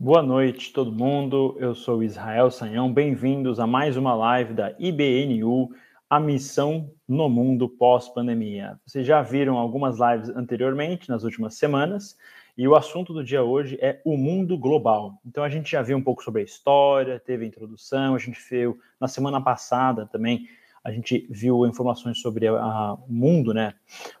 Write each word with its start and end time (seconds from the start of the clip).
Boa 0.00 0.22
noite, 0.22 0.72
todo 0.72 0.92
mundo. 0.92 1.56
Eu 1.58 1.74
sou 1.74 2.04
Israel 2.04 2.52
Sanhão. 2.52 2.92
Bem-vindos 2.92 3.58
a 3.58 3.66
mais 3.66 3.96
uma 3.96 4.14
live 4.14 4.54
da 4.54 4.72
IBNU, 4.78 5.70
a 6.08 6.20
missão 6.20 6.92
no 7.08 7.28
mundo 7.28 7.68
pós-pandemia. 7.68 8.78
Vocês 8.86 9.04
já 9.04 9.20
viram 9.22 9.58
algumas 9.58 9.98
lives 9.98 10.28
anteriormente, 10.36 11.08
nas 11.08 11.24
últimas 11.24 11.54
semanas, 11.54 12.16
e 12.56 12.68
o 12.68 12.76
assunto 12.76 13.12
do 13.12 13.24
dia 13.24 13.42
hoje 13.42 13.76
é 13.80 14.00
o 14.04 14.16
mundo 14.16 14.56
global. 14.56 15.20
Então 15.26 15.42
a 15.42 15.48
gente 15.48 15.72
já 15.72 15.82
viu 15.82 15.98
um 15.98 16.02
pouco 16.02 16.22
sobre 16.22 16.42
a 16.42 16.44
história, 16.44 17.18
teve 17.18 17.44
a 17.44 17.48
introdução, 17.48 18.14
a 18.14 18.18
gente 18.18 18.38
viu 18.48 18.78
na 19.00 19.08
semana 19.08 19.40
passada 19.40 20.06
também, 20.06 20.46
a 20.84 20.92
gente 20.92 21.26
viu 21.28 21.66
informações 21.66 22.20
sobre 22.20 22.48
o 22.48 22.98
mundo, 23.08 23.52
né? 23.52 23.74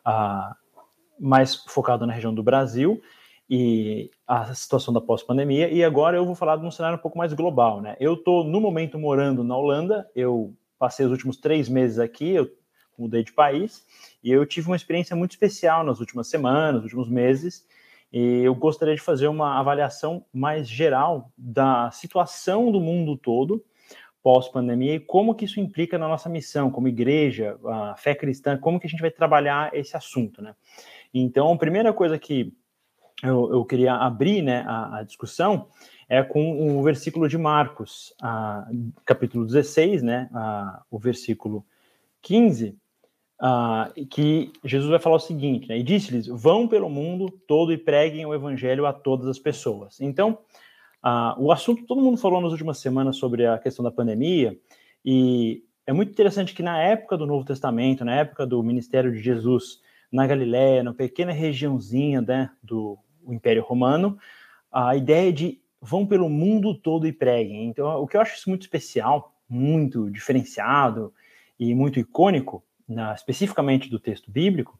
A, 0.04 0.56
mais 1.20 1.54
focado 1.54 2.04
na 2.04 2.12
região 2.12 2.34
do 2.34 2.42
Brasil 2.42 3.00
e 3.48 4.10
a 4.26 4.52
situação 4.54 4.92
da 4.92 5.00
pós-pandemia. 5.00 5.70
E 5.70 5.82
agora 5.82 6.16
eu 6.16 6.26
vou 6.26 6.34
falar 6.34 6.56
de 6.56 6.66
um 6.66 6.70
cenário 6.70 6.98
um 6.98 7.00
pouco 7.00 7.16
mais 7.16 7.32
global, 7.32 7.80
né? 7.80 7.96
Eu 7.98 8.14
estou, 8.14 8.44
no 8.44 8.60
momento, 8.60 8.98
morando 8.98 9.42
na 9.42 9.56
Holanda. 9.56 10.08
Eu 10.14 10.54
passei 10.78 11.06
os 11.06 11.12
últimos 11.12 11.38
três 11.38 11.68
meses 11.68 11.98
aqui, 11.98 12.30
eu 12.30 12.50
mudei 12.98 13.24
de 13.24 13.32
país. 13.32 13.84
E 14.22 14.30
eu 14.30 14.44
tive 14.44 14.68
uma 14.68 14.76
experiência 14.76 15.16
muito 15.16 15.32
especial 15.32 15.82
nas 15.82 16.00
últimas 16.00 16.28
semanas, 16.28 16.82
nos 16.82 16.84
últimos 16.84 17.08
meses. 17.08 17.66
E 18.12 18.42
eu 18.42 18.54
gostaria 18.54 18.94
de 18.94 19.00
fazer 19.00 19.28
uma 19.28 19.58
avaliação 19.58 20.24
mais 20.32 20.68
geral 20.68 21.32
da 21.36 21.90
situação 21.90 22.70
do 22.70 22.80
mundo 22.80 23.16
todo 23.16 23.64
pós-pandemia 24.22 24.96
e 24.96 25.00
como 25.00 25.34
que 25.34 25.44
isso 25.44 25.60
implica 25.60 25.96
na 25.96 26.08
nossa 26.08 26.28
missão 26.28 26.70
como 26.70 26.88
igreja, 26.88 27.58
a 27.64 27.94
fé 27.96 28.14
cristã, 28.14 28.58
como 28.58 28.78
que 28.78 28.86
a 28.86 28.90
gente 28.90 29.00
vai 29.00 29.10
trabalhar 29.10 29.74
esse 29.74 29.96
assunto, 29.96 30.42
né? 30.42 30.54
Então, 31.14 31.52
a 31.52 31.56
primeira 31.56 31.92
coisa 31.92 32.18
que 32.18 32.52
eu, 33.22 33.52
eu 33.52 33.64
queria 33.64 33.94
abrir 33.94 34.42
né, 34.42 34.64
a, 34.66 34.98
a, 34.98 35.02
discussão 35.02 35.68
é 36.08 36.22
com 36.22 36.78
o 36.78 36.82
versículo 36.82 37.28
de 37.28 37.36
Marcos, 37.36 38.14
a, 38.22 38.66
capítulo 39.04 39.44
16, 39.44 40.02
né, 40.02 40.28
a, 40.32 40.82
o 40.90 40.98
versículo 40.98 41.64
15, 42.22 42.76
a, 43.40 43.90
que 44.10 44.52
Jesus 44.64 44.90
vai 44.90 44.98
falar 44.98 45.16
o 45.16 45.20
seguinte, 45.20 45.68
né, 45.68 45.78
e 45.78 45.82
disse-lhes, 45.82 46.26
vão 46.28 46.68
pelo 46.68 46.88
mundo 46.88 47.30
todo 47.46 47.72
e 47.72 47.78
preguem 47.78 48.24
o 48.24 48.34
evangelho 48.34 48.86
a 48.86 48.92
todas 48.92 49.26
as 49.26 49.38
pessoas. 49.38 50.00
Então, 50.00 50.38
o 51.38 51.52
assunto, 51.52 51.86
todo 51.86 52.02
mundo 52.02 52.18
falou 52.18 52.40
nas 52.40 52.50
últimas 52.52 52.78
semanas 52.78 53.16
sobre 53.16 53.46
a 53.46 53.56
questão 53.56 53.84
da 53.84 53.90
pandemia, 53.90 54.58
e 55.04 55.62
é 55.86 55.92
muito 55.92 56.10
interessante 56.10 56.54
que 56.54 56.62
na 56.62 56.78
época 56.82 57.16
do 57.16 57.26
Novo 57.26 57.44
Testamento, 57.44 58.04
na 58.04 58.14
época 58.14 58.46
do 58.46 58.62
ministério 58.62 59.12
de 59.12 59.20
Jesus 59.20 59.80
na 60.10 60.26
Galiléia, 60.26 60.82
na 60.82 60.94
pequena 60.94 61.32
regiãozinha 61.32 62.20
né, 62.20 62.50
do 62.62 62.98
o 63.28 63.34
Império 63.34 63.62
Romano, 63.62 64.18
a 64.72 64.96
ideia 64.96 65.32
de 65.32 65.60
vão 65.80 66.06
pelo 66.06 66.28
mundo 66.28 66.74
todo 66.74 67.06
e 67.06 67.12
preguem. 67.12 67.66
Então, 67.66 68.02
o 68.02 68.06
que 68.06 68.16
eu 68.16 68.20
acho 68.20 68.36
isso 68.36 68.48
muito 68.48 68.62
especial, 68.62 69.34
muito 69.48 70.10
diferenciado 70.10 71.12
e 71.58 71.74
muito 71.74 72.00
icônico, 72.00 72.64
na, 72.88 73.14
especificamente 73.14 73.88
do 73.88 73.98
texto 73.98 74.30
bíblico, 74.30 74.78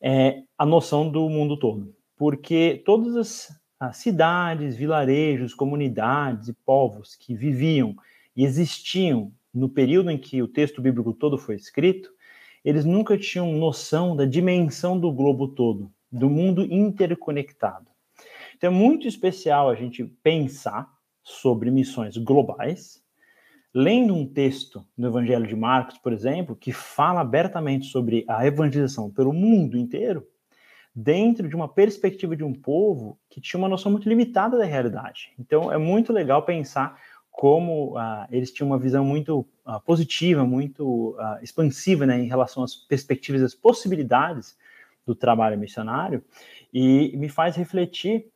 é 0.00 0.42
a 0.56 0.64
noção 0.64 1.10
do 1.10 1.28
mundo 1.28 1.56
todo. 1.56 1.94
Porque 2.16 2.82
todas 2.84 3.16
as, 3.16 3.60
as 3.78 3.96
cidades, 3.98 4.76
vilarejos, 4.76 5.54
comunidades 5.54 6.48
e 6.48 6.52
povos 6.52 7.14
que 7.14 7.34
viviam 7.34 7.94
e 8.34 8.44
existiam 8.44 9.32
no 9.52 9.68
período 9.68 10.10
em 10.10 10.18
que 10.18 10.42
o 10.42 10.48
texto 10.48 10.80
bíblico 10.80 11.12
todo 11.12 11.36
foi 11.36 11.56
escrito, 11.56 12.10
eles 12.64 12.84
nunca 12.84 13.16
tinham 13.16 13.52
noção 13.52 14.14
da 14.14 14.24
dimensão 14.24 14.98
do 14.98 15.12
globo 15.12 15.48
todo, 15.48 15.90
do 16.10 16.28
mundo 16.28 16.62
interconectado. 16.62 17.86
Então 18.56 18.70
é 18.70 18.74
muito 18.74 19.06
especial 19.06 19.68
a 19.68 19.74
gente 19.74 20.04
pensar 20.22 20.88
sobre 21.22 21.70
missões 21.70 22.16
globais, 22.16 23.02
lendo 23.74 24.14
um 24.14 24.26
texto 24.26 24.84
no 24.96 25.08
Evangelho 25.08 25.46
de 25.46 25.54
Marcos, 25.54 25.98
por 25.98 26.12
exemplo, 26.12 26.56
que 26.56 26.72
fala 26.72 27.20
abertamente 27.20 27.86
sobre 27.86 28.24
a 28.26 28.46
evangelização 28.46 29.10
pelo 29.10 29.32
mundo 29.32 29.76
inteiro, 29.76 30.26
dentro 30.94 31.48
de 31.48 31.54
uma 31.54 31.68
perspectiva 31.68 32.34
de 32.34 32.42
um 32.42 32.52
povo 32.52 33.18
que 33.30 33.40
tinha 33.40 33.58
uma 33.58 33.68
noção 33.68 33.92
muito 33.92 34.08
limitada 34.08 34.58
da 34.58 34.64
realidade. 34.64 35.32
Então 35.38 35.70
é 35.70 35.78
muito 35.78 36.12
legal 36.12 36.42
pensar 36.42 37.00
como 37.30 37.96
uh, 37.96 38.26
eles 38.32 38.50
tinham 38.50 38.68
uma 38.68 38.78
visão 38.78 39.04
muito 39.04 39.46
uh, 39.64 39.80
positiva, 39.84 40.44
muito 40.44 41.10
uh, 41.10 41.38
expansiva 41.40 42.04
né, 42.04 42.18
em 42.18 42.26
relação 42.26 42.64
às 42.64 42.74
perspectivas, 42.74 43.42
às 43.42 43.54
possibilidades 43.54 44.56
do 45.08 45.14
trabalho 45.14 45.58
missionário, 45.58 46.22
e 46.72 47.16
me 47.16 47.30
faz 47.30 47.56
refletir 47.56 48.26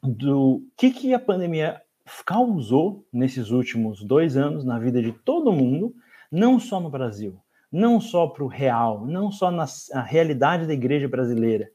do 0.00 0.62
que, 0.76 0.90
que 0.90 1.12
a 1.12 1.18
pandemia 1.18 1.82
causou 2.24 3.04
nesses 3.12 3.50
últimos 3.50 4.04
dois 4.04 4.36
anos 4.36 4.64
na 4.64 4.78
vida 4.78 5.02
de 5.02 5.12
todo 5.12 5.52
mundo, 5.52 5.92
não 6.30 6.60
só 6.60 6.78
no 6.78 6.88
Brasil, 6.88 7.36
não 7.70 8.00
só 8.00 8.28
para 8.28 8.44
o 8.44 8.48
real, 8.48 9.04
não 9.04 9.32
só 9.32 9.50
na 9.50 9.66
realidade 10.02 10.66
da 10.66 10.72
igreja 10.72 11.08
brasileira, 11.08 11.68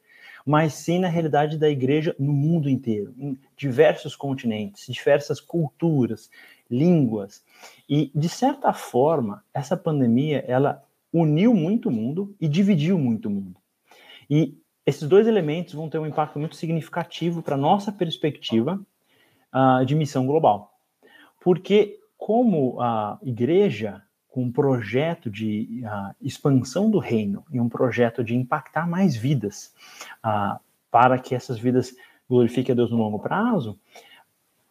mas 0.45 0.73
sim 0.73 0.99
na 0.99 1.09
realidade 1.09 1.57
da 1.57 1.69
igreja 1.69 2.15
no 2.17 2.31
mundo 2.31 2.69
inteiro, 2.69 3.13
em 3.17 3.37
diversos 3.57 4.15
continentes, 4.15 4.85
diversas 4.87 5.41
culturas, 5.41 6.29
línguas. 6.71 7.43
E, 7.89 8.09
de 8.15 8.29
certa 8.29 8.71
forma, 8.71 9.43
essa 9.53 9.75
pandemia, 9.75 10.45
ela 10.47 10.81
uniu 11.11 11.53
muito 11.53 11.89
o 11.89 11.91
mundo 11.91 12.35
e 12.39 12.47
dividiu 12.47 12.97
muito 12.97 13.27
o 13.27 13.31
mundo. 13.31 13.58
E 14.29 14.57
esses 14.85 15.07
dois 15.07 15.27
elementos 15.27 15.73
vão 15.73 15.89
ter 15.89 15.99
um 15.99 16.05
impacto 16.05 16.39
muito 16.39 16.55
significativo 16.55 17.41
para 17.41 17.55
a 17.55 17.57
nossa 17.57 17.91
perspectiva 17.91 18.79
uh, 19.53 19.85
de 19.85 19.95
missão 19.95 20.25
global. 20.25 20.73
Porque, 21.41 21.99
como 22.17 22.79
a 22.81 23.17
igreja, 23.21 24.01
com 24.27 24.43
um 24.43 24.51
projeto 24.51 25.29
de 25.29 25.83
uh, 25.83 26.15
expansão 26.21 26.89
do 26.89 26.99
reino 26.99 27.43
e 27.51 27.59
um 27.59 27.69
projeto 27.69 28.23
de 28.23 28.35
impactar 28.35 28.87
mais 28.87 29.15
vidas, 29.15 29.73
uh, 30.25 30.59
para 30.91 31.17
que 31.19 31.35
essas 31.35 31.59
vidas 31.59 31.95
glorifiquem 32.27 32.73
a 32.73 32.75
Deus 32.75 32.91
no 32.91 32.97
longo 32.97 33.19
prazo, 33.19 33.79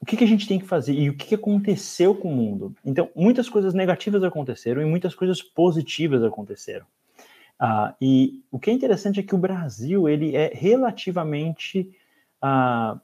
o 0.00 0.06
que, 0.06 0.16
que, 0.16 0.24
a 0.24 0.28
gente 0.28 0.46
tem 0.46 0.60
que 0.60 0.66
fazer 0.66 0.92
e 0.92 1.10
o 1.10 1.16
que, 1.16 1.26
que, 1.26 1.34
aconteceu 1.34 2.14
com 2.14 2.32
o 2.32 2.36
mundo? 2.36 2.74
Então, 2.84 3.10
muitas 3.16 3.48
coisas 3.48 3.74
negativas 3.74 4.22
aconteceram 4.22 4.80
e 4.80 4.84
muitas 4.84 5.14
coisas 5.14 5.42
positivas 5.42 6.22
aconteceram. 6.22 6.86
Uh, 7.60 7.92
e 8.00 8.42
o 8.50 8.58
que 8.58 8.70
é 8.70 8.72
interessante 8.72 9.18
é 9.18 9.22
que 9.22 9.34
o 9.34 9.38
Brasil 9.38 10.08
ele 10.08 10.36
é 10.36 10.52
relativamente 10.54 11.90
uh, 12.42 13.00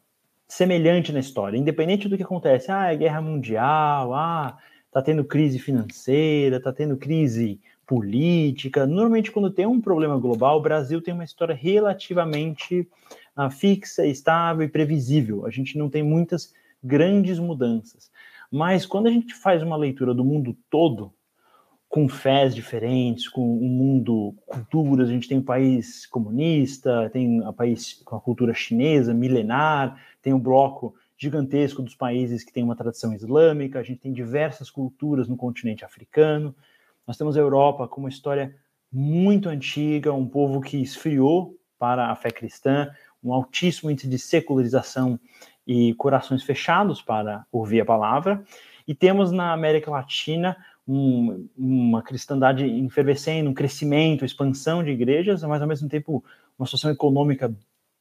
semelhante 0.47 1.12
na 1.12 1.20
história, 1.20 1.59
independente 1.59 2.09
do 2.09 2.16
que 2.16 2.22
acontece. 2.22 2.70
Ah, 2.70 2.92
é 2.92 2.97
guerra 2.97 3.20
mundial, 3.20 4.15
ah, 4.15 4.56
tá 4.92 5.03
tendo 5.03 5.25
crise 5.25 5.59
financeira, 5.59 6.60
tá 6.60 6.72
tendo 6.72 6.97
crise 6.97 7.60
política. 7.87 8.87
Normalmente, 8.87 9.32
quando 9.32 9.50
tem 9.50 9.66
um 9.66 9.81
problema 9.81 10.16
global, 10.19 10.59
o 10.59 10.62
Brasil 10.62 11.03
tem 11.03 11.12
uma 11.12 11.25
história 11.25 11.54
relativamente 11.54 12.88
uh, 13.36 13.50
fixa, 13.50 14.06
estável 14.06 14.65
e 14.65 14.69
previsível. 14.69 15.47
A 15.47 15.50
gente 15.50 15.76
não 15.76 15.91
tem 15.91 16.03
muitas 16.03 16.54
grandes 16.82 17.38
mudanças. 17.38 18.10
Mas 18.50 18.86
quando 18.86 19.09
a 19.09 19.10
gente 19.10 19.34
faz 19.34 19.62
uma 19.62 19.76
leitura 19.76 20.15
do 20.15 20.25
mundo 20.25 20.56
todo, 20.71 21.12
com 21.94 22.09
fés 22.09 22.56
diferentes, 22.56 23.28
com 23.28 23.41
um 23.41 23.69
mundo, 23.69 24.34
culturas. 24.47 25.09
A 25.09 25.12
gente 25.12 25.28
tem 25.28 25.38
um 25.38 25.44
país 25.44 26.06
comunista, 26.06 27.09
tem 27.12 27.41
um 27.41 27.53
país 27.53 28.03
com 28.05 28.16
a 28.16 28.21
cultura 28.21 28.53
chinesa, 28.53 29.15
milenar, 29.15 29.97
tem 30.21 30.34
um 30.34 30.41
bloco 30.41 30.97
gigantesco 31.16 31.83
dos 31.83 31.94
países 31.94 32.43
que 32.43 32.53
tem 32.53 32.65
uma 32.65 32.75
tradição 32.75 33.15
islâmica, 33.15 33.78
a 33.78 33.84
gente 33.84 34.00
tem 34.00 34.12
diversas 34.12 34.69
culturas 34.69 35.28
no 35.28 35.37
continente 35.37 35.84
africano. 35.84 36.53
Nós 37.06 37.16
temos 37.16 37.37
a 37.37 37.41
Europa 37.41 37.87
com 37.87 38.00
uma 38.00 38.10
história 38.10 38.56
muito 38.91 39.49
antiga, 39.49 40.12
um 40.12 40.27
povo 40.27 40.60
que 40.60 40.83
esfriou 40.83 41.56
para 41.78 42.10
a 42.10 42.16
fé 42.16 42.33
cristã, 42.33 42.91
um 43.22 43.33
altíssimo 43.33 43.89
índice 43.89 44.09
de 44.09 44.19
secularização 44.19 45.16
e 45.65 45.95
corações 45.95 46.42
fechados 46.42 47.01
para 47.01 47.47
ouvir 47.53 47.83
a 47.83 47.84
palavra. 47.84 48.42
E 48.86 48.97
temos 48.97 49.30
na 49.30 49.53
América 49.53 49.92
Latina 49.92 50.57
um, 50.86 51.48
uma 51.57 52.03
cristandade 52.03 52.65
efervescendo, 52.65 53.51
um 53.51 53.54
crescimento, 53.54 54.25
expansão 54.25 54.83
de 54.83 54.91
igrejas, 54.91 55.42
mas 55.42 55.63
ao 55.63 55.69
mesmo 55.69 55.89
tempo 55.89 56.25
uma 56.59 56.66
situação 56.66 56.91
econômica 56.91 57.54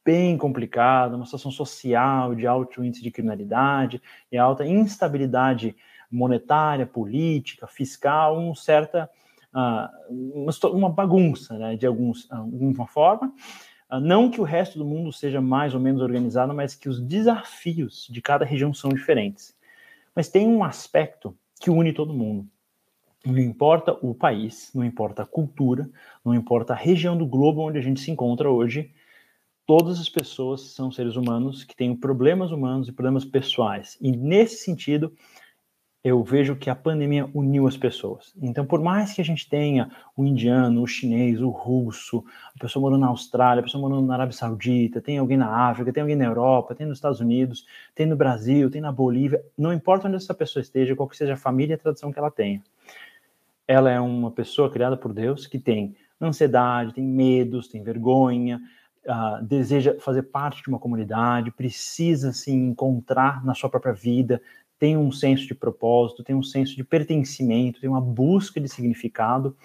bem 0.04 0.36
complicada, 0.36 1.16
uma 1.16 1.24
situação 1.24 1.50
social 1.50 2.34
de 2.34 2.46
alto 2.46 2.84
índice 2.84 3.02
de 3.02 3.10
criminalidade 3.10 4.02
e 4.30 4.36
alta 4.36 4.66
instabilidade 4.66 5.74
monetária, 6.10 6.86
política, 6.86 7.66
fiscal, 7.66 8.38
um 8.38 8.54
certa 8.54 9.10
uh, 9.54 10.68
uma, 10.68 10.90
bagunça, 10.90 11.56
né, 11.56 11.76
de 11.76 11.86
alguns, 11.86 12.30
alguma 12.30 12.86
forma. 12.86 13.32
Uh, 13.90 13.98
não 13.98 14.30
que 14.30 14.40
o 14.40 14.44
resto 14.44 14.78
do 14.78 14.84
mundo 14.84 15.12
seja 15.12 15.40
mais 15.40 15.74
ou 15.74 15.80
menos 15.80 16.02
organizado, 16.02 16.52
mas 16.52 16.74
que 16.74 16.88
os 16.88 17.00
desafios 17.00 18.06
de 18.10 18.20
cada 18.20 18.44
região 18.44 18.74
são 18.74 18.90
diferentes. 18.90 19.56
Mas 20.14 20.28
tem 20.28 20.46
um 20.46 20.62
aspecto 20.62 21.36
que 21.58 21.70
une 21.70 21.92
todo 21.92 22.12
mundo, 22.12 22.46
não 23.24 23.38
importa 23.38 23.92
o 24.02 24.14
país, 24.14 24.70
não 24.74 24.84
importa 24.84 25.22
a 25.22 25.26
cultura, 25.26 25.88
não 26.24 26.34
importa 26.34 26.72
a 26.72 26.76
região 26.76 27.16
do 27.16 27.26
globo 27.26 27.62
onde 27.62 27.78
a 27.78 27.82
gente 27.82 28.00
se 28.00 28.10
encontra 28.10 28.50
hoje, 28.50 28.92
todas 29.66 29.98
as 29.98 30.08
pessoas 30.08 30.72
são 30.72 30.90
seres 30.90 31.16
humanos 31.16 31.64
que 31.64 31.74
têm 31.74 31.96
problemas 31.96 32.50
humanos 32.50 32.88
e 32.88 32.92
problemas 32.92 33.24
pessoais. 33.24 33.96
E 34.00 34.12
nesse 34.12 34.64
sentido, 34.64 35.12
eu 36.04 36.22
vejo 36.22 36.54
que 36.54 36.68
a 36.68 36.76
pandemia 36.76 37.30
uniu 37.32 37.66
as 37.66 37.78
pessoas. 37.78 38.34
Então, 38.42 38.66
por 38.66 38.78
mais 38.78 39.14
que 39.14 39.22
a 39.22 39.24
gente 39.24 39.48
tenha 39.48 39.90
o 40.14 40.22
indiano, 40.22 40.82
o 40.82 40.86
chinês, 40.86 41.40
o 41.40 41.48
russo, 41.48 42.22
a 42.54 42.58
pessoa 42.58 42.82
morando 42.82 43.00
na 43.00 43.06
Austrália, 43.06 43.60
a 43.60 43.64
pessoa 43.64 43.80
morando 43.80 44.06
na 44.06 44.12
Arábia 44.12 44.36
Saudita, 44.36 45.00
tem 45.00 45.16
alguém 45.16 45.38
na 45.38 45.48
África, 45.48 45.90
tem 45.90 46.02
alguém 46.02 46.14
na 46.14 46.26
Europa, 46.26 46.74
tem 46.74 46.86
nos 46.86 46.98
Estados 46.98 47.20
Unidos, 47.20 47.64
tem 47.94 48.04
no 48.04 48.16
Brasil, 48.16 48.70
tem 48.70 48.82
na 48.82 48.92
Bolívia, 48.92 49.42
não 49.56 49.72
importa 49.72 50.06
onde 50.06 50.18
essa 50.18 50.34
pessoa 50.34 50.60
esteja, 50.60 50.94
qual 50.94 51.08
que 51.08 51.16
seja 51.16 51.32
a 51.32 51.38
família 51.38 51.72
e 51.72 51.76
a 51.76 51.78
tradição 51.78 52.12
que 52.12 52.18
ela 52.18 52.30
tenha. 52.30 52.62
Ela 53.66 53.90
é 53.90 54.00
uma 54.00 54.30
pessoa 54.30 54.70
criada 54.70 54.96
por 54.96 55.12
Deus 55.12 55.46
que 55.46 55.58
tem 55.58 55.96
ansiedade, 56.20 56.94
tem 56.94 57.04
medos, 57.04 57.68
tem 57.68 57.82
vergonha, 57.82 58.60
uh, 59.06 59.44
deseja 59.44 59.96
fazer 60.00 60.24
parte 60.24 60.62
de 60.62 60.68
uma 60.68 60.78
comunidade, 60.78 61.50
precisa 61.50 62.32
se 62.32 62.50
encontrar 62.50 63.44
na 63.44 63.54
sua 63.54 63.68
própria 63.68 63.92
vida, 63.92 64.40
tem 64.78 64.96
um 64.96 65.10
senso 65.10 65.46
de 65.46 65.54
propósito, 65.54 66.22
tem 66.22 66.34
um 66.34 66.42
senso 66.42 66.76
de 66.76 66.84
pertencimento, 66.84 67.80
tem 67.80 67.88
uma 67.88 68.00
busca 68.00 68.60
de 68.60 68.68
significado, 68.68 69.56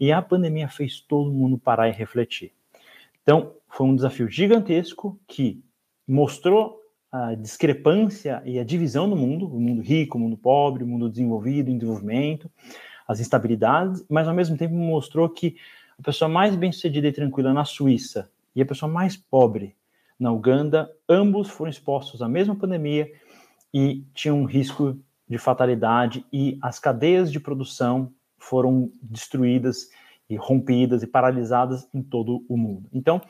e 0.00 0.10
a 0.10 0.20
pandemia 0.20 0.68
fez 0.68 1.00
todo 1.00 1.32
mundo 1.32 1.58
parar 1.58 1.88
e 1.88 1.92
refletir. 1.92 2.52
Então, 3.22 3.52
foi 3.68 3.86
um 3.86 3.94
desafio 3.94 4.28
gigantesco 4.28 5.18
que 5.26 5.62
mostrou 6.06 6.80
a 7.10 7.34
discrepância 7.34 8.42
e 8.44 8.58
a 8.58 8.64
divisão 8.64 9.08
do 9.08 9.16
mundo, 9.16 9.46
o 9.46 9.60
mundo 9.60 9.80
rico, 9.80 10.18
o 10.18 10.20
mundo 10.20 10.36
pobre, 10.36 10.82
o 10.82 10.86
mundo 10.86 11.08
desenvolvido, 11.08 11.70
o 11.70 11.74
desenvolvimento, 11.74 12.50
as 13.06 13.20
instabilidades, 13.20 14.04
mas 14.08 14.26
ao 14.26 14.34
mesmo 14.34 14.56
tempo 14.56 14.74
mostrou 14.74 15.28
que 15.28 15.56
a 15.98 16.02
pessoa 16.02 16.28
mais 16.28 16.56
bem-sucedida 16.56 17.08
e 17.08 17.12
tranquila 17.12 17.52
na 17.52 17.64
Suíça 17.64 18.30
e 18.54 18.62
a 18.62 18.66
pessoa 18.66 18.90
mais 18.90 19.16
pobre 19.16 19.76
na 20.18 20.32
Uganda, 20.32 20.90
ambos 21.08 21.48
foram 21.48 21.70
expostos 21.70 22.22
à 22.22 22.28
mesma 22.28 22.54
pandemia 22.54 23.10
e 23.72 24.04
tinha 24.14 24.34
um 24.34 24.44
risco 24.44 24.98
de 25.28 25.38
fatalidade 25.38 26.24
e 26.32 26.58
as 26.62 26.78
cadeias 26.78 27.32
de 27.32 27.40
produção 27.40 28.12
foram 28.38 28.90
destruídas 29.02 29.88
e 30.28 30.36
rompidas 30.36 31.02
e 31.02 31.06
paralisadas 31.06 31.88
em 31.92 32.02
todo 32.02 32.44
o 32.48 32.56
mundo. 32.56 32.88
Então, 32.92 33.20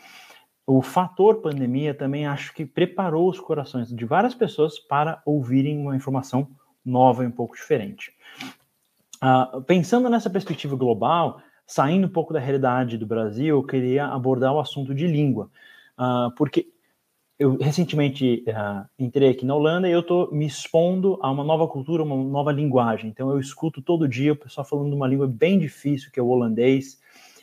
o 0.66 0.80
fator 0.80 1.40
pandemia 1.40 1.94
também 1.94 2.26
acho 2.26 2.54
que 2.54 2.64
preparou 2.64 3.28
os 3.28 3.38
corações 3.38 3.94
de 3.94 4.04
várias 4.04 4.34
pessoas 4.34 4.78
para 4.78 5.22
ouvirem 5.24 5.78
uma 5.78 5.96
informação 5.96 6.48
nova 6.84 7.22
e 7.24 7.26
um 7.26 7.30
pouco 7.30 7.54
diferente. 7.54 8.12
Uh, 9.22 9.62
pensando 9.62 10.08
nessa 10.08 10.28
perspectiva 10.28 10.76
global, 10.76 11.40
saindo 11.66 12.06
um 12.06 12.10
pouco 12.10 12.32
da 12.32 12.40
realidade 12.40 12.98
do 12.98 13.06
Brasil, 13.06 13.56
eu 13.56 13.62
queria 13.62 14.06
abordar 14.06 14.52
o 14.52 14.60
assunto 14.60 14.94
de 14.94 15.06
língua, 15.06 15.50
uh, 15.98 16.34
porque 16.36 16.68
eu 17.38 17.56
recentemente 17.56 18.44
uh, 18.48 18.88
entrei 18.98 19.30
aqui 19.30 19.44
na 19.44 19.54
Holanda 19.54 19.88
e 19.88 19.92
eu 19.92 20.00
estou 20.00 20.32
me 20.32 20.46
expondo 20.46 21.18
a 21.20 21.30
uma 21.30 21.42
nova 21.42 21.66
cultura, 21.66 22.02
uma 22.02 22.16
nova 22.16 22.52
linguagem. 22.52 23.10
Então 23.10 23.30
eu 23.30 23.40
escuto 23.40 23.82
todo 23.82 24.08
dia 24.08 24.32
o 24.32 24.36
pessoal 24.36 24.64
falando 24.64 24.94
uma 24.94 25.08
língua 25.08 25.26
bem 25.26 25.58
difícil, 25.58 26.10
que 26.12 26.20
é 26.20 26.22
o 26.22 26.28
holandês. 26.28 27.00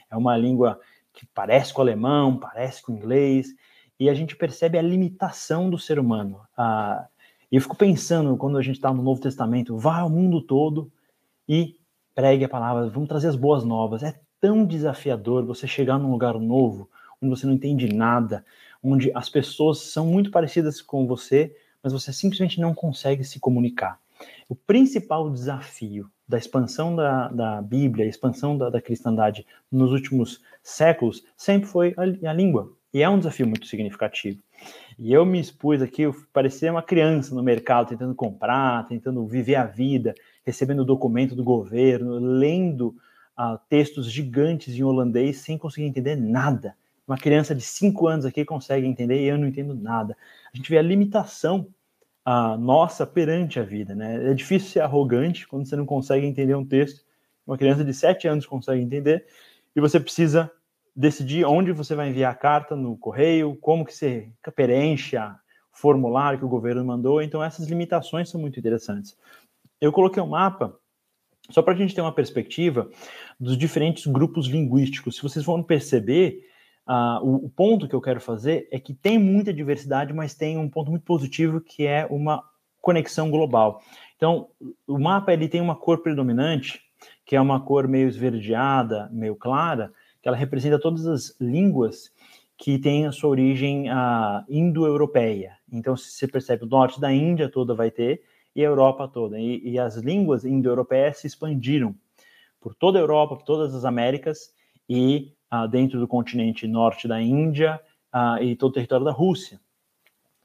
É 0.09 0.15
uma 0.15 0.38
língua 0.38 0.79
que 1.13 1.25
parece 1.33 1.74
com 1.74 1.81
o 1.81 1.83
alemão, 1.83 2.38
parece 2.38 2.81
com 2.81 2.94
o 2.94 2.95
inglês, 2.95 3.53
e 4.00 4.09
a 4.09 4.13
gente 4.13 4.35
percebe 4.35 4.77
a 4.77 4.81
limitação 4.81 5.69
do 5.69 5.77
ser 5.77 6.00
humano. 6.00 6.39
Uh, 6.57 7.06
e 7.51 7.57
eu 7.57 7.62
fico 7.62 7.75
pensando, 7.75 8.38
quando 8.38 8.57
a 8.57 8.62
gente 8.62 8.75
está 8.75 8.94
no 8.94 9.03
Novo 9.03 9.19
Testamento, 9.19 9.77
vá 9.77 10.00
ao 10.00 10.09
mundo 10.09 10.41
todo 10.41 10.89
e 11.47 11.75
pregue 12.13 12.45
a 12.45 12.49
palavra, 12.49 12.89
vamos 12.89 13.09
trazer 13.09 13.27
as 13.27 13.35
boas 13.35 13.63
novas. 13.63 14.03
É 14.03 14.19
tão 14.39 14.65
desafiador 14.65 15.45
você 15.45 15.67
chegar 15.67 15.97
num 15.97 16.11
lugar 16.11 16.33
novo, 16.39 16.89
onde 17.21 17.29
você 17.29 17.45
não 17.45 17.53
entende 17.53 17.93
nada, 17.93 18.43
onde 18.83 19.11
as 19.13 19.29
pessoas 19.29 19.79
são 19.79 20.05
muito 20.05 20.31
parecidas 20.31 20.81
com 20.81 21.05
você, 21.05 21.55
mas 21.83 21.93
você 21.93 22.11
simplesmente 22.11 22.59
não 22.59 22.73
consegue 22.73 23.23
se 23.23 23.39
comunicar. 23.39 23.99
O 24.49 24.55
principal 24.55 25.29
desafio 25.29 26.09
da 26.27 26.38
expansão 26.38 26.95
da, 26.95 27.27
da 27.29 27.61
Bíblia, 27.61 28.05
a 28.05 28.09
expansão 28.09 28.57
da, 28.57 28.69
da 28.69 28.81
cristandade 28.81 29.45
nos 29.71 29.91
últimos 29.91 30.41
séculos, 30.63 31.23
sempre 31.35 31.67
foi 31.67 31.93
a, 31.97 32.29
a 32.29 32.33
língua. 32.33 32.71
E 32.93 33.01
é 33.01 33.09
um 33.09 33.17
desafio 33.17 33.47
muito 33.47 33.67
significativo. 33.67 34.41
E 34.99 35.11
eu 35.11 35.25
me 35.25 35.39
expus 35.39 35.81
aqui, 35.81 36.03
eu 36.03 36.15
parecia 36.31 36.71
uma 36.71 36.83
criança 36.83 37.33
no 37.33 37.41
mercado, 37.41 37.89
tentando 37.89 38.13
comprar, 38.13 38.88
tentando 38.88 39.25
viver 39.25 39.55
a 39.55 39.65
vida, 39.65 40.13
recebendo 40.43 40.85
documento 40.85 41.35
do 41.35 41.43
governo, 41.43 42.17
lendo 42.19 42.95
uh, 43.38 43.59
textos 43.69 44.11
gigantes 44.11 44.75
em 44.75 44.83
holandês 44.83 45.38
sem 45.38 45.57
conseguir 45.57 45.88
entender 45.88 46.15
nada. 46.15 46.75
Uma 47.07 47.17
criança 47.17 47.53
de 47.53 47.61
5 47.61 48.07
anos 48.07 48.25
aqui 48.25 48.45
consegue 48.45 48.88
entender 48.88 49.21
e 49.21 49.27
eu 49.27 49.38
não 49.38 49.47
entendo 49.47 49.73
nada. 49.73 50.15
A 50.53 50.57
gente 50.57 50.69
vê 50.69 50.77
a 50.77 50.81
limitação 50.81 51.67
a 52.23 52.55
nossa 52.55 53.05
perante 53.05 53.59
a 53.59 53.63
vida, 53.63 53.95
né? 53.95 54.31
É 54.31 54.33
difícil 54.33 54.69
ser 54.69 54.79
arrogante 54.81 55.47
quando 55.47 55.65
você 55.65 55.75
não 55.75 55.85
consegue 55.85 56.25
entender 56.25 56.55
um 56.55 56.65
texto. 56.65 57.03
Uma 57.45 57.57
criança 57.57 57.83
de 57.83 57.93
7 57.93 58.27
anos 58.27 58.45
consegue 58.45 58.81
entender 58.81 59.25
e 59.75 59.81
você 59.81 59.99
precisa 59.99 60.51
decidir 60.95 61.45
onde 61.45 61.71
você 61.71 61.95
vai 61.95 62.09
enviar 62.09 62.31
a 62.31 62.35
carta 62.35 62.75
no 62.75 62.95
correio, 62.97 63.55
como 63.55 63.85
que 63.85 63.93
você 63.93 64.29
preenche 64.55 65.17
o 65.17 65.35
formulário 65.71 66.38
que 66.38 66.45
o 66.45 66.49
governo 66.49 66.85
mandou. 66.85 67.21
Então 67.21 67.43
essas 67.43 67.67
limitações 67.67 68.29
são 68.29 68.39
muito 68.39 68.59
interessantes. 68.59 69.17
Eu 69.81 69.92
coloquei 69.92 70.22
um 70.22 70.28
mapa 70.28 70.78
só 71.50 71.62
para 71.62 71.74
a 71.74 71.78
gente 71.78 71.94
ter 71.94 72.01
uma 72.01 72.13
perspectiva 72.13 72.89
dos 73.39 73.57
diferentes 73.57 74.06
grupos 74.06 74.48
linguísticos. 74.48 75.16
Se 75.16 75.22
vocês 75.24 75.44
vão 75.44 75.62
perceber, 75.62 76.48
Uh, 76.88 77.24
o, 77.24 77.45
o, 77.45 77.50
ponto 77.50 77.88
que 77.88 77.94
eu 77.94 78.01
quero 78.01 78.19
fazer 78.19 78.68
é 78.72 78.80
que 78.80 78.92
tem 78.92 79.18
muita 79.18 79.54
diversidade, 79.54 80.12
mas 80.13 80.33
tem 80.33 80.57
um 80.57 80.68
ponto 80.68 80.89
muito 80.89 81.04
positivo 81.04 81.62
que 81.62 81.86
é 81.86 82.07
uma 82.10 82.44
conexão 82.81 83.30
global. 83.30 83.81
Então, 84.18 84.50
o 84.88 85.00
mapa 85.00 85.31
ele 85.31 85.48
tem 85.48 85.62
uma 85.62 85.75
cor 85.75 86.01
predominante, 86.01 86.81
que 87.25 87.36
é 87.36 87.39
uma 87.39 87.62
cor 87.62 87.88
meio 87.88 88.07
esverdeada, 88.07 89.10
meio 89.13 89.36
clara, 89.36 89.94
que 90.22 90.27
ela 90.27 90.36
representa 90.36 90.80
todas 90.80 91.06
as 91.06 91.36
línguas 91.39 92.12
que 92.57 92.77
têm 92.77 93.06
a 93.06 93.12
sua 93.12 93.30
origem 93.30 93.89
uh, 93.89 94.44
indo-europeia. 94.50 95.57
Então, 95.72 95.95
se 95.95 96.12
você 96.12 96.27
percebe, 96.27 96.66
o 96.66 96.68
norte 96.68 97.00
da 97.00 97.13
Índia 97.13 97.48
toda 97.48 97.74
vai 97.74 97.89
ter 97.89 98.24
e 98.56 98.62
a 98.62 98.68
Europa 98.68 99.07
toda. 99.07 99.39
E, 99.39 99.62
e 99.63 99.80
as 99.80 99.95
línguas 99.98 100.45
indo-europeias 100.45 101.18
se 101.18 101.27
expandiram 101.27 101.95
por 102.59 102.75
toda 102.75 103.00
a 103.00 103.01
Europa, 103.01 103.36
por 103.36 103.44
todas 103.44 103.74
as 103.74 103.86
Américas 103.86 104.53
e 104.88 105.33
uh, 105.51 105.68
dentro 105.68 106.00
do 106.00 106.07
continente 106.07 106.68
norte 106.68 107.07
da 107.07 107.21
Índia 107.21 107.80
uh, 108.13 108.42
e 108.42 108.56
todo 108.56 108.71
o 108.71 108.74
território 108.74 109.06
da 109.06 109.12
Rússia. 109.12 109.59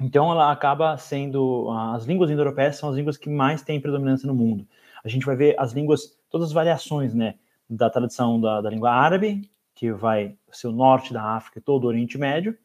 Então, 0.00 0.30
ela 0.30 0.52
acaba 0.52 0.96
sendo. 0.98 1.70
As 1.94 2.04
línguas 2.04 2.30
indo-europeias 2.30 2.76
são 2.76 2.90
as 2.90 2.96
línguas 2.96 3.16
que 3.16 3.30
mais 3.30 3.62
têm 3.62 3.80
predominância 3.80 4.26
no 4.26 4.34
mundo. 4.34 4.66
A 5.02 5.08
gente 5.08 5.25
vai 5.25 5.36
ver 5.36 5.58
as 5.58 5.72
línguas, 5.72 6.18
todas 6.30 6.48
as 6.48 6.52
variações, 6.52 7.14
né? 7.14 7.36
Da 7.68 7.88
tradição 7.88 8.40
da, 8.40 8.60
da 8.60 8.68
língua 8.68 8.90
árabe, 8.90 9.50
que 9.75 9.90
vai 9.92 10.36
ser 10.52 10.68
o 10.68 10.72
norte 10.72 11.12
da 11.12 11.22
África 11.22 11.58
e 11.58 11.62
todo 11.62 11.84
o 11.84 11.86
Oriente 11.86 12.18
Médio. 12.18 12.56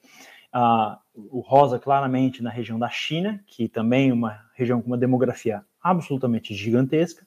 Uh, 0.53 0.97
o 1.15 1.39
rosa, 1.39 1.77
claramente, 1.77 2.41
na 2.41 2.49
região 2.49 2.79
da 2.79 2.89
China, 2.89 3.43
que 3.45 3.67
também 3.67 4.09
é 4.09 4.13
uma 4.13 4.41
região 4.53 4.81
com 4.81 4.87
uma 4.87 4.97
demografia 4.97 5.63
absolutamente 5.81 6.53
gigantesca. 6.53 7.25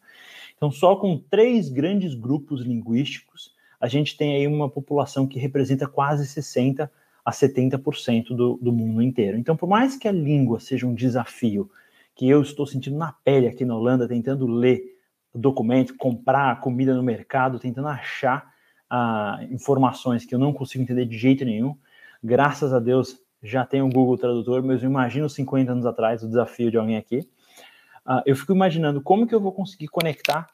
Então, 0.56 0.70
só 0.70 0.96
com 0.96 1.18
três 1.18 1.68
grandes 1.68 2.14
grupos 2.14 2.62
linguísticos, 2.62 3.54
a 3.80 3.88
gente 3.88 4.16
tem 4.16 4.36
aí 4.36 4.46
uma 4.46 4.68
população 4.68 5.26
que 5.26 5.38
representa 5.38 5.86
quase 5.86 6.24
60% 6.24 6.88
a 7.24 7.30
70% 7.30 8.28
do, 8.28 8.58
do 8.60 8.72
mundo 8.72 9.02
inteiro. 9.02 9.38
Então, 9.38 9.56
por 9.56 9.68
mais 9.68 9.96
que 9.96 10.06
a 10.06 10.12
língua 10.12 10.60
seja 10.60 10.86
um 10.86 10.94
desafio 10.94 11.70
que 12.14 12.28
eu 12.28 12.42
estou 12.42 12.66
sentindo 12.66 12.96
na 12.96 13.12
pele 13.12 13.48
aqui 13.48 13.64
na 13.64 13.74
Holanda, 13.74 14.06
tentando 14.06 14.46
ler 14.46 14.94
documento, 15.34 15.96
comprar 15.96 16.60
comida 16.60 16.94
no 16.94 17.02
mercado, 17.02 17.58
tentando 17.58 17.88
achar 17.88 18.52
ah, 18.88 19.40
informações 19.50 20.24
que 20.24 20.34
eu 20.34 20.38
não 20.38 20.52
consigo 20.52 20.84
entender 20.84 21.06
de 21.06 21.18
jeito 21.18 21.44
nenhum, 21.44 21.76
graças 22.22 22.72
a 22.72 22.78
Deus 22.78 23.18
já 23.44 23.66
tem 23.66 23.82
o 23.82 23.88
Google 23.90 24.16
Tradutor, 24.16 24.62
mas 24.64 24.82
eu 24.82 24.88
imagino 24.88 25.28
50 25.28 25.70
anos 25.70 25.84
atrás 25.84 26.22
o 26.22 26.28
desafio 26.28 26.70
de 26.70 26.78
alguém 26.78 26.96
aqui. 26.96 27.18
Uh, 28.06 28.22
eu 28.24 28.34
fico 28.34 28.52
imaginando 28.52 29.02
como 29.02 29.26
que 29.26 29.34
eu 29.34 29.40
vou 29.40 29.52
conseguir 29.52 29.88
conectar 29.88 30.46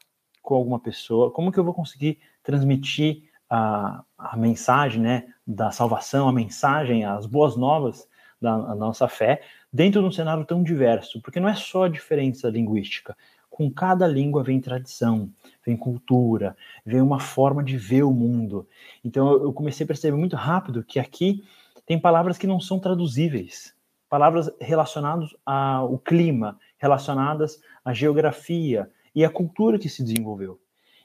com 0.43 0.57
alguma 0.57 0.81
pessoa, 0.81 1.31
como 1.31 1.53
que 1.53 1.59
eu 1.59 1.65
vou 1.65 1.73
conseguir 1.73 2.19
transmitir 2.43 3.23
a, 3.49 4.03
a 4.19 4.37
mensagem 4.37 5.01
né, 5.01 5.29
da 5.47 5.71
salvação, 5.71 6.29
a 6.29 6.33
mensagem, 6.33 7.05
as 7.05 7.27
boas 7.27 7.57
novas 7.57 8.09
da 8.41 8.75
nossa 8.75 9.07
fé, 9.07 9.43
dentro 9.73 10.01
de 10.01 10.07
um 10.09 10.13
cenário 10.13 10.45
tão 10.45 10.63
diverso, 10.63 11.21
porque 11.21 11.39
não 11.39 11.49
é 11.49 11.55
só 11.55 11.85
a 11.85 11.89
diferença 11.89 12.49
linguística. 12.49 13.17
Com 13.51 13.71
cada 13.71 14.07
língua 14.07 14.43
vem 14.43 14.61
tradição, 14.61 15.31
vem 15.65 15.77
cultura, 15.77 16.57
vem 16.85 17.03
uma 17.03 17.21
forma 17.21 17.63
de 17.63 17.77
ver 17.77 18.03
o 18.03 18.13
mundo. 18.13 18.67
Então 19.05 19.31
eu 19.31 19.53
comecei 19.53 19.85
a 19.85 19.87
perceber 19.87 20.17
muito 20.17 20.37
rápido 20.37 20.83
que 20.83 20.99
aqui 20.99 21.45
tem 21.91 21.99
palavras 21.99 22.39
que 22.39 22.47
não 22.47 22.61
são 22.61 22.79
traduzíveis, 22.79 23.75
palavras 24.09 24.49
relacionadas 24.61 25.35
ao 25.45 25.99
clima, 25.99 26.57
relacionadas 26.79 27.61
à 27.85 27.93
geografia 27.93 28.89
e 29.13 29.25
à 29.25 29.29
cultura 29.29 29.77
que 29.77 29.89
se 29.89 30.05
desenvolveu. 30.05 30.61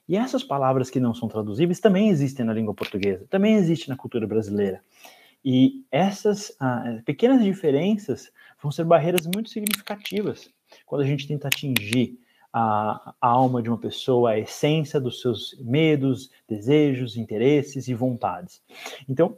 E 0.08 0.16
essas 0.16 0.44
palavras 0.44 0.92
que 0.92 1.00
não 1.00 1.12
são 1.12 1.28
traduzíveis 1.28 1.80
também 1.80 2.10
existem 2.10 2.46
na 2.46 2.54
língua 2.54 2.72
portuguesa, 2.72 3.26
também 3.32 3.56
existem 3.56 3.90
na 3.90 3.98
cultura 3.98 4.28
brasileira. 4.28 4.80
E 5.44 5.84
essas 5.92 6.56
ah, 6.60 7.02
pequenas 7.04 7.44
diferenças 7.44 8.32
vão 8.62 8.72
ser 8.72 8.84
barreiras 8.84 9.26
muito 9.26 9.50
significativas 9.50 10.52
quando 10.86 11.02
a 11.02 11.08
gente 11.08 11.28
tenta 11.28 11.48
atingir 11.48 12.20
a, 12.54 13.16
a, 13.20 13.28
alma 13.28 13.60
de 13.60 13.70
uma 13.70 13.78
pessoa, 13.80 14.30
a 14.30 14.40
essência 14.40 15.02
dos 15.02 15.20
seus 15.20 15.58
medos, 15.60 16.30
desejos, 16.48 17.18
interesses 17.18 17.88
e 17.88 17.96
vontades. 17.96 18.62
Então, 19.10 19.36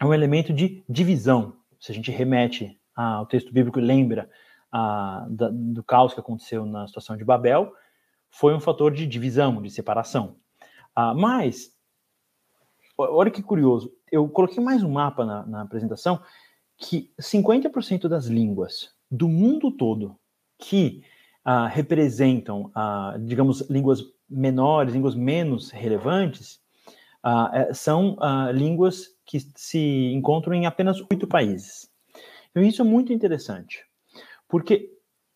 é 0.00 0.04
um 0.04 0.14
elemento 0.14 0.52
de 0.52 0.84
divisão. 0.88 1.56
Se 1.80 1.92
a 1.92 1.94
gente 1.94 2.10
remete 2.10 2.78
ao 2.94 3.26
texto 3.26 3.52
bíblico 3.52 3.80
lembra 3.80 4.30
a, 4.70 5.26
da, 5.28 5.48
do 5.52 5.82
caos 5.82 6.14
que 6.14 6.20
aconteceu 6.20 6.64
na 6.64 6.86
situação 6.86 7.16
de 7.16 7.24
Babel, 7.24 7.72
foi 8.30 8.54
um 8.54 8.60
fator 8.60 8.92
de 8.92 9.06
divisão, 9.06 9.62
de 9.62 9.70
separação. 9.70 10.36
Ah, 10.94 11.14
mas, 11.14 11.72
olha 12.98 13.30
que 13.30 13.42
curioso, 13.42 13.92
eu 14.10 14.28
coloquei 14.28 14.62
mais 14.62 14.82
um 14.82 14.90
mapa 14.90 15.24
na, 15.24 15.46
na 15.46 15.62
apresentação 15.62 16.20
que 16.76 17.12
50% 17.20 18.08
das 18.08 18.26
línguas 18.26 18.92
do 19.10 19.28
mundo 19.28 19.70
todo 19.70 20.18
que 20.58 21.02
uh, 21.46 21.68
representam, 21.68 22.72
uh, 22.76 23.18
digamos, 23.20 23.68
línguas 23.70 24.02
menores, 24.28 24.94
línguas 24.94 25.14
menos 25.14 25.70
relevantes, 25.70 26.60
uh, 27.24 27.72
são 27.74 28.16
línguas 28.52 29.13
que 29.24 29.40
se 29.54 30.12
encontram 30.12 30.54
em 30.54 30.66
apenas 30.66 31.00
oito 31.10 31.26
países. 31.26 31.88
Então, 32.50 32.62
isso 32.62 32.82
é 32.82 32.84
muito 32.84 33.12
interessante, 33.12 33.84
porque 34.48 34.90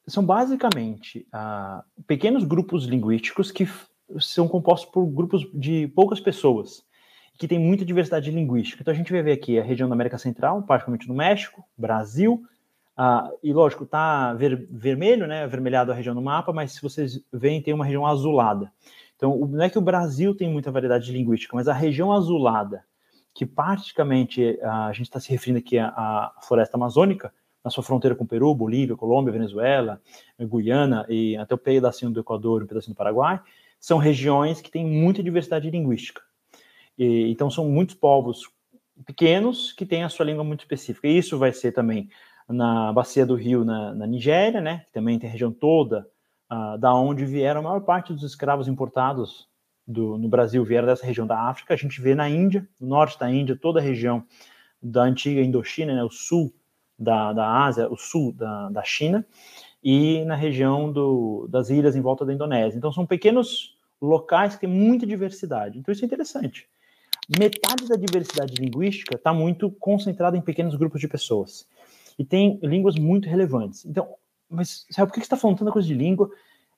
são 0.07 0.25
basicamente 0.25 1.27
pequenos 2.07 2.45
grupos 2.45 2.85
linguísticos 2.85 3.51
que 3.51 3.69
são 4.19 4.49
compostos 4.49 4.91
por 4.91 5.05
grupos 5.07 5.47
de 5.53 5.89
poucas 5.89 6.21
pessoas 6.21 6.83
que 7.39 7.47
tem 7.47 7.59
muita 7.59 7.85
diversidade 7.85 8.31
linguística. 8.31 8.83
Então 8.83 8.93
a 8.93 8.97
gente 8.97 9.13
vai 9.13 9.23
ver 9.23 9.33
aqui 9.33 9.59
a 9.59 9.63
região 9.63 9.89
da 9.89 9.95
América 9.95 10.19
Central, 10.19 10.63
particularmente 10.63 11.07
no 11.07 11.15
México, 11.15 11.65
Brasil, 11.77 12.43
ah, 12.97 13.31
e 13.45 13.53
lógico, 13.53 13.87
tá 13.87 14.35
ver, 14.35 14.67
vermelho, 14.71 15.25
né, 15.27 15.45
avermelhado 15.45 15.93
a 15.93 15.95
região 15.95 16.17
no 16.17 16.23
mapa, 16.23 16.53
mas 16.53 16.73
se 16.73 16.83
vocês 16.83 17.23
veem, 17.33 17.63
tem 17.63 17.73
uma 17.73 17.85
região 17.85 18.05
azulada. 18.05 18.73
Então, 19.15 19.39
não 19.47 19.63
é 19.63 19.71
que 19.71 19.79
o 19.79 19.83
Brasil 19.83 20.35
tem 20.35 20.51
muita 20.51 20.73
variedade 20.73 21.13
linguística, 21.13 21.55
mas 21.55 21.69
a 21.69 21.73
região 21.73 22.13
azulada, 22.13 22.83
que 23.39 23.47
praticamente 23.47 24.59
a 24.65 24.93
gente 24.93 25.07
está 25.07 25.21
se 25.21 25.31
referindo 25.31 25.61
aqui 25.61 25.79
à, 25.79 26.33
floresta 26.43 26.77
amazônica, 26.77 27.33
na 27.63 27.71
sua 27.71 27.85
fronteira 27.85 28.17
com 28.17 28.27
Peru, 28.27 28.53
Bolívia, 28.53 28.97
Colômbia, 28.97 29.33
Venezuela, 29.33 30.03
Guiana 30.41 31.07
e 31.09 31.37
até 31.37 31.55
o 31.55 31.59
pedacinho 31.59 32.11
do 32.11 32.19
Equador, 32.19 32.65
um 32.65 32.67
pedacinho 32.67 32.95
do 32.95 32.99
Paraguai, 32.99 33.41
são 33.79 33.97
regiões 33.97 34.61
que 34.61 34.69
têm 34.69 34.85
muita 34.85 35.23
diversidade 35.23 35.71
linguística. 35.71 36.21
E, 36.99 37.31
então, 37.31 37.49
são 37.49 37.69
muitos 37.69 37.95
povos 37.95 38.43
pequenos 39.07 39.73
que 39.73 39.87
têm 39.87 40.03
a 40.03 40.09
sua 40.09 40.27
língua 40.27 40.43
muito 40.43 40.63
específica. 40.63 41.07
E 41.07 41.17
isso 41.17 41.39
vai 41.39 41.53
ser 41.53 41.71
também 41.71 42.09
na 42.49 42.93
bacia 42.93 43.25
do 43.25 43.37
rio 43.37 43.65
na, 43.65 43.95
na 43.95 44.05
Nigéria, 44.05 44.61
né? 44.61 44.83
Que 44.87 44.93
também 44.93 45.17
tem 45.17 45.29
a 45.29 45.33
região 45.33 45.53
toda 45.53 46.09
uh, 46.51 46.77
da 46.77 46.93
onde 46.93 47.25
vieram 47.25 47.61
a 47.61 47.63
maior 47.63 47.83
parte 47.83 48.13
dos 48.13 48.25
escravos 48.25 48.67
importados 48.67 49.48
do, 49.89 50.19
no 50.19 50.29
Brasil 50.29 50.63
vieram 50.65 50.87
dessa 50.87 51.07
região 51.07 51.27
da 51.27 51.49
África. 51.49 51.73
A 51.73 51.77
gente 51.77 52.01
vê 52.01 52.15
na 52.15 52.29
Índia, 52.29 52.69
no 52.79 52.89
norte 52.89 53.19
da 53.19 53.31
Índia, 53.31 53.57
toda 53.57 53.81
a 53.81 53.83
região 53.83 54.25
da 54.81 55.03
antiga 55.03 55.41
Indochina, 55.41 55.95
né? 55.95 56.05
O 56.05 56.11
sul 56.11 56.53
da, 56.99 57.33
da 57.33 57.65
Ásia, 57.65 57.91
o 57.91 57.97
sul 57.97 58.33
da, 58.33 58.69
da 58.69 58.85
China 58.85 59.27
e 59.83 60.25
na 60.27 60.35
região 60.35 60.93
do, 60.93 61.49
das 61.49 61.71
ilhas 61.71 61.97
em 61.97 62.01
volta 62.03 62.27
da 62.27 62.33
Indonésia. 62.35 62.77
Então 62.77 62.93
são 62.93 63.07
pequenos 63.07 63.77
locais 64.01 64.55
que 64.55 64.61
têm 64.61 64.71
muita 64.71 65.07
diversidade. 65.07 65.79
Então 65.79 65.91
isso 65.91 66.05
é 66.05 66.07
interessante 66.07 66.69
metade 67.37 67.87
da 67.87 67.97
diversidade 67.97 68.55
linguística 68.55 69.17
está 69.17 69.35
muito 69.35 69.71
concentrada 69.73 70.37
em 70.37 70.41
pequenos 70.41 70.75
grupos 70.77 71.01
de 71.01 71.09
pessoas. 71.09 71.67
E 72.19 72.25
tem 72.25 72.59
línguas 72.63 72.95
muito 72.97 73.29
relevantes. 73.29 73.85
Então, 73.85 74.15
mas 74.49 74.87
sabe 74.91 75.09
por 75.09 75.15
que 75.15 75.21
você 75.21 75.27
está 75.27 75.37
falando 75.37 75.59
tanta 75.59 75.73
coisa 75.73 75.87
de 75.87 75.95
língua? 75.95 76.31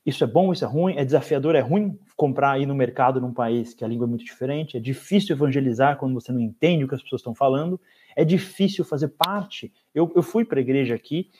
Isso 0.05 0.25
é 0.25 0.27
bom, 0.27 0.53
isso 0.53 0.65
é 0.65 0.69
ruim, 0.69 0.95
é 0.97 1.05
desafiador, 1.05 1.55
é 1.55 1.61
ruim 1.61 1.99
comprar 2.17 2.53
aí 2.53 2.65
no 2.65 2.75
mercado 2.75 3.21
num 3.21 3.33
país 3.33 3.75
que 3.75 3.85
a 3.85 3.89
língua 3.89 4.07
é 4.07 4.09
muito 4.09 4.25
diferente, 4.25 4.77
é 4.77 4.81
difícil 4.81 5.37
evangelizar 5.37 5.99
quando 5.99 6.15
você 6.15 6.33
não 6.33 6.41
entende 6.41 6.85
o 6.85 6.89
que 6.89 6.95
as 6.95 7.03
pessoas 7.03 7.21
estão 7.21 7.35
falando, 7.35 7.81
é 8.17 8.25
difícil 8.25 8.85
fazer 8.85 9.09
parte. 9.09 9.73
Eu, 9.95 10.11
eu 10.17 10.23
fui 10.23 10.45
para 10.45 10.59
a 10.59 10.63
igreja 10.63 10.95
aqui, 10.95 11.31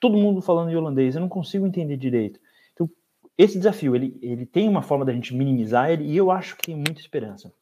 todo 0.00 0.18
mundo 0.18 0.42
falando 0.42 0.70
em 0.70 0.76
holandês, 0.76 1.14
eu 1.14 1.20
não 1.20 1.28
consigo 1.28 1.66
entender 1.66 1.96
direito. 1.96 2.38
Então, 2.74 2.90
esse 3.38 3.56
desafio, 3.56 3.96
ele, 3.96 4.18
ele 4.20 4.44
tem 4.44 4.68
uma 4.68 4.82
forma 4.82 5.04
da 5.04 5.12
gente 5.12 5.34
minimizar 5.34 5.90
ele, 5.90 6.04
e 6.04 6.16
eu 6.16 6.30
acho 6.30 6.56
que 6.56 6.66
tem 6.66 6.74
muita 6.74 7.00
esperança 7.00 7.52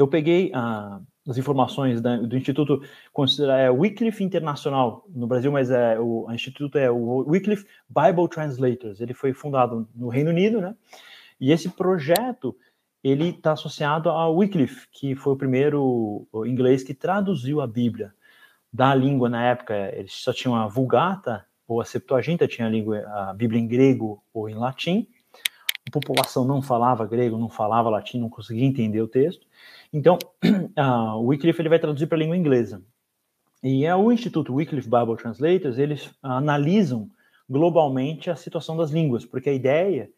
eu 0.00 0.08
peguei 0.08 0.50
ah, 0.54 0.98
as 1.28 1.36
informações 1.36 2.00
da, 2.00 2.16
do 2.16 2.36
Instituto 2.36 2.82
é, 3.58 3.70
Wycliffe 3.70 4.24
Internacional 4.24 5.04
no 5.08 5.26
Brasil, 5.26 5.52
mas 5.52 5.70
é, 5.70 5.98
o, 6.00 6.26
o 6.26 6.32
Instituto 6.32 6.78
é 6.78 6.90
o 6.90 7.28
Wycliffe 7.28 7.66
Bible 7.88 8.28
Translators. 8.28 9.00
Ele 9.00 9.12
foi 9.12 9.34
fundado 9.34 9.86
no 9.94 10.08
Reino 10.08 10.30
Unido, 10.30 10.60
né? 10.60 10.74
E 11.38 11.52
esse 11.52 11.68
projeto 11.68 12.56
ele 13.04 13.30
está 13.30 13.52
associado 13.52 14.08
ao 14.08 14.36
Wycliffe, 14.36 14.86
que 14.90 15.14
foi 15.14 15.34
o 15.34 15.36
primeiro 15.36 16.26
inglês 16.46 16.82
que 16.82 16.94
traduziu 16.94 17.60
a 17.60 17.66
Bíblia 17.66 18.12
da 18.72 18.94
língua 18.94 19.28
na 19.28 19.42
época. 19.44 19.74
Eles 19.94 20.12
só 20.12 20.32
tinham 20.32 20.54
a 20.54 20.66
Vulgata 20.66 21.44
ou 21.66 21.80
a 21.80 21.84
Septuaginta, 21.84 22.48
tinha 22.48 22.66
a, 22.66 22.70
língua, 22.70 22.98
a 23.06 23.34
Bíblia 23.34 23.60
em 23.60 23.66
grego 23.66 24.22
ou 24.32 24.48
em 24.48 24.54
latim. 24.54 25.06
A 25.86 25.90
população 25.90 26.44
não 26.44 26.60
falava 26.60 27.06
grego, 27.06 27.38
não 27.38 27.48
falava 27.48 27.88
latim, 27.88 28.20
não 28.20 28.28
conseguia 28.28 28.66
entender 28.66 29.00
o 29.00 29.08
texto. 29.08 29.46
Então, 29.92 30.18
uh, 30.44 31.16
o 31.16 31.26
Wycliffe 31.26 31.60
ele 31.60 31.68
vai 31.68 31.78
traduzir 31.78 32.06
para 32.06 32.16
a 32.16 32.20
língua 32.20 32.36
inglesa. 32.36 32.82
E 33.62 33.84
é 33.84 33.94
o 33.94 34.10
Instituto 34.10 34.54
Wycliffe 34.54 34.88
Bible 34.88 35.16
Translators, 35.16 35.78
eles 35.78 36.10
analisam 36.22 37.10
globalmente 37.48 38.30
a 38.30 38.36
situação 38.36 38.76
das 38.76 38.90
línguas, 38.90 39.24
porque 39.24 39.50
a 39.50 39.54
ideia 39.54 40.10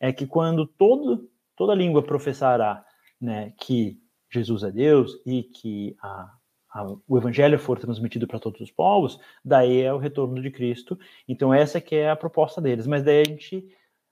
é 0.00 0.12
que 0.12 0.26
quando 0.26 0.64
todo, 0.64 1.28
toda 1.56 1.74
língua 1.74 2.02
professará 2.02 2.84
né, 3.20 3.52
que 3.58 4.00
Jesus 4.30 4.62
é 4.62 4.70
Deus 4.70 5.20
e 5.26 5.42
que 5.42 5.96
a, 6.00 6.32
a, 6.72 6.86
o 7.06 7.18
evangelho 7.18 7.58
for 7.58 7.78
transmitido 7.78 8.26
para 8.26 8.38
todos 8.38 8.60
os 8.60 8.70
povos, 8.70 9.18
daí 9.44 9.80
é 9.80 9.92
o 9.92 9.98
retorno 9.98 10.40
de 10.40 10.50
Cristo. 10.50 10.98
Então 11.26 11.52
essa 11.52 11.80
que 11.80 11.96
é 11.96 12.10
a 12.10 12.16
proposta 12.16 12.60
deles. 12.60 12.86
Mas 12.86 13.02
daí 13.02 13.22
a 13.22 13.24
gente 13.24 13.68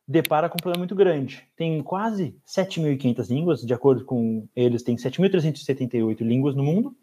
depara 0.07 0.49
com 0.49 0.55
um 0.55 0.63
problema 0.63 0.81
muito 0.81 0.95
grande. 0.95 1.43
Tem 1.57 1.83
quase 1.83 2.37
7.500 2.47 3.29
línguas, 3.29 3.63
de 3.63 3.75
acordo 3.75 4.05
com 4.05 4.47
eles, 4.55 4.83
tem 4.83 4.95
7.378 4.97 6.21
línguas 6.21 6.55
no 6.55 6.63
mundo, 6.63 6.97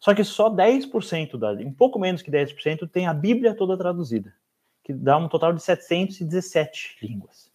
só 0.00 0.14
que 0.14 0.24
só 0.24 0.50
10%, 0.50 1.38
da, 1.38 1.52
um 1.52 1.72
pouco 1.72 1.98
menos 1.98 2.20
que 2.20 2.30
10%, 2.30 2.88
tem 2.90 3.06
a 3.06 3.14
Bíblia 3.14 3.54
toda 3.54 3.78
traduzida, 3.78 4.34
que 4.82 4.92
dá 4.92 5.16
um 5.16 5.28
total 5.28 5.52
de 5.52 5.62
717 5.62 6.98
línguas. 7.02 7.52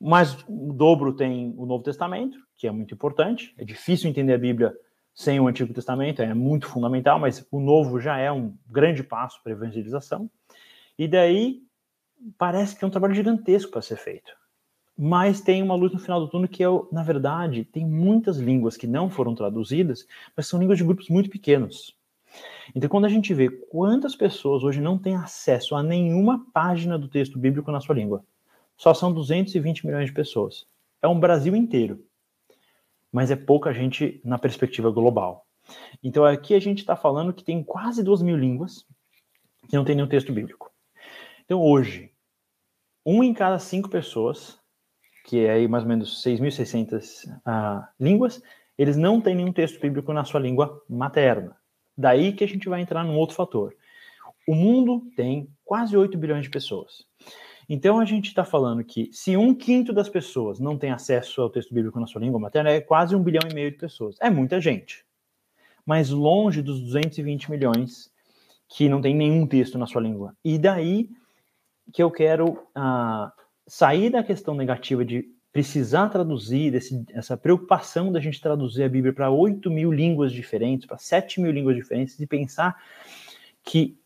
Mas 0.00 0.36
o 0.48 0.72
dobro 0.72 1.12
tem 1.12 1.52
o 1.56 1.66
Novo 1.66 1.82
Testamento, 1.82 2.38
que 2.56 2.66
é 2.66 2.70
muito 2.70 2.94
importante, 2.94 3.52
é 3.58 3.64
difícil 3.64 4.08
entender 4.08 4.32
a 4.32 4.38
Bíblia 4.38 4.74
sem 5.12 5.40
o 5.40 5.48
Antigo 5.48 5.74
Testamento, 5.74 6.22
é 6.22 6.32
muito 6.32 6.68
fundamental, 6.68 7.18
mas 7.18 7.44
o 7.50 7.58
Novo 7.58 8.00
já 8.00 8.16
é 8.18 8.30
um 8.30 8.54
grande 8.70 9.02
passo 9.02 9.42
para 9.42 9.52
a 9.52 9.56
evangelização. 9.56 10.30
E 10.96 11.08
daí 11.08 11.60
parece 12.36 12.76
que 12.76 12.84
é 12.84 12.88
um 12.88 12.90
trabalho 12.90 13.14
gigantesco 13.14 13.70
para 13.70 13.82
ser 13.82 13.96
feito. 13.96 14.32
Mas 14.96 15.40
tem 15.40 15.62
uma 15.62 15.76
luz 15.76 15.92
no 15.92 15.98
final 15.98 16.20
do 16.20 16.28
túnel 16.28 16.48
que 16.48 16.64
é, 16.64 16.66
na 16.90 17.02
verdade, 17.02 17.64
tem 17.64 17.86
muitas 17.86 18.38
línguas 18.38 18.76
que 18.76 18.86
não 18.86 19.08
foram 19.08 19.34
traduzidas, 19.34 20.06
mas 20.36 20.46
são 20.46 20.58
línguas 20.58 20.78
de 20.78 20.84
grupos 20.84 21.08
muito 21.08 21.30
pequenos. 21.30 21.96
Então, 22.74 22.90
quando 22.90 23.04
a 23.04 23.08
gente 23.08 23.32
vê 23.32 23.48
quantas 23.48 24.14
pessoas 24.14 24.62
hoje 24.62 24.80
não 24.80 24.98
têm 24.98 25.14
acesso 25.14 25.74
a 25.74 25.82
nenhuma 25.82 26.44
página 26.52 26.98
do 26.98 27.08
texto 27.08 27.38
bíblico 27.38 27.70
na 27.70 27.80
sua 27.80 27.94
língua, 27.94 28.24
só 28.76 28.92
são 28.92 29.12
220 29.12 29.86
milhões 29.86 30.06
de 30.06 30.12
pessoas. 30.12 30.66
É 31.00 31.08
um 31.08 31.18
Brasil 31.18 31.54
inteiro. 31.56 32.04
Mas 33.10 33.30
é 33.30 33.36
pouca 33.36 33.72
gente 33.72 34.20
na 34.24 34.38
perspectiva 34.38 34.90
global. 34.90 35.46
Então, 36.02 36.24
aqui 36.24 36.54
a 36.54 36.60
gente 36.60 36.78
está 36.78 36.96
falando 36.96 37.32
que 37.32 37.44
tem 37.44 37.62
quase 37.62 38.02
duas 38.02 38.20
mil 38.20 38.36
línguas 38.36 38.84
que 39.68 39.76
não 39.76 39.84
tem 39.84 39.94
nenhum 39.94 40.08
texto 40.08 40.32
bíblico. 40.32 40.67
Então, 41.48 41.62
hoje, 41.62 42.12
um 43.06 43.22
em 43.22 43.32
cada 43.32 43.58
cinco 43.58 43.88
pessoas, 43.88 44.60
que 45.24 45.46
é 45.46 45.52
aí 45.52 45.66
mais 45.66 45.82
ou 45.82 45.88
menos 45.88 46.22
6.600 46.22 47.24
uh, 47.38 47.88
línguas, 47.98 48.42
eles 48.76 48.98
não 48.98 49.18
têm 49.18 49.34
nenhum 49.34 49.50
texto 49.50 49.80
bíblico 49.80 50.12
na 50.12 50.24
sua 50.24 50.40
língua 50.40 50.84
materna. 50.86 51.56
Daí 51.96 52.34
que 52.34 52.44
a 52.44 52.46
gente 52.46 52.68
vai 52.68 52.82
entrar 52.82 53.02
num 53.02 53.16
outro 53.16 53.34
fator. 53.34 53.74
O 54.46 54.54
mundo 54.54 55.10
tem 55.16 55.48
quase 55.64 55.96
8 55.96 56.18
bilhões 56.18 56.42
de 56.42 56.50
pessoas. 56.50 57.06
Então 57.66 57.98
a 57.98 58.04
gente 58.04 58.26
está 58.26 58.44
falando 58.44 58.84
que 58.84 59.08
se 59.10 59.34
um 59.34 59.54
quinto 59.54 59.90
das 59.90 60.10
pessoas 60.10 60.60
não 60.60 60.76
tem 60.76 60.90
acesso 60.90 61.40
ao 61.40 61.48
texto 61.48 61.72
bíblico 61.72 61.98
na 61.98 62.06
sua 62.06 62.20
língua 62.20 62.38
materna, 62.38 62.68
é 62.68 62.82
quase 62.82 63.16
um 63.16 63.22
bilhão 63.22 63.48
e 63.50 63.54
meio 63.54 63.70
de 63.70 63.78
pessoas. 63.78 64.16
É 64.20 64.28
muita 64.28 64.60
gente. 64.60 65.02
Mas 65.86 66.10
longe 66.10 66.60
dos 66.60 66.78
220 66.78 67.50
milhões 67.50 68.12
que 68.68 68.86
não 68.86 69.00
tem 69.00 69.16
nenhum 69.16 69.46
texto 69.46 69.78
na 69.78 69.86
sua 69.86 70.02
língua. 70.02 70.36
E 70.44 70.58
daí 70.58 71.08
que 71.92 72.02
eu 72.02 72.10
quero 72.10 72.52
uh, 72.76 73.30
sair 73.66 74.10
da 74.10 74.22
questão 74.22 74.54
negativa 74.54 75.04
de 75.04 75.28
precisar 75.52 76.08
traduzir, 76.08 76.74
esse, 76.74 77.04
essa 77.12 77.36
preocupação 77.36 78.12
da 78.12 78.20
gente 78.20 78.40
traduzir 78.40 78.84
a 78.84 78.88
Bíblia 78.88 79.12
para 79.12 79.30
8 79.30 79.70
mil 79.70 79.92
línguas 79.92 80.32
diferentes, 80.32 80.86
para 80.86 80.98
7 80.98 81.40
mil 81.40 81.50
línguas 81.50 81.74
diferentes, 81.74 82.18
e 82.20 82.26
pensar 82.26 82.76
que 83.64 83.98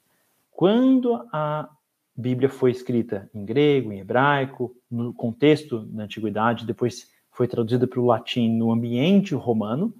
quando 0.50 1.26
a 1.32 1.68
Bíblia 2.16 2.48
foi 2.48 2.70
escrita 2.70 3.28
em 3.34 3.44
grego, 3.44 3.92
em 3.92 4.00
hebraico, 4.00 4.74
no 4.90 5.12
contexto 5.12 5.80
da 5.80 6.04
antiguidade, 6.04 6.66
depois 6.66 7.10
foi 7.30 7.48
traduzida 7.48 7.86
para 7.86 8.00
o 8.00 8.06
latim 8.06 8.50
no 8.50 8.70
ambiente 8.70 9.34
romano, 9.34 9.94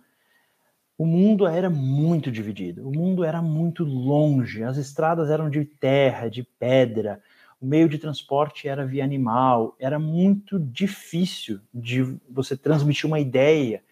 o 0.96 1.06
mundo 1.06 1.46
era 1.46 1.68
muito 1.68 2.30
dividido, 2.30 2.86
o 2.86 2.92
mundo 2.92 3.24
era 3.24 3.42
muito 3.42 3.82
longe, 3.82 4.62
as 4.62 4.76
estradas 4.76 5.30
eram 5.30 5.50
de 5.50 5.64
terra, 5.64 6.28
de 6.28 6.44
pedra, 6.44 7.20
o 7.62 7.66
meio 7.66 7.88
de 7.88 7.96
transporte 7.96 8.66
era 8.66 8.84
via 8.84 9.04
animal, 9.04 9.76
era 9.78 9.96
muito 9.96 10.58
difícil 10.58 11.60
de 11.72 12.02
você 12.28 12.56
transmitir 12.56 13.06
uma 13.06 13.20
ideia 13.20 13.84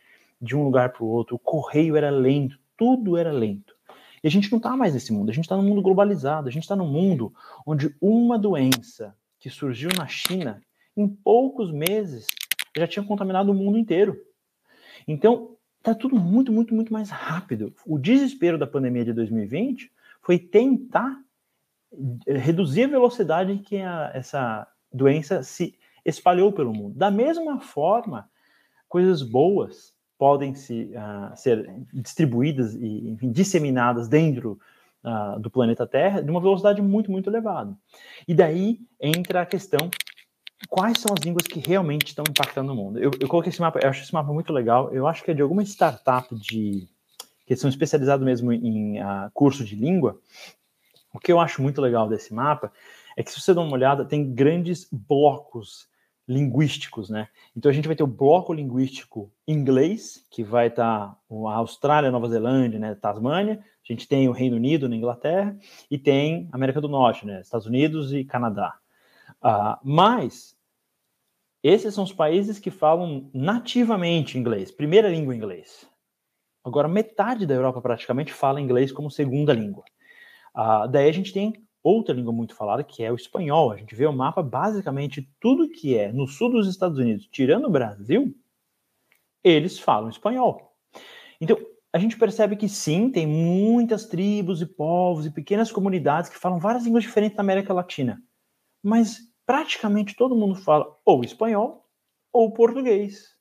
de 0.42 0.56
um 0.56 0.64
lugar 0.64 0.92
para 0.92 1.04
o 1.04 1.06
outro, 1.06 1.36
o 1.36 1.38
correio 1.38 1.94
era 1.94 2.10
lento, 2.10 2.58
tudo 2.76 3.16
era 3.16 3.30
lento. 3.30 3.72
E 4.24 4.26
a 4.26 4.30
gente 4.30 4.50
não 4.50 4.56
está 4.56 4.76
mais 4.76 4.92
nesse 4.92 5.12
mundo, 5.12 5.30
a 5.30 5.32
gente 5.32 5.44
está 5.44 5.56
num 5.56 5.62
mundo 5.62 5.82
globalizado, 5.82 6.48
a 6.48 6.50
gente 6.50 6.64
está 6.64 6.74
num 6.74 6.88
mundo 6.88 7.32
onde 7.64 7.94
uma 8.00 8.36
doença 8.36 9.14
que 9.38 9.48
surgiu 9.48 9.90
na 9.96 10.08
China, 10.08 10.60
em 10.96 11.06
poucos 11.06 11.70
meses, 11.70 12.26
já 12.76 12.88
tinha 12.88 13.04
contaminado 13.04 13.52
o 13.52 13.54
mundo 13.54 13.78
inteiro. 13.78 14.20
Então, 15.06 15.56
está 15.78 15.94
tudo 15.94 16.16
muito, 16.16 16.52
muito, 16.52 16.74
muito 16.74 16.92
mais 16.92 17.08
rápido. 17.08 17.72
O 17.86 17.98
desespero 17.98 18.58
da 18.58 18.66
pandemia 18.66 19.04
de 19.04 19.12
2020 19.12 19.90
foi 20.20 20.40
tentar 20.40 21.22
reduzir 22.26 22.84
a 22.84 22.88
velocidade 22.88 23.58
que 23.58 23.78
a, 23.78 24.10
essa 24.14 24.66
doença 24.92 25.42
se 25.42 25.74
espalhou 26.04 26.52
pelo 26.52 26.72
mundo. 26.72 26.96
Da 26.96 27.10
mesma 27.10 27.60
forma, 27.60 28.28
coisas 28.88 29.22
boas 29.22 29.92
podem 30.18 30.54
se, 30.54 30.92
uh, 30.94 31.36
ser 31.36 31.70
distribuídas 31.92 32.74
e 32.74 33.10
enfim, 33.10 33.32
disseminadas 33.32 34.08
dentro 34.08 34.58
uh, 35.04 35.38
do 35.40 35.50
planeta 35.50 35.86
Terra 35.86 36.20
de 36.22 36.30
uma 36.30 36.40
velocidade 36.40 36.82
muito, 36.82 37.10
muito 37.10 37.30
elevada. 37.30 37.74
E 38.28 38.34
daí 38.34 38.80
entra 39.00 39.42
a 39.42 39.46
questão 39.46 39.90
quais 40.68 40.98
são 40.98 41.14
as 41.16 41.24
línguas 41.24 41.46
que 41.46 41.58
realmente 41.58 42.08
estão 42.08 42.24
impactando 42.28 42.72
o 42.72 42.76
mundo. 42.76 42.98
Eu, 42.98 43.10
eu 43.18 43.28
coloquei 43.28 43.50
esse 43.50 43.60
mapa, 43.60 43.80
eu 43.82 43.88
acho 43.88 44.02
esse 44.02 44.12
mapa 44.12 44.32
muito 44.32 44.52
legal. 44.52 44.92
Eu 44.92 45.06
acho 45.06 45.24
que 45.24 45.30
é 45.30 45.34
de 45.34 45.42
alguma 45.42 45.62
startup 45.62 46.34
de 46.34 46.86
que 47.46 47.56
são 47.56 47.68
especializados 47.68 48.24
mesmo 48.24 48.52
em 48.52 49.00
uh, 49.02 49.30
curso 49.34 49.64
de 49.64 49.74
língua. 49.74 50.20
O 51.12 51.18
que 51.18 51.32
eu 51.32 51.40
acho 51.40 51.62
muito 51.62 51.80
legal 51.80 52.08
desse 52.08 52.32
mapa 52.32 52.72
é 53.16 53.22
que 53.22 53.30
se 53.30 53.40
você 53.40 53.52
dá 53.52 53.60
uma 53.60 53.72
olhada, 53.72 54.04
tem 54.04 54.32
grandes 54.32 54.88
blocos 54.90 55.88
linguísticos, 56.26 57.10
né? 57.10 57.28
Então 57.56 57.68
a 57.68 57.72
gente 57.72 57.88
vai 57.88 57.96
ter 57.96 58.04
o 58.04 58.06
bloco 58.06 58.52
linguístico 58.52 59.32
inglês, 59.48 60.24
que 60.30 60.44
vai 60.44 60.68
estar 60.68 61.08
tá 61.08 61.16
a 61.48 61.56
Austrália, 61.56 62.10
Nova 62.10 62.28
Zelândia, 62.28 62.78
né, 62.78 62.94
Tasmânia, 62.94 63.64
a 63.90 63.92
gente 63.92 64.06
tem 64.06 64.28
o 64.28 64.32
Reino 64.32 64.54
Unido 64.54 64.88
na 64.88 64.94
Inglaterra 64.94 65.58
e 65.90 65.98
tem 65.98 66.48
América 66.52 66.80
do 66.80 66.88
Norte, 66.88 67.26
né, 67.26 67.40
Estados 67.40 67.66
Unidos 67.66 68.12
e 68.12 68.24
Canadá. 68.24 68.78
Uh, 69.42 69.76
mas 69.82 70.56
esses 71.62 71.92
são 71.92 72.04
os 72.04 72.12
países 72.12 72.60
que 72.60 72.70
falam 72.70 73.28
nativamente 73.34 74.38
inglês, 74.38 74.70
primeira 74.70 75.08
língua 75.08 75.34
inglês. 75.34 75.88
Agora 76.64 76.86
metade 76.86 77.46
da 77.46 77.54
Europa 77.54 77.82
praticamente 77.82 78.32
fala 78.32 78.60
inglês 78.60 78.92
como 78.92 79.10
segunda 79.10 79.52
língua. 79.52 79.84
Uh, 80.54 80.88
daí 80.88 81.08
a 81.08 81.12
gente 81.12 81.32
tem 81.32 81.54
outra 81.82 82.14
língua 82.14 82.32
muito 82.32 82.54
falada, 82.54 82.84
que 82.84 83.02
é 83.02 83.10
o 83.10 83.16
espanhol. 83.16 83.72
A 83.72 83.76
gente 83.76 83.94
vê 83.94 84.06
o 84.06 84.12
mapa, 84.12 84.42
basicamente, 84.42 85.28
tudo 85.40 85.70
que 85.70 85.96
é 85.96 86.12
no 86.12 86.26
sul 86.26 86.50
dos 86.50 86.68
Estados 86.68 86.98
Unidos, 86.98 87.28
tirando 87.30 87.66
o 87.66 87.70
Brasil, 87.70 88.34
eles 89.42 89.78
falam 89.78 90.10
espanhol. 90.10 90.76
Então, 91.40 91.56
a 91.92 91.98
gente 91.98 92.16
percebe 92.16 92.56
que 92.56 92.68
sim, 92.68 93.10
tem 93.10 93.26
muitas 93.26 94.06
tribos 94.06 94.62
e 94.62 94.66
povos 94.66 95.26
e 95.26 95.30
pequenas 95.30 95.72
comunidades 95.72 96.30
que 96.30 96.38
falam 96.38 96.58
várias 96.58 96.84
línguas 96.84 97.02
diferentes 97.02 97.36
na 97.36 97.42
América 97.42 97.74
Latina. 97.74 98.22
Mas 98.82 99.18
praticamente 99.44 100.14
todo 100.14 100.36
mundo 100.36 100.54
fala 100.54 100.96
ou 101.04 101.24
espanhol, 101.24 101.84
ou 102.32 102.52
português, 102.52 103.36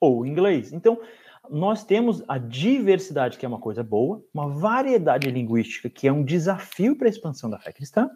ou 0.00 0.26
inglês. 0.26 0.72
Então, 0.72 1.00
nós 1.50 1.84
temos 1.84 2.22
a 2.28 2.38
diversidade, 2.38 3.38
que 3.38 3.44
é 3.44 3.48
uma 3.48 3.58
coisa 3.58 3.82
boa, 3.82 4.22
uma 4.32 4.48
variedade 4.48 5.30
linguística, 5.30 5.88
que 5.88 6.06
é 6.08 6.12
um 6.12 6.24
desafio 6.24 6.96
para 6.96 7.08
a 7.08 7.10
expansão 7.10 7.48
da 7.48 7.58
fé 7.58 7.72
cristã, 7.72 8.10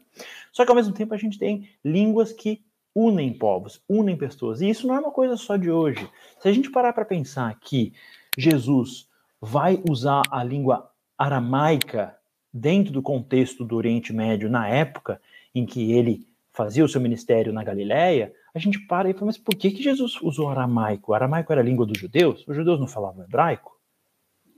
só 0.52 0.64
que 0.64 0.70
ao 0.70 0.76
mesmo 0.76 0.92
tempo 0.92 1.14
a 1.14 1.16
gente 1.16 1.38
tem 1.38 1.68
línguas 1.84 2.32
que 2.32 2.62
unem 2.94 3.32
povos, 3.32 3.82
unem 3.88 4.16
pessoas, 4.16 4.60
e 4.60 4.68
isso 4.68 4.86
não 4.86 4.94
é 4.94 5.00
uma 5.00 5.10
coisa 5.10 5.36
só 5.36 5.56
de 5.56 5.70
hoje. 5.70 6.08
Se 6.40 6.48
a 6.48 6.52
gente 6.52 6.70
parar 6.70 6.92
para 6.92 7.04
pensar 7.04 7.58
que 7.58 7.92
Jesus 8.36 9.08
vai 9.40 9.82
usar 9.88 10.22
a 10.30 10.44
língua 10.44 10.90
aramaica 11.18 12.16
dentro 12.52 12.92
do 12.92 13.02
contexto 13.02 13.64
do 13.64 13.76
Oriente 13.76 14.12
Médio 14.12 14.50
na 14.50 14.68
época 14.68 15.20
em 15.54 15.64
que 15.64 15.92
ele 15.92 16.26
fazia 16.52 16.84
o 16.84 16.88
seu 16.88 17.00
ministério 17.00 17.52
na 17.52 17.64
Galiléia, 17.64 18.32
a 18.54 18.58
gente 18.58 18.78
para 18.80 19.08
e 19.08 19.14
fala, 19.14 19.26
mas 19.26 19.38
por 19.38 19.54
que, 19.54 19.70
que 19.70 19.82
Jesus 19.82 20.20
usou 20.20 20.48
aramaico? 20.48 21.12
O 21.12 21.14
aramaico 21.14 21.52
era 21.52 21.62
a 21.62 21.64
língua 21.64 21.86
dos 21.86 21.98
judeus? 21.98 22.46
Os 22.46 22.54
judeus 22.54 22.78
não 22.78 22.86
falavam 22.86 23.24
hebraico? 23.24 23.78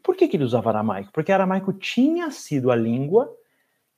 Por 0.03 0.17
que, 0.17 0.29
que 0.29 0.37
ele 0.37 0.45
usava 0.45 0.69
aramaico? 0.69 1.13
Porque 1.13 1.33
aramaico 1.33 1.73
tinha 1.73 2.31
sido 2.31 2.71
a 2.71 2.77
língua 2.77 3.33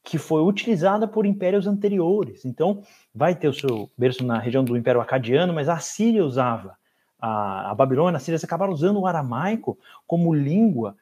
que 0.04 0.18
foi 0.18 0.40
utilizada 0.40 1.08
por 1.08 1.26
impérios 1.26 1.66
anteriores. 1.66 2.44
Então, 2.44 2.84
vai 3.12 3.34
ter 3.34 3.48
o 3.48 3.52
seu 3.52 3.90
berço 3.98 4.24
na 4.24 4.38
região 4.38 4.62
do 4.62 4.76
Império 4.76 5.00
Acadiano, 5.00 5.52
mas 5.52 5.68
a 5.68 5.78
Síria 5.78 6.24
usava. 6.24 6.76
A, 7.18 7.72
a 7.72 7.74
Babilônia, 7.74 8.18
a 8.18 8.20
Síria, 8.20 8.38
acabaram 8.40 8.72
usando 8.72 9.00
o 9.00 9.06
aramaico 9.06 9.76
como 10.06 10.32
língua 10.32 10.96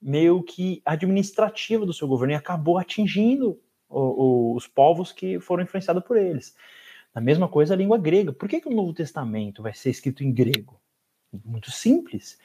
meio 0.00 0.42
que 0.42 0.82
administrativa 0.84 1.86
do 1.86 1.92
seu 1.92 2.08
governo 2.08 2.32
e 2.32 2.36
acabou 2.36 2.78
atingindo 2.78 3.60
o, 3.88 4.00
o, 4.00 4.56
os 4.56 4.66
povos 4.66 5.12
que 5.12 5.38
foram 5.38 5.62
influenciados 5.62 6.02
por 6.02 6.16
eles. 6.16 6.56
A 7.18 7.20
mesma 7.20 7.48
coisa 7.48 7.74
a 7.74 7.76
língua 7.76 7.98
grega. 7.98 8.32
Por 8.32 8.48
que, 8.48 8.60
que 8.60 8.68
o 8.68 8.72
Novo 8.72 8.92
Testamento 8.92 9.60
vai 9.60 9.74
ser 9.74 9.90
escrito 9.90 10.22
em 10.22 10.30
grego? 10.30 10.80
Muito 11.44 11.68
simples. 11.68 12.38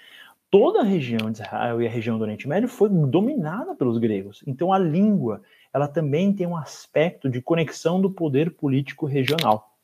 Toda 0.49 0.79
a 0.79 0.83
região 0.83 1.29
de 1.29 1.41
Israel 1.43 1.79
e 1.79 1.86
a 1.86 1.89
região 1.91 2.17
do 2.17 2.23
Oriente 2.23 2.47
Médio 2.47 2.67
foi 2.67 2.89
dominada 2.89 3.75
pelos 3.75 3.99
gregos. 3.99 4.43
Então 4.47 4.73
a 4.73 4.79
língua, 4.79 5.43
ela 5.71 5.88
também 5.88 6.33
tem 6.33 6.47
um 6.47 6.57
aspecto 6.57 7.29
de 7.29 7.39
conexão 7.39 8.01
do 8.01 8.09
poder 8.09 8.49
político 8.49 9.05
regional. 9.05 9.77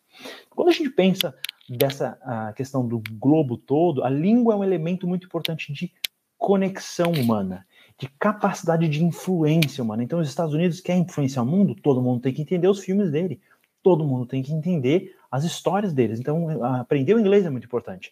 Quando 0.49 0.69
a 0.69 0.73
gente 0.73 0.89
pensa 0.89 1.35
dessa 1.69 2.17
questão 2.55 2.87
do 2.87 2.99
globo 3.11 3.57
todo, 3.57 4.03
a 4.03 4.09
língua 4.09 4.55
é 4.55 4.57
um 4.57 4.63
elemento 4.63 5.07
muito 5.07 5.27
importante 5.27 5.71
de 5.71 5.93
conexão 6.35 7.11
humana, 7.11 7.63
de 7.95 8.09
capacidade 8.17 8.89
de 8.89 9.03
influência 9.03 9.83
humana. 9.83 10.01
Então, 10.01 10.19
os 10.19 10.27
Estados 10.27 10.55
Unidos 10.55 10.81
quer 10.81 10.97
influenciar 10.97 11.43
o 11.43 11.45
mundo, 11.45 11.75
todo 11.75 12.01
mundo 12.01 12.21
tem 12.21 12.33
que 12.33 12.41
entender 12.41 12.67
os 12.67 12.79
filmes 12.79 13.11
dele 13.11 13.39
todo 13.81 14.05
mundo 14.05 14.25
tem 14.25 14.41
que 14.41 14.53
entender 14.53 15.15
as 15.31 15.43
histórias 15.43 15.93
deles. 15.93 16.19
Então, 16.19 16.63
aprender 16.63 17.13
o 17.13 17.19
inglês 17.19 17.45
é 17.45 17.49
muito 17.49 17.65
importante 17.65 18.11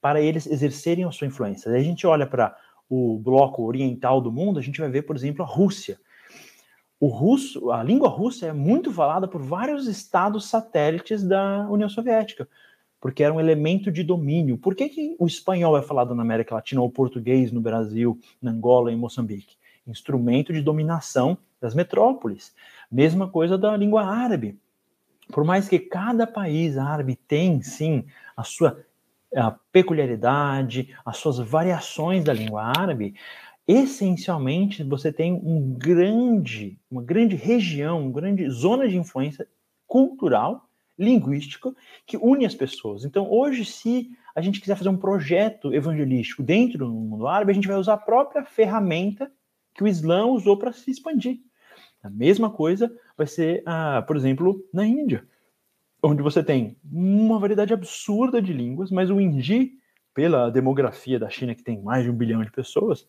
para 0.00 0.20
eles 0.20 0.46
exercerem 0.46 1.04
a 1.04 1.10
sua 1.10 1.26
influência. 1.26 1.70
Aí 1.70 1.80
a 1.80 1.84
gente 1.84 2.06
olha 2.06 2.26
para 2.26 2.54
o 2.88 3.18
bloco 3.18 3.62
oriental 3.62 4.20
do 4.20 4.30
mundo, 4.30 4.58
a 4.58 4.62
gente 4.62 4.80
vai 4.80 4.90
ver, 4.90 5.02
por 5.02 5.16
exemplo, 5.16 5.42
a 5.42 5.46
Rússia. 5.46 5.98
O 7.00 7.08
russo, 7.08 7.70
a 7.70 7.82
língua 7.82 8.08
russa 8.08 8.46
é 8.46 8.52
muito 8.52 8.92
falada 8.92 9.26
por 9.26 9.42
vários 9.42 9.86
estados 9.86 10.48
satélites 10.48 11.22
da 11.22 11.68
União 11.68 11.88
Soviética, 11.88 12.48
porque 13.00 13.22
era 13.22 13.34
um 13.34 13.40
elemento 13.40 13.90
de 13.90 14.02
domínio. 14.02 14.56
Por 14.56 14.74
que, 14.74 14.88
que 14.88 15.16
o 15.18 15.26
espanhol 15.26 15.76
é 15.76 15.82
falado 15.82 16.14
na 16.14 16.22
América 16.22 16.54
Latina 16.54 16.80
ou 16.80 16.86
o 16.86 16.92
português 16.92 17.52
no 17.52 17.60
Brasil, 17.60 18.18
na 18.40 18.52
Angola 18.52 18.92
e 18.92 18.96
Moçambique? 18.96 19.56
Instrumento 19.86 20.52
de 20.52 20.62
dominação 20.62 21.36
das 21.60 21.74
metrópoles. 21.74 22.54
Mesma 22.90 23.28
coisa 23.28 23.58
da 23.58 23.76
língua 23.76 24.04
árabe 24.04 24.58
por 25.32 25.44
mais 25.44 25.68
que 25.68 25.78
cada 25.78 26.26
país 26.26 26.76
árabe 26.76 27.16
tem, 27.16 27.62
sim, 27.62 28.04
a 28.36 28.42
sua 28.42 28.84
a 29.36 29.50
peculiaridade, 29.72 30.94
as 31.04 31.16
suas 31.16 31.38
variações 31.38 32.22
da 32.22 32.32
língua 32.32 32.62
árabe, 32.62 33.14
essencialmente 33.66 34.84
você 34.84 35.12
tem 35.12 35.32
um 35.32 35.74
grande, 35.76 36.78
uma 36.90 37.02
grande 37.02 37.34
região, 37.34 38.02
uma 38.02 38.12
grande 38.12 38.48
zona 38.48 38.88
de 38.88 38.96
influência 38.96 39.48
cultural, 39.86 40.68
linguística, 40.96 41.74
que 42.06 42.16
une 42.16 42.46
as 42.46 42.54
pessoas. 42.54 43.04
Então, 43.04 43.28
hoje, 43.28 43.64
se 43.64 44.10
a 44.34 44.40
gente 44.40 44.60
quiser 44.60 44.76
fazer 44.76 44.88
um 44.88 44.96
projeto 44.96 45.74
evangelístico 45.74 46.42
dentro 46.42 46.78
do 46.78 46.92
mundo 46.92 47.26
árabe, 47.26 47.50
a 47.50 47.54
gente 47.54 47.68
vai 47.68 47.76
usar 47.76 47.94
a 47.94 47.98
própria 47.98 48.44
ferramenta 48.44 49.30
que 49.74 49.82
o 49.82 49.88
Islã 49.88 50.26
usou 50.26 50.56
para 50.56 50.72
se 50.72 50.90
expandir. 50.90 51.40
A 52.04 52.10
mesma 52.10 52.50
coisa 52.50 52.94
vai 53.16 53.26
ser, 53.26 53.62
ah, 53.64 54.04
por 54.06 54.14
exemplo, 54.14 54.62
na 54.72 54.86
Índia, 54.86 55.26
onde 56.02 56.22
você 56.22 56.44
tem 56.44 56.76
uma 56.92 57.38
variedade 57.38 57.72
absurda 57.72 58.42
de 58.42 58.52
línguas, 58.52 58.90
mas 58.90 59.08
o 59.08 59.18
hindi, 59.18 59.72
pela 60.12 60.50
demografia 60.50 61.18
da 61.18 61.30
China, 61.30 61.54
que 61.54 61.62
tem 61.62 61.80
mais 61.80 62.04
de 62.04 62.10
um 62.10 62.14
bilhão 62.14 62.44
de 62.44 62.52
pessoas, 62.52 63.08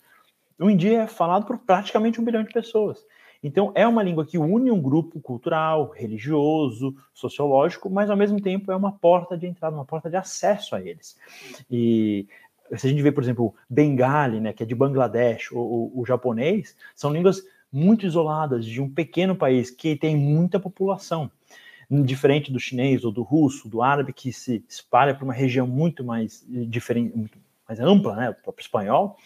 o 0.57 0.69
hindi 0.69 0.95
é 0.95 1.05
falado 1.07 1.45
por 1.45 1.57
praticamente 1.57 2.21
um 2.21 2.23
bilhão 2.23 2.41
de 2.41 2.53
pessoas. 2.53 3.05
Então, 3.43 3.73
é 3.75 3.85
uma 3.85 4.01
língua 4.01 4.25
que 4.25 4.37
une 4.37 4.71
um 4.71 4.81
grupo 4.81 5.19
cultural, 5.19 5.89
religioso, 5.89 6.95
sociológico, 7.13 7.89
mas 7.89 8.09
ao 8.09 8.15
mesmo 8.15 8.41
tempo 8.41 8.71
é 8.71 8.75
uma 8.75 8.93
porta 8.93 9.37
de 9.37 9.45
entrada, 9.45 9.75
uma 9.75 9.85
porta 9.85 10.09
de 10.09 10.15
acesso 10.15 10.73
a 10.73 10.81
eles. 10.81 11.19
E 11.69 12.27
se 12.75 12.87
a 12.87 12.89
gente 12.89 13.01
vê, 13.01 13.11
por 13.11 13.21
exemplo, 13.21 13.53
Bengali, 13.69 14.39
né, 14.39 14.53
que 14.53 14.63
é 14.63 14.65
de 14.65 14.73
Bangladesh, 14.73 15.51
ou 15.51 15.91
o 15.93 16.05
japonês, 16.05 16.75
são 16.95 17.11
línguas 17.11 17.43
muito 17.75 18.05
isoladas 18.05 18.65
de 18.65 18.81
um 18.81 18.89
pequeno 18.89 19.35
país 19.35 19.69
que 19.69 19.97
tem 19.97 20.15
muita 20.15 20.57
população, 20.57 21.29
diferente 21.91 22.49
do 22.49 22.57
chinês 22.57 23.03
ou 23.03 23.11
do 23.11 23.21
russo, 23.21 23.67
do 23.67 23.81
árabe, 23.81 24.13
que 24.13 24.31
se 24.31 24.63
espalha 24.69 25.13
para 25.13 25.25
uma 25.25 25.33
região 25.33 25.67
muito 25.67 26.01
mais 26.01 26.45
diferente, 26.47 27.15
muito 27.15 27.37
mais 27.67 27.81
ampla, 27.81 28.15
né, 28.15 28.29
o 28.29 28.33
próprio 28.33 28.63
espanhol, 28.63 29.17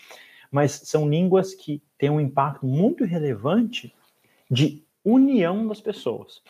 mas 0.52 0.72
são 0.72 1.08
línguas 1.08 1.54
que 1.54 1.80
têm 1.96 2.10
um 2.10 2.20
impacto 2.20 2.66
muito 2.66 3.06
relevante 3.06 3.94
de 4.50 4.84
união 5.06 5.68
das 5.68 5.80
pessoas. 5.80 6.42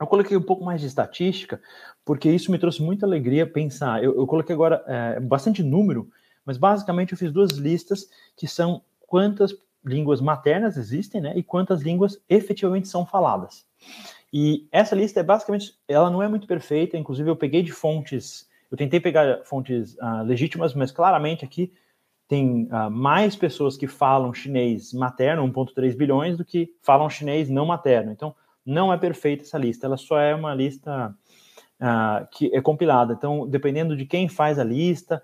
Eu 0.00 0.06
coloquei 0.06 0.34
um 0.34 0.42
pouco 0.42 0.64
mais 0.64 0.80
de 0.80 0.86
estatística, 0.86 1.60
porque 2.06 2.30
isso 2.30 2.50
me 2.50 2.58
trouxe 2.58 2.80
muita 2.80 3.04
alegria 3.04 3.46
pensar. 3.46 4.02
Eu, 4.02 4.16
eu 4.16 4.26
coloquei 4.26 4.54
agora 4.54 4.82
é, 4.86 5.20
bastante 5.20 5.62
número, 5.62 6.08
mas 6.42 6.56
basicamente 6.56 7.12
eu 7.12 7.18
fiz 7.18 7.30
duas 7.30 7.50
listas 7.50 8.08
que 8.34 8.46
são 8.46 8.82
quantas 9.00 9.52
línguas 9.88 10.20
maternas 10.20 10.76
existem, 10.76 11.20
né, 11.20 11.32
e 11.36 11.42
quantas 11.42 11.82
línguas 11.82 12.20
efetivamente 12.28 12.88
são 12.88 13.06
faladas. 13.06 13.66
E 14.32 14.68
essa 14.70 14.94
lista 14.94 15.20
é 15.20 15.22
basicamente, 15.22 15.74
ela 15.88 16.10
não 16.10 16.22
é 16.22 16.28
muito 16.28 16.46
perfeita, 16.46 16.96
inclusive 16.96 17.30
eu 17.30 17.36
peguei 17.36 17.62
de 17.62 17.72
fontes, 17.72 18.46
eu 18.70 18.76
tentei 18.76 19.00
pegar 19.00 19.42
fontes 19.44 19.94
uh, 19.94 20.22
legítimas, 20.24 20.74
mas 20.74 20.92
claramente 20.92 21.44
aqui 21.44 21.72
tem 22.28 22.64
uh, 22.64 22.90
mais 22.90 23.34
pessoas 23.34 23.76
que 23.76 23.86
falam 23.86 24.34
chinês 24.34 24.92
materno, 24.92 25.50
1,3 25.50 25.96
bilhões, 25.96 26.36
do 26.36 26.44
que 26.44 26.74
falam 26.82 27.08
chinês 27.08 27.48
não 27.48 27.64
materno. 27.64 28.12
Então, 28.12 28.34
não 28.64 28.92
é 28.92 28.98
perfeita 28.98 29.44
essa 29.44 29.56
lista, 29.56 29.86
ela 29.86 29.96
só 29.96 30.20
é 30.20 30.34
uma 30.34 30.54
lista 30.54 31.16
uh, 31.80 32.28
que 32.30 32.54
é 32.54 32.60
compilada. 32.60 33.14
Então, 33.14 33.48
dependendo 33.48 33.96
de 33.96 34.04
quem 34.04 34.28
faz 34.28 34.58
a 34.58 34.64
lista, 34.64 35.22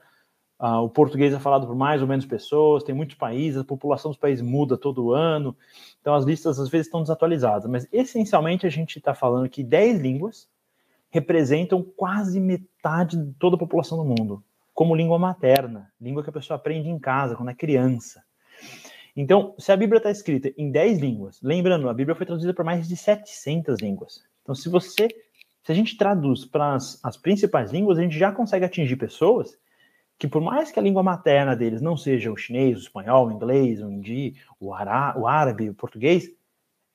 uh, 0.60 0.82
o 0.82 0.88
português 0.88 1.32
é 1.32 1.38
falado 1.38 1.66
por 1.66 1.76
mais 1.76 2.02
ou 2.02 2.08
menos 2.08 2.26
pessoas, 2.26 2.82
tem 2.82 2.94
muitos 2.94 3.16
países, 3.16 3.60
a 3.60 3.64
população 3.64 4.10
dos 4.10 4.18
países 4.18 4.44
muda 4.44 4.76
todo 4.76 5.12
ano, 5.12 5.56
então 6.00 6.14
as 6.14 6.24
listas 6.24 6.58
às 6.58 6.68
vezes 6.68 6.86
estão 6.86 7.02
desatualizadas. 7.02 7.70
Mas, 7.70 7.88
essencialmente, 7.92 8.66
a 8.66 8.70
gente 8.70 8.98
está 8.98 9.14
falando 9.14 9.48
que 9.48 9.62
10 9.62 10.00
línguas 10.00 10.48
representam 11.10 11.82
quase 11.96 12.40
metade 12.40 13.16
de 13.16 13.32
toda 13.34 13.56
a 13.56 13.58
população 13.58 13.98
do 13.98 14.04
mundo 14.04 14.42
como 14.74 14.96
língua 14.96 15.18
materna, 15.18 15.90
língua 16.00 16.22
que 16.22 16.30
a 16.30 16.32
pessoa 16.32 16.56
aprende 16.56 16.88
em 16.88 16.98
casa, 16.98 17.36
quando 17.36 17.50
é 17.50 17.54
criança. 17.54 18.22
Então, 19.16 19.54
se 19.56 19.70
a 19.70 19.76
Bíblia 19.76 19.98
está 19.98 20.10
escrita 20.10 20.52
em 20.58 20.72
10 20.72 20.98
línguas, 20.98 21.40
lembrando, 21.40 21.88
a 21.88 21.94
Bíblia 21.94 22.16
foi 22.16 22.26
traduzida 22.26 22.52
para 22.52 22.64
mais 22.64 22.88
de 22.88 22.96
700 22.96 23.80
línguas. 23.80 24.24
Então, 24.42 24.54
se 24.54 24.68
você, 24.68 25.06
se 25.62 25.70
a 25.70 25.74
gente 25.74 25.96
traduz 25.96 26.44
para 26.44 26.74
as, 26.74 26.98
as 27.04 27.16
principais 27.16 27.70
línguas, 27.70 27.98
a 27.98 28.02
gente 28.02 28.18
já 28.18 28.32
consegue 28.32 28.64
atingir 28.64 28.96
pessoas 28.96 29.56
que, 30.18 30.28
por 30.28 30.40
mais 30.40 30.70
que 30.70 30.78
a 30.78 30.82
língua 30.82 31.02
materna 31.02 31.56
deles 31.56 31.82
não 31.82 31.96
seja 31.96 32.30
o 32.30 32.36
chinês, 32.36 32.78
o 32.78 32.82
espanhol, 32.82 33.28
o 33.28 33.32
inglês, 33.32 33.82
o 33.82 33.90
hindi, 33.90 34.34
o, 34.60 34.72
ará, 34.72 35.14
o 35.16 35.26
árabe, 35.26 35.68
o 35.68 35.74
português, 35.74 36.30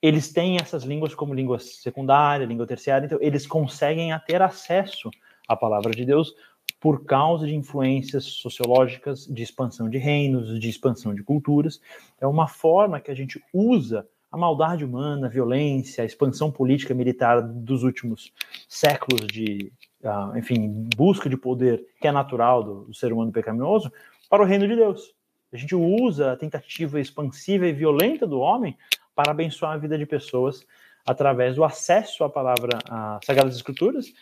eles 0.02 0.32
têm 0.32 0.56
essas 0.56 0.84
línguas 0.84 1.14
como 1.14 1.34
língua 1.34 1.58
secundária, 1.58 2.46
língua 2.46 2.66
terciária, 2.66 3.04
então 3.04 3.18
eles 3.20 3.46
conseguem 3.46 4.10
ter 4.26 4.40
acesso 4.40 5.10
à 5.46 5.54
palavra 5.54 5.92
de 5.92 6.04
Deus 6.04 6.34
por 6.80 7.04
causa 7.04 7.46
de 7.46 7.54
influências 7.54 8.24
sociológicas 8.24 9.26
de 9.26 9.42
expansão 9.42 9.90
de 9.90 9.98
reinos, 9.98 10.58
de 10.58 10.68
expansão 10.68 11.14
de 11.14 11.22
culturas. 11.22 11.80
É 12.18 12.26
uma 12.26 12.48
forma 12.48 13.00
que 13.00 13.10
a 13.10 13.14
gente 13.14 13.42
usa 13.52 14.08
a 14.30 14.36
maldade 14.36 14.84
humana, 14.84 15.26
a 15.26 15.30
violência, 15.30 16.02
a 16.02 16.06
expansão 16.06 16.50
política 16.50 16.94
militar 16.94 17.42
dos 17.42 17.82
últimos 17.82 18.32
séculos 18.68 19.26
de, 19.26 19.72
uh, 20.02 20.36
enfim, 20.38 20.88
busca 20.96 21.28
de 21.28 21.36
poder 21.36 21.84
que 22.00 22.06
é 22.06 22.12
natural 22.12 22.62
do, 22.62 22.84
do 22.84 22.94
ser 22.94 23.12
humano 23.12 23.32
pecaminoso 23.32 23.92
para 24.28 24.42
o 24.42 24.46
reino 24.46 24.68
de 24.68 24.76
Deus. 24.76 25.12
A 25.52 25.56
gente 25.56 25.74
usa 25.74 26.32
a 26.32 26.36
tentativa 26.36 27.00
expansiva 27.00 27.66
e 27.66 27.72
violenta 27.72 28.26
do 28.26 28.38
homem 28.38 28.76
para 29.14 29.32
abençoar 29.32 29.72
a 29.72 29.78
vida 29.78 29.98
de 29.98 30.06
pessoas 30.06 30.64
através 31.04 31.56
do 31.56 31.64
acesso 31.64 32.22
à 32.22 32.30
palavra, 32.30 32.78
às 32.88 33.24
Sagradas 33.24 33.56
Escrituras 33.56 34.12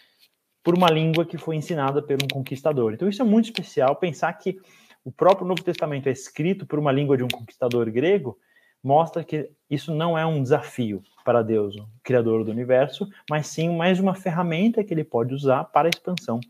por 0.62 0.75
uma 0.75 0.90
língua 0.90 1.25
que 1.25 1.38
foi 1.38 1.57
ensinada 1.57 2.03
por 2.03 2.16
um 2.23 2.29
conquistador. 2.29 2.92
Então 2.92 3.09
isso 3.09 3.23
é 3.23 3.25
muito 3.25 3.47
especial 3.47 3.97
pensar 3.97 4.33
que 4.35 4.59
o 5.05 5.12
próprio 5.12 5.47
Novo 5.47 5.62
Testamento 5.62 6.09
é 6.09 6.12
escrito 6.12 6.66
por 6.66 6.79
uma 6.79 6.92
língua 6.92 7.16
de 7.16 7.23
um 7.23 7.29
conquistador 7.29 7.90
grego, 7.90 8.38
mostra 8.83 9.25
que 9.25 9.51
isso 9.71 9.95
não 9.95 10.17
é 10.17 10.25
um 10.25 10.43
desafio 10.43 11.03
para 11.25 11.43
Deus, 11.43 11.77
o 11.77 11.87
criador 12.03 12.45
do 12.45 12.51
universo, 12.51 13.09
mas 13.29 13.47
sim 13.49 13.77
mais 13.77 14.01
uma 14.01 14.14
ferramenta 14.14 14.83
que 14.83 14.95
ele 14.95 15.05
pode 15.05 15.35
usar 15.35 15.64
para 15.64 15.88
a 15.88 15.91
expansão 15.91 16.41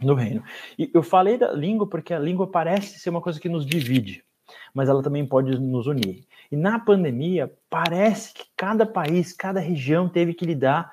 do 0.00 0.14
reino. 0.14 0.42
E 0.78 0.90
eu 0.92 1.02
falei 1.02 1.38
da 1.38 1.52
língua 1.52 1.86
porque 1.86 2.12
a 2.12 2.18
língua 2.18 2.46
parece 2.46 2.98
ser 2.98 3.10
uma 3.10 3.20
coisa 3.20 3.38
que 3.38 3.48
nos 3.48 3.64
divide, 3.64 4.24
mas 4.72 4.88
ela 4.88 5.02
também 5.02 5.24
pode 5.24 5.58
nos 5.58 5.86
unir. 5.86 6.24
E 6.50 6.56
na 6.56 6.78
pandemia, 6.78 7.52
parece 7.70 8.34
que 8.34 8.44
cada 8.56 8.84
país, 8.84 9.32
cada 9.32 9.60
região 9.60 10.08
teve 10.08 10.34
que 10.34 10.44
lidar 10.44 10.92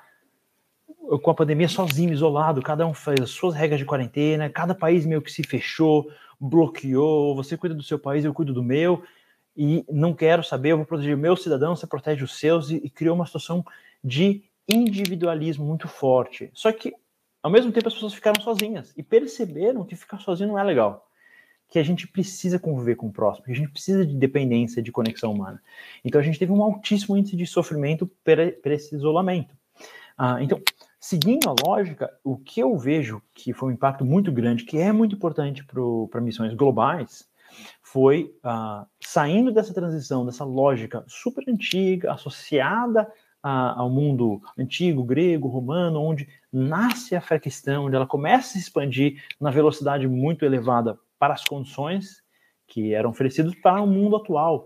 com 1.22 1.30
a 1.30 1.34
pandemia 1.34 1.68
sozinho, 1.68 2.12
isolado, 2.12 2.62
cada 2.62 2.86
um 2.86 2.94
fez 2.94 3.20
as 3.20 3.30
suas 3.30 3.54
regras 3.54 3.80
de 3.80 3.84
quarentena, 3.84 4.48
cada 4.48 4.74
país 4.74 5.04
meio 5.04 5.20
que 5.20 5.32
se 5.32 5.42
fechou, 5.42 6.08
bloqueou, 6.40 7.34
você 7.34 7.56
cuida 7.56 7.74
do 7.74 7.82
seu 7.82 7.98
país, 7.98 8.24
eu 8.24 8.32
cuido 8.32 8.52
do 8.52 8.62
meu, 8.62 9.02
e 9.56 9.84
não 9.90 10.14
quero 10.14 10.42
saber, 10.42 10.72
eu 10.72 10.78
vou 10.78 10.86
proteger 10.86 11.16
meus 11.16 11.42
cidadãos, 11.42 11.80
você 11.80 11.86
protege 11.86 12.24
os 12.24 12.38
seus, 12.38 12.70
e, 12.70 12.76
e 12.76 12.90
criou 12.90 13.14
uma 13.14 13.26
situação 13.26 13.64
de 14.02 14.44
individualismo 14.68 15.64
muito 15.64 15.88
forte. 15.88 16.50
Só 16.54 16.72
que, 16.72 16.94
ao 17.42 17.50
mesmo 17.50 17.72
tempo, 17.72 17.88
as 17.88 17.94
pessoas 17.94 18.14
ficaram 18.14 18.40
sozinhas 18.40 18.92
e 18.96 19.02
perceberam 19.02 19.84
que 19.84 19.96
ficar 19.96 20.18
sozinho 20.18 20.50
não 20.50 20.58
é 20.58 20.64
legal. 20.64 21.08
Que 21.68 21.78
a 21.78 21.82
gente 21.82 22.06
precisa 22.06 22.58
conviver 22.58 22.96
com 22.96 23.08
o 23.08 23.12
próximo, 23.12 23.46
que 23.46 23.52
a 23.52 23.54
gente 23.54 23.70
precisa 23.70 24.06
de 24.06 24.14
dependência, 24.14 24.82
de 24.82 24.92
conexão 24.92 25.32
humana. 25.32 25.62
Então, 26.04 26.20
a 26.20 26.24
gente 26.24 26.38
teve 26.38 26.52
um 26.52 26.62
altíssimo 26.62 27.16
índice 27.16 27.36
de 27.36 27.46
sofrimento 27.46 28.06
por 28.06 28.72
esse 28.72 28.94
isolamento. 28.94 29.54
Ah, 30.16 30.42
então, 30.42 30.60
Seguindo 31.04 31.50
a 31.50 31.54
lógica, 31.66 32.16
o 32.22 32.36
que 32.36 32.60
eu 32.60 32.78
vejo 32.78 33.20
que 33.34 33.52
foi 33.52 33.70
um 33.70 33.72
impacto 33.72 34.04
muito 34.04 34.30
grande, 34.30 34.64
que 34.64 34.78
é 34.78 34.92
muito 34.92 35.16
importante 35.16 35.66
para 36.08 36.20
missões 36.20 36.54
globais, 36.54 37.28
foi 37.92 38.34
uh, 38.42 38.86
saindo 39.00 39.52
dessa 39.52 39.74
transição, 39.74 40.24
dessa 40.24 40.46
lógica 40.46 41.04
super 41.06 41.44
antiga, 41.46 42.10
associada 42.10 43.06
a, 43.42 43.78
ao 43.78 43.90
mundo 43.90 44.40
antigo, 44.58 45.04
grego, 45.04 45.46
romano, 45.46 46.00
onde 46.00 46.26
nasce 46.50 47.14
a 47.14 47.20
fé 47.20 47.38
cristã, 47.38 47.80
onde 47.80 47.94
ela 47.94 48.06
começa 48.06 48.48
a 48.48 48.52
se 48.52 48.58
expandir 48.60 49.22
na 49.38 49.50
velocidade 49.50 50.08
muito 50.08 50.42
elevada 50.42 50.98
para 51.18 51.34
as 51.34 51.44
condições 51.44 52.22
que 52.66 52.94
eram 52.94 53.10
oferecidas 53.10 53.54
para 53.56 53.82
o 53.82 53.86
mundo 53.86 54.16
atual, 54.16 54.64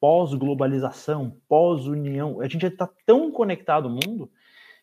pós-globalização, 0.00 1.36
pós-união. 1.46 2.40
A 2.40 2.48
gente 2.48 2.64
está 2.64 2.88
tão 3.04 3.30
conectado 3.30 3.86
ao 3.86 3.94
mundo 3.94 4.30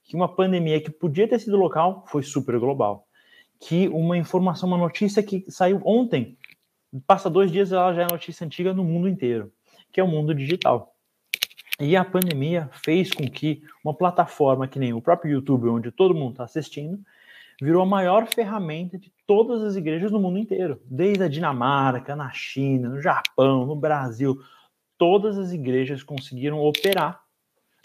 que 0.04 0.16
uma 0.16 0.28
pandemia 0.28 0.80
que 0.80 0.92
podia 0.92 1.28
ter 1.28 1.40
sido 1.40 1.58
local 1.58 2.06
foi 2.08 2.22
super 2.22 2.60
global. 2.60 3.08
Que 3.60 3.88
uma 3.88 4.16
informação, 4.16 4.70
uma 4.70 4.78
notícia 4.78 5.24
que 5.24 5.44
saiu 5.50 5.82
ontem, 5.84 6.38
passa 7.06 7.30
dois 7.30 7.52
dias 7.52 7.72
ela 7.72 7.94
já 7.94 8.04
é 8.04 8.08
notícia 8.10 8.46
antiga 8.46 8.74
no 8.74 8.84
mundo 8.84 9.08
inteiro, 9.08 9.52
que 9.92 10.00
é 10.00 10.04
o 10.04 10.08
mundo 10.08 10.34
digital. 10.34 10.96
E 11.80 11.96
a 11.96 12.04
pandemia 12.04 12.70
fez 12.74 13.12
com 13.12 13.30
que 13.30 13.62
uma 13.84 13.94
plataforma 13.94 14.68
que 14.68 14.80
nem 14.80 14.94
o 14.94 15.02
próprio 15.02 15.32
YouTube, 15.32 15.70
onde 15.70 15.92
todo 15.92 16.14
mundo 16.14 16.32
está 16.32 16.44
assistindo, 16.44 17.00
virou 17.62 17.82
a 17.82 17.86
maior 17.86 18.28
ferramenta 18.28 18.98
de 18.98 19.12
todas 19.26 19.64
as 19.64 19.76
igrejas 19.76 20.12
no 20.12 20.20
mundo 20.20 20.38
inteiro. 20.38 20.82
Desde 20.86 21.24
a 21.24 21.28
Dinamarca, 21.30 22.16
na 22.16 22.32
China, 22.32 22.90
no 22.90 23.02
Japão, 23.02 23.66
no 23.66 23.76
Brasil, 23.76 24.42
todas 24.98 25.38
as 25.38 25.54
igrejas 25.54 26.04
conseguiram 26.04 26.60
operar 26.60 27.22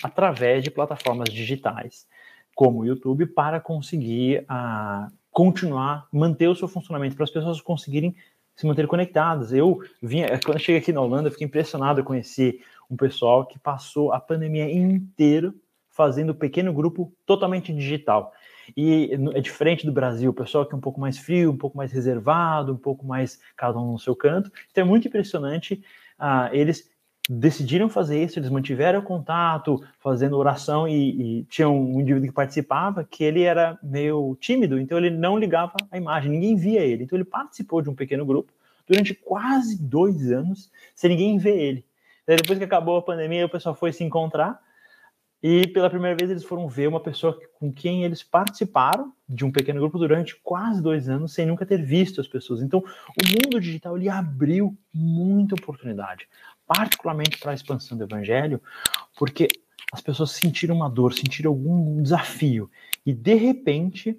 através 0.03 0.64
de 0.64 0.71
plataformas 0.71 1.33
digitais 1.33 2.07
como 2.55 2.81
o 2.81 2.87
YouTube 2.87 3.27
para 3.27 3.61
conseguir 3.61 4.40
uh, 4.43 5.12
continuar, 5.31 6.07
manter 6.12 6.49
o 6.49 6.55
seu 6.55 6.69
funcionamento, 6.69 7.17
para 7.17 7.25
as 7.25 7.31
pessoas 7.31 7.61
conseguirem 7.61 8.14
se 8.55 8.67
manter 8.67 8.87
conectadas. 8.87 9.53
Eu 9.53 9.81
vinha, 10.03 10.29
quando 10.45 10.57
eu 10.57 10.59
cheguei 10.59 10.81
aqui 10.81 10.93
na 10.93 11.01
Holanda, 11.01 11.29
eu 11.29 11.33
fiquei 11.33 11.47
impressionado, 11.47 12.01
eu 12.01 12.05
conheci 12.05 12.61
um 12.90 12.97
pessoal 12.97 13.47
que 13.47 13.59
passou 13.59 14.12
a 14.12 14.21
pandemia 14.21 14.71
inteira 14.71 15.53
fazendo 15.90 16.33
um 16.33 16.37
pequeno 16.37 16.73
grupo 16.73 17.12
totalmente 17.25 17.73
digital. 17.73 18.33
E 18.77 19.11
é 19.35 19.40
diferente 19.40 19.87
do 19.87 19.93
Brasil, 19.93 20.31
o 20.31 20.35
pessoal 20.35 20.67
que 20.67 20.75
é 20.75 20.77
um 20.77 20.81
pouco 20.81 21.01
mais 21.01 21.19
frio, 21.19 21.51
um 21.51 21.57
pouco 21.57 21.77
mais 21.77 21.93
reservado, 21.93 22.73
um 22.73 22.77
pouco 22.77 23.07
mais 23.07 23.38
cada 23.57 23.79
um 23.79 23.93
no 23.93 23.99
seu 23.99 24.17
canto. 24.17 24.51
Então 24.71 24.83
é 24.83 24.87
muito 24.87 25.07
impressionante 25.07 25.85
uh, 26.19 26.53
eles 26.53 26.90
decidiram 27.28 27.88
fazer 27.88 28.22
isso, 28.22 28.38
eles 28.38 28.50
mantiveram 28.50 29.00
contato, 29.00 29.82
fazendo 29.98 30.37
oração 30.37 30.87
e, 30.87 31.40
e 31.40 31.44
tinha 31.44 31.68
um 31.68 32.00
indivíduo 32.00 32.28
que 32.28 32.34
participava 32.34 33.04
que 33.04 33.24
ele 33.24 33.42
era 33.42 33.78
meio 33.82 34.37
tímido, 34.40 34.78
então 34.78 34.98
ele 34.98 35.10
não 35.10 35.38
ligava 35.38 35.72
a 35.90 35.96
imagem, 35.96 36.30
ninguém 36.30 36.56
via 36.56 36.80
ele. 36.80 37.04
Então 37.04 37.16
ele 37.16 37.24
participou 37.24 37.80
de 37.80 37.88
um 37.88 37.94
pequeno 37.94 38.26
grupo 38.26 38.52
durante 38.87 39.14
quase 39.14 39.82
dois 39.82 40.30
anos 40.30 40.70
sem 40.94 41.10
ninguém 41.10 41.38
ver 41.38 41.56
ele. 41.58 41.84
Daí 42.26 42.37
depois 42.37 42.58
que 42.58 42.64
acabou 42.64 42.96
a 42.96 43.02
pandemia, 43.02 43.46
o 43.46 43.50
pessoal 43.50 43.74
foi 43.74 43.92
se 43.92 44.04
encontrar 44.04 44.60
e 45.46 45.66
pela 45.66 45.90
primeira 45.90 46.16
vez 46.16 46.30
eles 46.30 46.42
foram 46.42 46.66
ver 46.66 46.88
uma 46.88 47.00
pessoa 47.00 47.38
com 47.58 47.70
quem 47.70 48.02
eles 48.02 48.22
participaram 48.22 49.12
de 49.28 49.44
um 49.44 49.52
pequeno 49.52 49.78
grupo 49.78 49.98
durante 49.98 50.34
quase 50.42 50.82
dois 50.82 51.06
anos 51.06 51.34
sem 51.34 51.44
nunca 51.44 51.66
ter 51.66 51.82
visto 51.82 52.18
as 52.18 52.26
pessoas. 52.26 52.62
Então, 52.62 52.80
o 52.80 53.28
mundo 53.28 53.60
digital 53.60 53.94
ele 53.98 54.08
abriu 54.08 54.74
muita 54.92 55.54
oportunidade, 55.54 56.26
particularmente 56.66 57.38
para 57.38 57.53
a 57.53 57.55
expansão 57.55 57.96
do 57.96 58.05
evangelho, 58.05 58.61
porque 59.16 59.48
as 59.92 60.00
pessoas 60.00 60.33
sentiram 60.33 60.74
uma 60.77 60.88
dor, 60.88 61.12
sentiram 61.12 61.50
algum 61.50 62.03
desafio 62.03 62.70
e 63.05 63.12
de 63.12 63.35
repente 63.35 64.18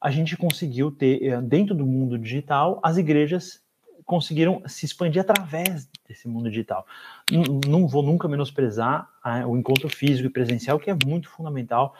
a 0.00 0.10
gente 0.10 0.36
conseguiu 0.36 0.90
ter 0.90 1.22
eh, 1.22 1.40
dentro 1.40 1.74
do 1.74 1.86
mundo 1.86 2.18
digital 2.18 2.80
as 2.82 2.96
igrejas 2.96 3.62
conseguiram 4.04 4.62
se 4.66 4.84
expandir 4.84 5.22
através 5.22 5.88
desse 6.06 6.28
mundo 6.28 6.50
digital. 6.50 6.86
Não, 7.66 7.88
vou 7.88 8.02
nunca 8.02 8.28
menosprezar 8.28 9.08
a, 9.22 9.46
o 9.46 9.56
encontro 9.56 9.88
físico 9.88 10.26
e 10.26 10.30
presencial, 10.30 10.78
que 10.78 10.90
é 10.90 10.96
muito 11.06 11.28
fundamental 11.30 11.94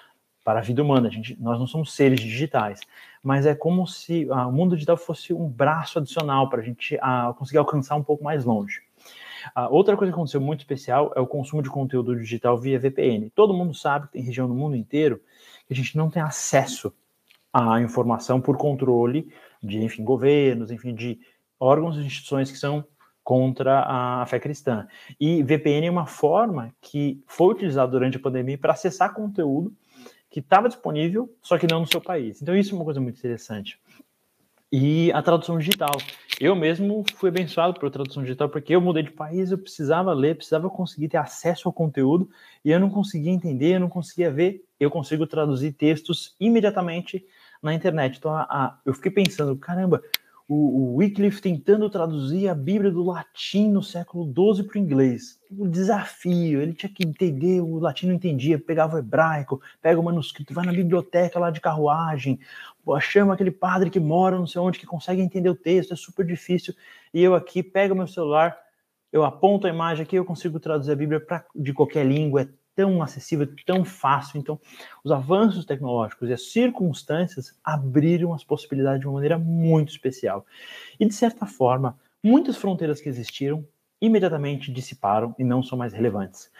para 0.44 0.58
a 0.58 0.62
vida 0.62 0.82
humana. 0.82 1.08
A 1.08 1.10
gente, 1.10 1.34
nós 1.40 1.58
não 1.58 1.66
somos 1.66 1.94
seres 1.94 2.20
digitais, 2.20 2.80
mas 3.22 3.46
é 3.46 3.54
como 3.54 3.86
se 3.86 4.26
o 4.28 4.52
mundo 4.52 4.74
digital 4.74 4.96
fosse 4.96 5.32
um 5.32 5.48
braço 5.48 5.98
adicional 5.98 6.50
para 6.50 6.60
a 6.60 6.64
gente 6.64 6.98
conseguir 7.36 7.58
alcançar 7.58 7.96
um 7.96 8.02
pouco 8.02 8.22
mais 8.22 8.44
longe. 8.44 8.82
Outra 9.70 9.96
coisa 9.96 10.12
que 10.12 10.16
aconteceu 10.16 10.40
muito 10.40 10.60
especial 10.60 11.12
é 11.14 11.20
o 11.20 11.26
consumo 11.26 11.62
de 11.62 11.70
conteúdo 11.70 12.16
digital 12.16 12.58
via 12.58 12.78
VPN. 12.78 13.30
Todo 13.30 13.54
mundo 13.54 13.74
sabe 13.74 14.06
que 14.06 14.12
tem 14.14 14.22
região 14.22 14.48
no 14.48 14.54
mundo 14.54 14.76
inteiro 14.76 15.20
que 15.66 15.72
a 15.72 15.76
gente 15.76 15.96
não 15.96 16.10
tem 16.10 16.22
acesso 16.22 16.92
à 17.52 17.80
informação 17.80 18.40
por 18.40 18.56
controle 18.56 19.28
de, 19.62 19.82
enfim, 19.82 20.04
governos, 20.04 20.70
enfim, 20.70 20.94
de 20.94 21.18
órgãos 21.58 21.96
e 21.96 22.00
instituições 22.00 22.50
que 22.50 22.58
são 22.58 22.84
contra 23.22 23.84
a 23.86 24.26
fé 24.26 24.38
cristã. 24.38 24.86
E 25.18 25.42
VPN 25.42 25.86
é 25.86 25.90
uma 25.90 26.06
forma 26.06 26.74
que 26.80 27.22
foi 27.26 27.54
utilizada 27.54 27.90
durante 27.90 28.18
a 28.18 28.20
pandemia 28.20 28.58
para 28.58 28.74
acessar 28.74 29.14
conteúdo 29.14 29.72
que 30.28 30.40
estava 30.40 30.68
disponível, 30.68 31.32
só 31.40 31.56
que 31.56 31.66
não 31.66 31.80
no 31.80 31.86
seu 31.86 32.00
país. 32.00 32.42
Então 32.42 32.56
isso 32.56 32.74
é 32.74 32.76
uma 32.76 32.84
coisa 32.84 33.00
muito 33.00 33.18
interessante. 33.18 33.80
E 34.76 35.12
a 35.12 35.22
tradução 35.22 35.56
digital. 35.56 35.92
Eu 36.40 36.56
mesmo 36.56 37.04
fui 37.14 37.28
abençoado 37.28 37.78
por 37.78 37.88
tradução 37.92 38.24
digital 38.24 38.48
porque 38.48 38.74
eu 38.74 38.80
mudei 38.80 39.04
de 39.04 39.12
país, 39.12 39.52
eu 39.52 39.58
precisava 39.58 40.12
ler, 40.12 40.34
precisava 40.34 40.68
conseguir 40.68 41.06
ter 41.06 41.16
acesso 41.16 41.68
ao 41.68 41.72
conteúdo 41.72 42.28
e 42.64 42.72
eu 42.72 42.80
não 42.80 42.90
conseguia 42.90 43.30
entender, 43.30 43.76
eu 43.76 43.78
não 43.78 43.88
conseguia 43.88 44.32
ver. 44.32 44.64
Eu 44.80 44.90
consigo 44.90 45.28
traduzir 45.28 45.74
textos 45.74 46.34
imediatamente 46.40 47.24
na 47.62 47.72
internet. 47.72 48.18
Então 48.18 48.34
a, 48.34 48.42
a, 48.42 48.80
eu 48.84 48.92
fiquei 48.92 49.12
pensando, 49.12 49.56
caramba, 49.56 50.02
o, 50.46 50.54
o 50.54 50.96
Wycliffe 50.96 51.40
tentando 51.40 51.88
traduzir 51.88 52.48
a 52.48 52.54
Bíblia 52.54 52.90
do 52.90 53.02
latim 53.02 53.70
no 53.70 53.82
século 53.82 54.26
XII 54.26 54.64
para 54.64 54.78
o 54.78 54.80
inglês. 54.80 55.40
O 55.50 55.66
desafio, 55.66 56.60
ele 56.60 56.74
tinha 56.74 56.92
que 56.92 57.06
entender, 57.06 57.60
o 57.60 57.78
latim 57.78 58.08
não 58.08 58.14
entendia, 58.14 58.58
pegava 58.58 58.96
o 58.96 58.98
hebraico, 58.98 59.60
pega 59.80 59.98
o 59.98 60.02
manuscrito, 60.02 60.52
vai 60.52 60.66
na 60.66 60.72
biblioteca 60.72 61.38
lá 61.38 61.50
de 61.50 61.60
carruagem, 61.60 62.38
chama 63.00 63.34
aquele 63.34 63.50
padre 63.50 63.88
que 63.88 64.00
mora 64.00 64.38
não 64.38 64.46
sei 64.46 64.60
onde, 64.60 64.78
que 64.78 64.86
consegue 64.86 65.22
entender 65.22 65.48
o 65.48 65.54
texto, 65.54 65.94
é 65.94 65.96
super 65.96 66.26
difícil, 66.26 66.74
e 67.12 67.22
eu 67.22 67.34
aqui 67.34 67.62
pego 67.62 67.94
meu 67.94 68.06
celular, 68.06 68.58
eu 69.10 69.24
aponto 69.24 69.66
a 69.66 69.70
imagem 69.70 70.02
aqui, 70.02 70.16
eu 70.16 70.24
consigo 70.24 70.60
traduzir 70.60 70.92
a 70.92 70.96
Bíblia 70.96 71.20
pra, 71.20 71.44
de 71.54 71.72
qualquer 71.72 72.04
língua, 72.04 72.42
é 72.42 72.48
tão 72.74 73.02
acessível, 73.02 73.48
tão 73.64 73.84
fácil. 73.84 74.38
Então, 74.38 74.60
os 75.02 75.12
avanços 75.12 75.64
tecnológicos 75.64 76.28
e 76.28 76.32
as 76.32 76.50
circunstâncias 76.50 77.58
abriram 77.62 78.32
as 78.34 78.44
possibilidades 78.44 79.00
de 79.00 79.06
uma 79.06 79.14
maneira 79.14 79.38
muito 79.38 79.90
especial. 79.90 80.44
E, 80.98 81.06
de 81.06 81.14
certa 81.14 81.46
forma, 81.46 81.98
muitas 82.22 82.56
fronteiras 82.56 83.00
que 83.00 83.08
existiram 83.08 83.66
imediatamente 84.00 84.72
dissiparam 84.72 85.34
e 85.38 85.44
não 85.44 85.62
são 85.62 85.78
mais 85.78 85.92
relevantes. 85.92 86.50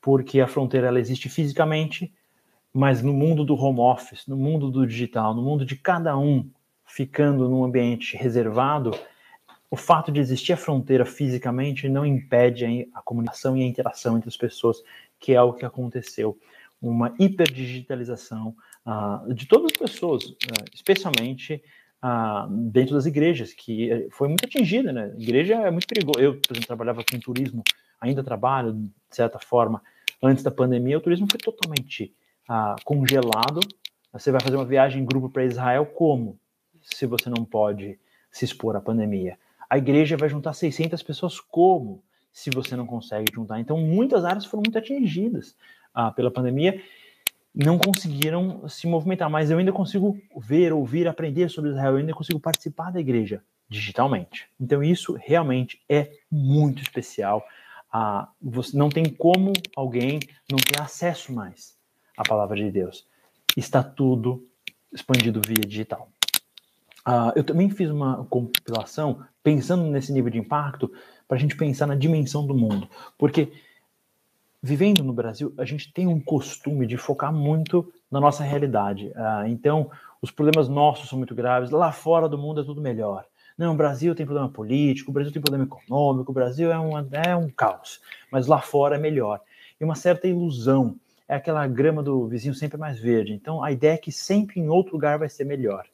Porque 0.00 0.40
a 0.40 0.46
fronteira 0.46 0.88
ela 0.88 1.00
existe 1.00 1.28
fisicamente, 1.28 2.12
mas 2.72 3.02
no 3.02 3.12
mundo 3.12 3.44
do 3.44 3.54
home 3.54 3.80
office, 3.80 4.26
no 4.26 4.36
mundo 4.36 4.70
do 4.70 4.86
digital, 4.86 5.34
no 5.34 5.42
mundo 5.42 5.64
de 5.64 5.76
cada 5.76 6.16
um 6.18 6.48
ficando 6.84 7.48
num 7.48 7.64
ambiente 7.64 8.16
reservado, 8.16 8.90
o 9.70 9.76
fato 9.76 10.10
de 10.10 10.20
existir 10.20 10.52
a 10.52 10.56
fronteira 10.56 11.04
fisicamente 11.04 11.88
não 11.88 12.04
impede 12.04 12.88
a 12.92 13.00
comunicação 13.00 13.56
e 13.56 13.62
a 13.62 13.66
interação 13.66 14.16
entre 14.16 14.28
as 14.28 14.36
pessoas 14.36 14.82
que 15.20 15.34
é 15.34 15.42
o 15.42 15.52
que 15.52 15.64
aconteceu. 15.64 16.36
Uma 16.80 17.14
hiperdigitalização 17.18 18.56
uh, 18.86 19.32
de 19.34 19.46
todas 19.46 19.72
as 19.72 19.78
pessoas, 19.78 20.24
uh, 20.24 20.64
especialmente 20.74 21.62
uh, 22.02 22.50
dentro 22.50 22.94
das 22.94 23.04
igrejas, 23.04 23.52
que 23.52 23.90
eh, 23.90 24.08
foi 24.10 24.28
muito 24.28 24.46
atingida. 24.46 24.90
Né? 24.90 25.14
Igreja 25.18 25.56
é 25.56 25.70
muito 25.70 25.86
perigosa. 25.86 26.20
Eu, 26.20 26.40
por 26.40 26.52
exemplo, 26.52 26.66
trabalhava 26.66 27.04
com 27.04 27.20
turismo, 27.20 27.62
ainda 28.00 28.24
trabalho, 28.24 28.72
de 28.72 28.90
certa 29.10 29.38
forma, 29.38 29.82
antes 30.22 30.42
da 30.42 30.50
pandemia, 30.50 30.96
o 30.96 31.02
turismo 31.02 31.26
foi 31.30 31.38
totalmente 31.38 32.14
congelado. 32.84 33.60
Você 34.12 34.32
vai 34.32 34.40
fazer 34.40 34.56
uma 34.56 34.64
viagem 34.64 35.00
em 35.00 35.04
grupo 35.04 35.30
para 35.30 35.44
Israel, 35.44 35.86
como? 35.86 36.36
Se 36.82 37.06
você 37.06 37.30
não 37.30 37.44
pode 37.44 37.96
se 38.32 38.44
expor 38.44 38.74
à 38.74 38.80
pandemia. 38.80 39.38
A 39.68 39.78
igreja 39.78 40.16
vai 40.16 40.28
juntar 40.28 40.52
600 40.52 41.00
pessoas, 41.04 41.38
como? 41.38 42.02
Se 42.32 42.50
você 42.50 42.76
não 42.76 42.86
consegue 42.86 43.32
juntar. 43.34 43.60
Então, 43.60 43.76
muitas 43.78 44.24
áreas 44.24 44.44
foram 44.44 44.62
muito 44.64 44.78
atingidas 44.78 45.56
ah, 45.94 46.10
pela 46.10 46.30
pandemia, 46.30 46.82
não 47.54 47.78
conseguiram 47.78 48.68
se 48.68 48.86
movimentar, 48.86 49.28
mas 49.28 49.50
eu 49.50 49.58
ainda 49.58 49.72
consigo 49.72 50.16
ver, 50.36 50.72
ouvir, 50.72 51.08
aprender 51.08 51.48
sobre 51.48 51.70
Israel, 51.70 51.92
eu 51.92 51.98
ainda 51.98 52.14
consigo 52.14 52.38
participar 52.38 52.92
da 52.92 53.00
igreja 53.00 53.42
digitalmente. 53.68 54.48
Então, 54.60 54.82
isso 54.82 55.16
realmente 55.20 55.80
é 55.88 56.10
muito 56.30 56.82
especial. 56.82 57.44
Ah, 57.92 58.28
você 58.40 58.76
não 58.76 58.88
tem 58.88 59.04
como 59.04 59.52
alguém 59.74 60.20
não 60.50 60.58
ter 60.58 60.80
acesso 60.80 61.32
mais 61.32 61.76
à 62.16 62.22
palavra 62.22 62.56
de 62.56 62.70
Deus. 62.70 63.06
Está 63.56 63.82
tudo 63.82 64.46
expandido 64.92 65.40
via 65.44 65.66
digital. 65.66 66.08
Uh, 67.06 67.32
eu 67.34 67.42
também 67.42 67.70
fiz 67.70 67.90
uma 67.90 68.24
compilação 68.26 69.24
pensando 69.42 69.84
nesse 69.84 70.12
nível 70.12 70.30
de 70.30 70.38
impacto 70.38 70.92
para 71.30 71.36
a 71.36 71.40
gente 71.40 71.56
pensar 71.56 71.86
na 71.86 71.94
dimensão 71.94 72.44
do 72.44 72.52
mundo. 72.52 72.88
Porque 73.16 73.52
vivendo 74.60 75.04
no 75.04 75.12
Brasil, 75.12 75.54
a 75.56 75.64
gente 75.64 75.92
tem 75.92 76.08
um 76.08 76.18
costume 76.18 76.84
de 76.88 76.96
focar 76.96 77.32
muito 77.32 77.88
na 78.10 78.18
nossa 78.18 78.42
realidade. 78.42 79.12
Ah, 79.14 79.44
então, 79.46 79.88
os 80.20 80.32
problemas 80.32 80.68
nossos 80.68 81.08
são 81.08 81.16
muito 81.16 81.32
graves, 81.32 81.70
lá 81.70 81.92
fora 81.92 82.28
do 82.28 82.36
mundo 82.36 82.62
é 82.62 82.64
tudo 82.64 82.80
melhor. 82.80 83.24
Não, 83.56 83.74
o 83.74 83.76
Brasil 83.76 84.12
tem 84.12 84.26
problema 84.26 84.48
político, 84.48 85.12
o 85.12 85.14
Brasil 85.14 85.32
tem 85.32 85.40
problema 85.40 85.66
econômico, 85.66 86.32
o 86.32 86.34
Brasil 86.34 86.72
é 86.72 86.80
um, 86.80 86.98
é 86.98 87.36
um 87.36 87.48
caos, 87.48 88.00
mas 88.28 88.48
lá 88.48 88.60
fora 88.60 88.96
é 88.96 88.98
melhor. 88.98 89.40
E 89.80 89.84
uma 89.84 89.94
certa 89.94 90.26
ilusão, 90.26 90.96
é 91.28 91.36
aquela 91.36 91.64
grama 91.68 92.02
do 92.02 92.26
vizinho 92.26 92.56
sempre 92.56 92.76
mais 92.76 92.98
verde. 92.98 93.32
Então, 93.34 93.62
a 93.62 93.70
ideia 93.70 93.92
é 93.92 93.98
que 93.98 94.10
sempre 94.10 94.58
em 94.58 94.68
outro 94.68 94.94
lugar 94.94 95.16
vai 95.16 95.28
ser 95.28 95.44
melhor. 95.44 95.86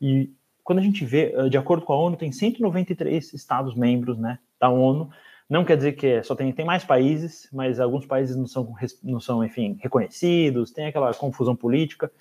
E 0.00 0.30
quando 0.62 0.78
a 0.78 0.82
gente 0.82 1.04
vê, 1.04 1.34
ah, 1.36 1.48
de 1.48 1.58
acordo 1.58 1.84
com 1.84 1.92
a 1.92 1.98
ONU, 1.98 2.16
tem 2.16 2.30
193 2.30 3.32
estados 3.32 3.74
membros, 3.74 4.16
né, 4.16 4.38
da 4.60 4.68
ONU. 4.68 5.10
Não 5.48 5.64
quer 5.64 5.76
dizer 5.76 5.92
que 5.92 6.06
é, 6.06 6.22
só 6.22 6.34
tem, 6.34 6.52
tem 6.52 6.64
mais 6.64 6.84
países, 6.84 7.48
mas 7.52 7.80
alguns 7.80 8.04
países 8.04 8.36
não 8.36 8.46
são, 8.46 8.74
não 9.02 9.20
são, 9.20 9.42
enfim, 9.42 9.78
reconhecidos, 9.80 10.70
tem 10.70 10.86
aquela 10.86 11.14
confusão 11.14 11.56
política, 11.56 12.12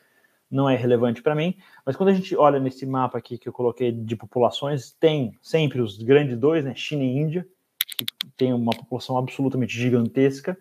não 0.49 0.69
é 0.69 0.75
relevante 0.75 1.21
para 1.21 1.35
mim. 1.35 1.55
Mas 1.85 1.95
quando 1.95 2.09
a 2.09 2.13
gente 2.13 2.35
olha 2.37 2.59
nesse 2.59 2.85
mapa 2.85 3.17
aqui 3.17 3.37
que 3.37 3.49
eu 3.49 3.53
coloquei 3.53 3.91
de 3.91 4.15
populações, 4.15 4.91
tem 4.91 5.37
sempre 5.41 5.81
os 5.81 5.97
grandes 5.97 6.37
dois, 6.37 6.63
né, 6.63 6.73
China 6.73 7.03
e 7.03 7.17
Índia, 7.17 7.45
que 7.97 8.05
tem 8.37 8.53
uma 8.53 8.71
população 8.71 9.17
absolutamente 9.17 9.77
gigantesca, 9.77 10.57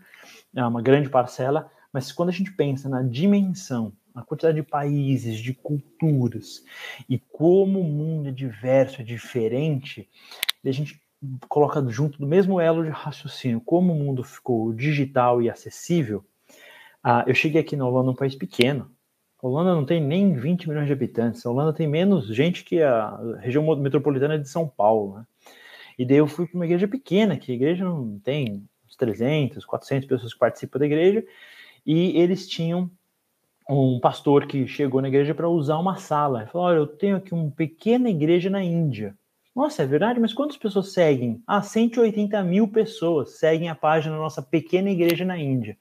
é 0.55 0.65
uma 0.65 0.83
grande 0.83 1.09
parcela, 1.09 1.71
mas 1.93 2.11
quando 2.11 2.31
a 2.31 2.33
gente 2.33 2.51
pensa 2.53 2.89
na 2.89 3.03
dimensão, 3.03 3.93
a 4.15 4.23
quantidade 4.23 4.57
de 4.57 4.63
países, 4.63 5.39
de 5.39 5.53
culturas 5.53 6.65
e 7.09 7.19
como 7.19 7.81
o 7.81 7.85
mundo 7.85 8.31
é 8.31 8.33
diverso, 8.33 9.03
é 9.03 9.05
diferente, 9.05 10.09
a 10.65 10.73
gente 10.73 11.01
coloca 11.49 11.85
junto 11.89 12.19
do 12.19 12.27
mesmo 12.27 12.61
elo 12.61 12.85
de 12.85 12.91
raciocínio, 12.91 13.61
como 13.61 13.93
o 13.93 13.97
mundo 13.97 14.23
ficou 14.23 14.73
digital 14.73 15.41
e 15.43 15.51
acessível, 15.51 16.25
ah, 17.03 17.25
eu 17.27 17.35
cheguei 17.35 17.61
aqui 17.61 17.77
na 17.77 17.87
Holanda, 17.87 18.11
um 18.11 18.15
país 18.15 18.35
pequeno. 18.35 18.91
A 19.43 19.47
Holanda 19.47 19.75
não 19.75 19.85
tem 19.85 20.01
nem 20.01 20.35
20 20.35 20.69
milhões 20.69 20.87
de 20.87 20.93
habitantes. 20.93 21.45
A 21.45 21.51
Holanda 21.51 21.73
tem 21.73 21.87
menos 21.87 22.27
gente 22.27 22.65
que 22.65 22.83
a 22.83 23.17
região 23.39 23.65
metropolitana 23.77 24.39
de 24.39 24.49
São 24.49 24.67
Paulo. 24.67 25.19
Né? 25.19 25.27
E 25.99 26.05
daí 26.05 26.17
eu 26.17 26.27
fui 26.27 26.47
para 26.47 26.57
uma 26.57 26.65
igreja 26.65 26.89
pequena, 26.89 27.37
que 27.37 27.53
a 27.53 27.55
igreja 27.55 27.85
não 27.85 28.19
tem 28.19 28.69
uns 28.85 28.97
300, 28.97 29.65
400 29.65 30.09
pessoas 30.09 30.33
que 30.33 30.39
participam 30.39 30.79
da 30.79 30.87
igreja, 30.87 31.25
e 31.85 32.19
eles 32.19 32.49
tinham 32.49 32.91
um 33.69 34.01
pastor 34.01 34.47
que 34.47 34.67
chegou 34.67 35.01
na 35.01 35.09
igreja 35.09 35.35
para 35.35 35.49
usar 35.49 35.79
uma 35.79 35.97
sala. 35.97 36.43
Ele 36.43 36.51
falou: 36.51 36.67
Olha, 36.67 36.77
eu 36.79 36.87
tenho 36.87 37.17
aqui 37.17 37.33
uma 37.33 37.51
pequena 37.51 38.11
igreja 38.11 38.51
na 38.51 38.63
Índia. 38.63 39.17
Nossa, 39.57 39.85
é 39.85 39.87
verdade? 39.87 40.21
Mas 40.21 40.35
quantas 40.35 40.59
pessoas 40.59 40.93
seguem? 40.93 41.43
Ah, 41.47 41.63
180 41.63 42.45
mil 42.45 42.69
pessoas 42.69 43.39
seguem 43.39 43.71
a 43.71 43.75
página 43.75 44.15
da 44.15 44.21
nossa 44.21 44.43
pequena 44.43 44.91
igreja 44.91 45.25
na 45.25 45.39
Índia. 45.39 45.79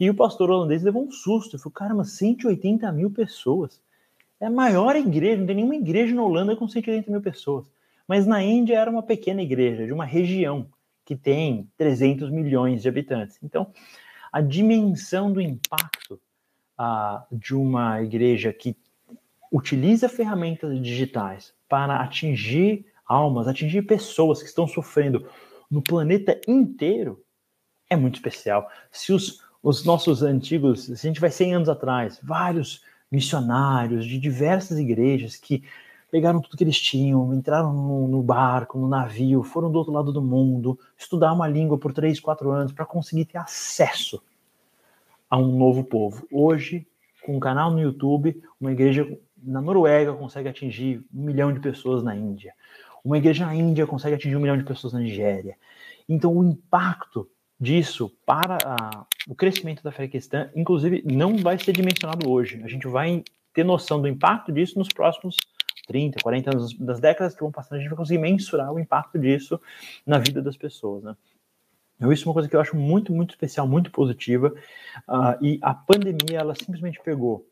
E 0.00 0.10
o 0.10 0.14
pastor 0.14 0.50
holandês 0.50 0.82
levou 0.82 1.04
um 1.04 1.10
susto. 1.12 1.54
Ele 1.54 1.62
falou, 1.62 1.72
caramba, 1.72 2.04
180 2.04 2.90
mil 2.90 3.12
pessoas. 3.12 3.80
É 4.40 4.46
a 4.46 4.50
maior 4.50 4.96
igreja, 4.96 5.36
não 5.36 5.46
tem 5.46 5.54
nenhuma 5.54 5.76
igreja 5.76 6.12
na 6.12 6.24
Holanda 6.24 6.56
com 6.56 6.66
180 6.66 7.08
mil 7.12 7.22
pessoas. 7.22 7.70
Mas 8.08 8.26
na 8.26 8.42
Índia 8.42 8.76
era 8.76 8.90
uma 8.90 9.04
pequena 9.04 9.40
igreja, 9.40 9.86
de 9.86 9.92
uma 9.92 10.04
região 10.04 10.66
que 11.04 11.14
tem 11.14 11.70
300 11.76 12.28
milhões 12.28 12.82
de 12.82 12.88
habitantes. 12.88 13.38
Então, 13.40 13.72
a 14.32 14.40
dimensão 14.40 15.32
do 15.32 15.40
impacto 15.40 16.20
ah, 16.76 17.24
de 17.30 17.54
uma 17.54 18.02
igreja 18.02 18.52
que 18.52 18.76
utiliza 19.52 20.08
ferramentas 20.08 20.82
digitais 20.82 21.54
para 21.68 22.00
atingir 22.00 22.91
almas, 23.06 23.48
atingir 23.48 23.82
pessoas 23.82 24.40
que 24.40 24.48
estão 24.48 24.66
sofrendo 24.66 25.26
no 25.70 25.82
planeta 25.82 26.40
inteiro, 26.46 27.22
é 27.88 27.96
muito 27.96 28.16
especial. 28.16 28.68
Se 28.90 29.12
os, 29.12 29.42
os 29.62 29.84
nossos 29.84 30.22
antigos, 30.22 30.84
se 30.84 30.92
a 30.92 30.96
gente 30.96 31.20
vai 31.20 31.30
100 31.30 31.54
anos 31.54 31.68
atrás, 31.68 32.20
vários 32.22 32.82
missionários 33.10 34.06
de 34.06 34.18
diversas 34.18 34.78
igrejas 34.78 35.36
que 35.36 35.62
pegaram 36.10 36.40
tudo 36.40 36.56
que 36.56 36.64
eles 36.64 36.78
tinham, 36.78 37.34
entraram 37.34 37.72
no, 37.72 38.06
no, 38.06 38.22
barco, 38.22 38.78
no 38.78 38.86
navio, 38.86 39.42
foram 39.42 39.72
do 39.72 39.78
outro 39.78 39.92
lado 39.92 40.12
do 40.12 40.20
mundo, 40.20 40.78
estudar 40.96 41.32
uma 41.32 41.48
língua 41.48 41.78
por 41.78 41.92
três, 41.92 42.20
quatro 42.20 42.50
anos 42.50 42.72
para 42.72 42.84
conseguir 42.84 43.24
ter 43.24 43.38
acesso 43.38 44.22
a 45.30 45.38
um 45.38 45.56
novo 45.56 45.82
povo. 45.82 46.26
Hoje, 46.30 46.86
com 47.24 47.36
um 47.36 47.40
canal 47.40 47.70
no 47.70 47.80
YouTube, 47.80 48.42
uma 48.60 48.72
igreja 48.72 49.18
na 49.42 49.62
Noruega 49.62 50.12
consegue 50.12 50.50
atingir 50.50 51.02
um 51.14 51.24
milhão 51.24 51.52
de 51.52 51.60
pessoas 51.60 52.02
na 52.02 52.14
Índia. 52.14 52.52
Uma 53.04 53.18
igreja 53.18 53.46
na 53.46 53.54
Índia 53.54 53.86
consegue 53.86 54.14
atingir 54.14 54.36
um 54.36 54.40
milhão 54.40 54.56
de 54.56 54.64
pessoas 54.64 54.92
na 54.92 55.00
Nigéria. 55.00 55.56
Então, 56.08 56.36
o 56.36 56.44
impacto 56.44 57.28
disso 57.58 58.10
para 58.26 58.58
a, 58.64 59.06
o 59.28 59.34
crescimento 59.34 59.82
da 59.82 59.92
fé 59.92 60.08
cristã, 60.08 60.50
inclusive, 60.54 61.02
não 61.04 61.36
vai 61.36 61.58
ser 61.58 61.72
dimensionado 61.72 62.28
hoje. 62.28 62.60
A 62.64 62.68
gente 62.68 62.86
vai 62.86 63.22
ter 63.52 63.64
noção 63.64 64.00
do 64.00 64.08
impacto 64.08 64.52
disso 64.52 64.78
nos 64.78 64.88
próximos 64.88 65.36
30, 65.86 66.22
40 66.22 66.50
anos, 66.50 66.78
das 66.78 67.00
décadas 67.00 67.34
que 67.34 67.40
vão 67.40 67.50
passando, 67.50 67.78
a 67.78 67.80
gente 67.80 67.88
vai 67.88 67.96
conseguir 67.96 68.18
mensurar 68.18 68.72
o 68.72 68.78
impacto 68.78 69.18
disso 69.18 69.60
na 70.06 70.18
vida 70.18 70.40
das 70.40 70.56
pessoas, 70.56 71.02
né? 71.02 71.16
Então, 71.96 72.12
isso 72.12 72.24
é 72.24 72.28
uma 72.28 72.34
coisa 72.34 72.48
que 72.48 72.56
eu 72.56 72.60
acho 72.60 72.76
muito, 72.76 73.12
muito 73.12 73.30
especial, 73.30 73.68
muito 73.68 73.92
positiva. 73.92 74.52
Uh, 75.08 75.44
e 75.44 75.58
a 75.62 75.72
pandemia, 75.72 76.38
ela 76.40 76.54
simplesmente 76.54 77.00
pegou 77.04 77.46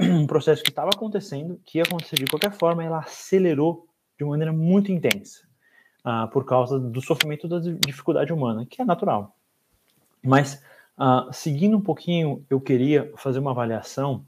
um 0.00 0.26
processo 0.26 0.62
que 0.62 0.70
estava 0.70 0.90
acontecendo, 0.92 1.60
que 1.64 1.78
ia 1.78 1.84
acontecer 1.84 2.16
de 2.16 2.26
qualquer 2.26 2.52
forma, 2.52 2.82
ela 2.82 2.98
acelerou 2.98 3.86
de 4.16 4.24
uma 4.24 4.30
maneira 4.30 4.52
muito 4.52 4.92
intensa, 4.92 5.42
uh, 6.04 6.28
por 6.28 6.44
causa 6.44 6.78
do 6.78 7.00
sofrimento 7.00 7.48
da 7.48 7.58
dificuldade 7.58 8.32
humana, 8.32 8.66
que 8.66 8.80
é 8.80 8.84
natural. 8.84 9.36
Mas, 10.22 10.62
uh, 10.98 11.32
seguindo 11.32 11.76
um 11.76 11.80
pouquinho, 11.80 12.44
eu 12.48 12.60
queria 12.60 13.12
fazer 13.16 13.38
uma 13.38 13.50
avaliação, 13.50 14.24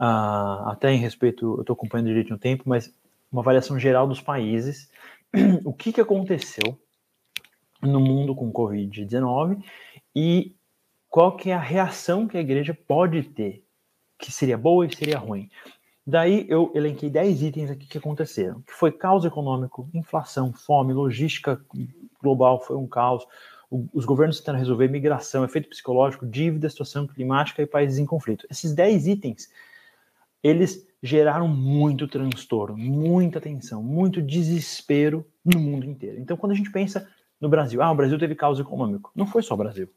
uh, 0.00 0.68
até 0.68 0.92
em 0.92 0.98
respeito, 0.98 1.56
eu 1.56 1.60
estou 1.62 1.74
acompanhando 1.74 2.08
direito 2.08 2.34
um 2.34 2.38
tempo, 2.38 2.64
mas 2.66 2.92
uma 3.30 3.42
avaliação 3.42 3.78
geral 3.78 4.06
dos 4.06 4.20
países, 4.20 4.90
o 5.64 5.72
que, 5.72 5.92
que 5.92 6.00
aconteceu 6.00 6.78
no 7.82 8.00
mundo 8.00 8.34
com 8.34 8.52
Covid-19 8.52 9.62
e 10.14 10.54
qual 11.08 11.36
que 11.36 11.50
é 11.50 11.54
a 11.54 11.60
reação 11.60 12.26
que 12.26 12.36
a 12.36 12.40
igreja 12.40 12.74
pode 12.74 13.22
ter, 13.22 13.64
que 14.18 14.32
seria 14.32 14.56
boa 14.58 14.86
e 14.86 14.94
seria 14.94 15.18
ruim. 15.18 15.48
Daí 16.06 16.46
eu 16.48 16.70
elenquei 16.72 17.10
10 17.10 17.42
itens 17.42 17.70
aqui 17.70 17.84
que 17.86 17.98
aconteceram, 17.98 18.62
que 18.62 18.72
foi 18.72 18.92
caos 18.92 19.24
econômico, 19.24 19.90
inflação, 19.92 20.52
fome, 20.52 20.92
logística 20.92 21.60
global 22.22 22.62
foi 22.62 22.76
um 22.76 22.86
caos, 22.86 23.26
os 23.92 24.04
governos 24.04 24.38
tentando 24.38 24.58
resolver 24.58 24.88
migração, 24.88 25.44
efeito 25.44 25.68
psicológico, 25.68 26.24
dívida, 26.24 26.70
situação 26.70 27.08
climática 27.08 27.60
e 27.60 27.66
países 27.66 27.98
em 27.98 28.06
conflito. 28.06 28.46
Esses 28.48 28.72
10 28.72 29.08
itens, 29.08 29.50
eles 30.42 30.86
geraram 31.02 31.48
muito 31.48 32.06
transtorno, 32.06 32.76
muita 32.76 33.40
tensão, 33.40 33.82
muito 33.82 34.22
desespero 34.22 35.26
no 35.44 35.58
mundo 35.58 35.86
inteiro. 35.86 36.20
Então, 36.20 36.36
quando 36.36 36.52
a 36.52 36.54
gente 36.54 36.70
pensa 36.70 37.08
no 37.40 37.48
Brasil, 37.48 37.82
ah, 37.82 37.90
o 37.90 37.96
Brasil 37.96 38.16
teve 38.16 38.36
caos 38.36 38.60
econômico. 38.60 39.10
Não 39.12 39.26
foi 39.26 39.42
só 39.42 39.54
o 39.54 39.58
Brasil. 39.58 39.88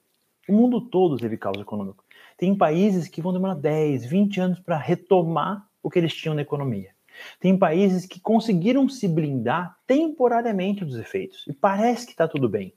O 0.47 0.53
mundo 0.53 0.81
todo 0.81 1.17
teve 1.17 1.37
caos 1.37 1.61
econômico. 1.61 2.03
Tem 2.35 2.55
países 2.55 3.07
que 3.07 3.21
vão 3.21 3.31
demorar 3.31 3.53
10, 3.53 4.05
20 4.05 4.41
anos 4.41 4.59
para 4.59 4.77
retomar 4.77 5.68
o 5.81 5.89
que 5.89 5.99
eles 5.99 6.13
tinham 6.13 6.35
na 6.35 6.41
economia. 6.41 6.91
Tem 7.39 7.57
países 7.57 8.05
que 8.05 8.19
conseguiram 8.19 8.87
se 8.87 9.07
blindar 9.07 9.77
temporariamente 9.85 10.85
dos 10.85 10.97
efeitos. 10.97 11.45
E 11.47 11.53
parece 11.53 12.05
que 12.05 12.11
está 12.11 12.27
tudo 12.27 12.47
bem 12.47 12.73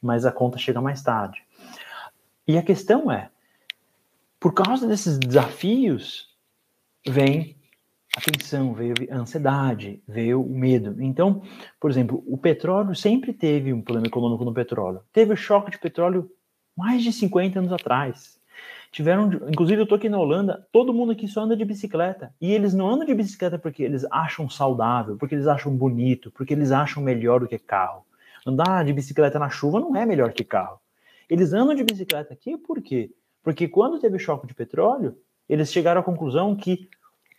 mas 0.00 0.24
a 0.24 0.32
conta 0.32 0.58
chega 0.58 0.80
mais 0.80 1.02
tarde. 1.02 1.42
E 2.46 2.56
a 2.56 2.62
questão 2.62 3.10
é, 3.10 3.30
por 4.38 4.54
causa 4.54 4.86
desses 4.86 5.18
desafios, 5.18 6.28
vem 7.06 7.56
a 8.16 8.20
tensão, 8.20 8.74
veio 8.74 8.94
a 9.10 9.16
ansiedade, 9.16 10.02
veio 10.08 10.42
o 10.42 10.48
medo. 10.48 11.00
Então, 11.00 11.42
por 11.78 11.90
exemplo, 11.90 12.24
o 12.26 12.36
petróleo 12.36 12.94
sempre 12.94 13.32
teve 13.32 13.72
um 13.72 13.82
problema 13.82 14.08
econômico 14.08 14.44
no 14.44 14.54
petróleo. 14.54 15.02
Teve 15.12 15.34
o 15.34 15.36
choque 15.36 15.70
de 15.70 15.78
petróleo 15.78 16.30
mais 16.76 17.02
de 17.02 17.12
50 17.12 17.58
anos 17.58 17.72
atrás. 17.72 18.39
Tiveram, 18.90 19.30
inclusive 19.48 19.80
eu 19.80 19.86
tô 19.86 19.94
aqui 19.94 20.08
na 20.08 20.18
Holanda, 20.18 20.66
todo 20.72 20.92
mundo 20.92 21.12
aqui 21.12 21.28
só 21.28 21.42
anda 21.42 21.56
de 21.56 21.64
bicicleta. 21.64 22.34
E 22.40 22.52
eles 22.52 22.74
não 22.74 22.88
andam 22.88 23.06
de 23.06 23.14
bicicleta 23.14 23.58
porque 23.58 23.84
eles 23.84 24.04
acham 24.10 24.50
saudável, 24.50 25.16
porque 25.16 25.34
eles 25.34 25.46
acham 25.46 25.74
bonito, 25.74 26.30
porque 26.32 26.54
eles 26.54 26.72
acham 26.72 27.02
melhor 27.02 27.40
do 27.40 27.46
que 27.46 27.58
carro. 27.58 28.04
Andar 28.44 28.84
de 28.84 28.92
bicicleta 28.92 29.38
na 29.38 29.48
chuva 29.48 29.78
não 29.78 29.94
é 29.94 30.04
melhor 30.04 30.32
que 30.32 30.42
carro. 30.42 30.80
Eles 31.28 31.52
andam 31.52 31.74
de 31.74 31.84
bicicleta 31.84 32.34
aqui 32.34 32.56
por 32.56 32.82
quê? 32.82 33.12
Porque 33.44 33.68
quando 33.68 34.00
teve 34.00 34.18
choque 34.18 34.46
de 34.46 34.54
petróleo, 34.54 35.16
eles 35.48 35.72
chegaram 35.72 36.00
à 36.00 36.04
conclusão 36.04 36.56
que 36.56 36.88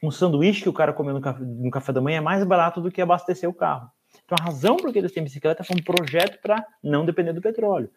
um 0.01 0.09
sanduíche 0.09 0.63
que 0.63 0.69
o 0.69 0.73
cara 0.73 0.93
comeu 0.93 1.13
no 1.13 1.21
café, 1.21 1.43
no 1.43 1.69
café 1.69 1.91
da 1.91 2.01
manhã 2.01 2.17
é 2.17 2.21
mais 2.21 2.43
barato 2.45 2.79
do 2.79 2.89
que 2.89 3.01
abastecer 3.01 3.49
o 3.49 3.53
carro. 3.53 3.89
Então 4.25 4.37
a 4.39 4.43
razão 4.43 4.77
por 4.77 4.91
que 4.91 4.99
eles 4.99 5.11
têm 5.11 5.23
bicicleta 5.23 5.63
foi 5.63 5.75
um 5.75 5.83
projeto 5.83 6.41
para 6.41 6.65
não 6.81 7.05
depender 7.05 7.33
do 7.33 7.41
petróleo. 7.41 7.89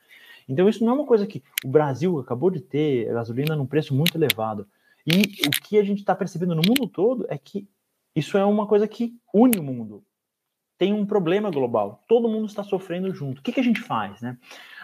Então 0.49 0.69
isso 0.69 0.85
não 0.85 0.93
é 0.93 0.97
uma 0.97 1.07
coisa 1.07 1.27
que 1.27 1.43
o 1.65 1.69
Brasil 1.69 2.19
acabou 2.19 2.51
de 2.51 2.61
ter 2.61 3.07
gasolina 3.13 3.57
num 3.57 3.67
preço 3.67 3.95
muito 3.95 4.17
elevado. 4.17 4.67
E 5.07 5.47
o 5.47 5.51
que 5.51 5.79
a 5.79 5.85
gente 5.85 5.99
está 5.99 6.15
percebendo 6.15 6.55
no 6.55 6.63
mundo 6.67 6.87
todo 6.87 7.27
é 7.29 7.37
que 7.37 7.69
isso 8.15 8.39
é 8.39 8.45
uma 8.45 8.67
coisa 8.67 8.87
que 8.87 9.19
une 9.33 9.59
o 9.59 9.63
mundo 9.63 10.05
tem 10.77 10.93
um 10.93 11.07
problema 11.07 11.51
global. 11.51 12.03
Todo 12.09 12.29
mundo 12.29 12.47
está 12.47 12.65
sofrendo 12.65 13.13
junto. 13.15 13.39
O 13.39 13.43
que, 13.43 13.53
que 13.53 13.61
a 13.61 13.65
gente 13.65 13.81
faz? 13.81 14.21
Né? 14.21 14.37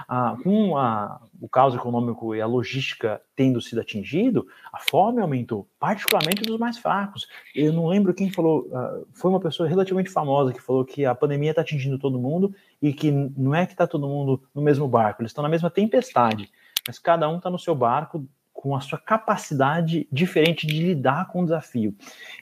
Ah, 0.08 0.36
com 0.42 0.76
a, 0.76 1.20
o 1.40 1.48
caos 1.48 1.74
econômico 1.74 2.34
e 2.34 2.40
a 2.40 2.46
logística 2.46 3.20
tendo 3.34 3.60
sido 3.60 3.80
atingido, 3.80 4.46
a 4.72 4.78
fome 4.78 5.20
aumentou, 5.20 5.68
particularmente 5.78 6.42
dos 6.42 6.58
mais 6.58 6.78
fracos. 6.78 7.26
Eu 7.54 7.72
não 7.72 7.88
lembro 7.88 8.14
quem 8.14 8.30
falou, 8.30 8.68
uh, 8.68 9.06
foi 9.12 9.30
uma 9.30 9.40
pessoa 9.40 9.68
relativamente 9.68 10.10
famosa 10.10 10.52
que 10.52 10.60
falou 10.60 10.84
que 10.84 11.04
a 11.04 11.14
pandemia 11.14 11.50
está 11.50 11.62
atingindo 11.62 11.98
todo 11.98 12.20
mundo 12.20 12.54
e 12.80 12.92
que 12.92 13.10
não 13.10 13.54
é 13.54 13.66
que 13.66 13.72
está 13.72 13.86
todo 13.86 14.06
mundo 14.06 14.42
no 14.54 14.62
mesmo 14.62 14.86
barco, 14.86 15.22
eles 15.22 15.30
estão 15.30 15.42
na 15.42 15.48
mesma 15.48 15.70
tempestade, 15.70 16.50
mas 16.86 16.98
cada 16.98 17.28
um 17.28 17.38
está 17.38 17.50
no 17.50 17.58
seu 17.58 17.74
barco 17.74 18.26
com 18.52 18.76
a 18.76 18.80
sua 18.80 18.98
capacidade 18.98 20.06
diferente 20.12 20.66
de 20.66 20.82
lidar 20.82 21.28
com 21.28 21.40
o 21.40 21.44
desafio. 21.44 21.94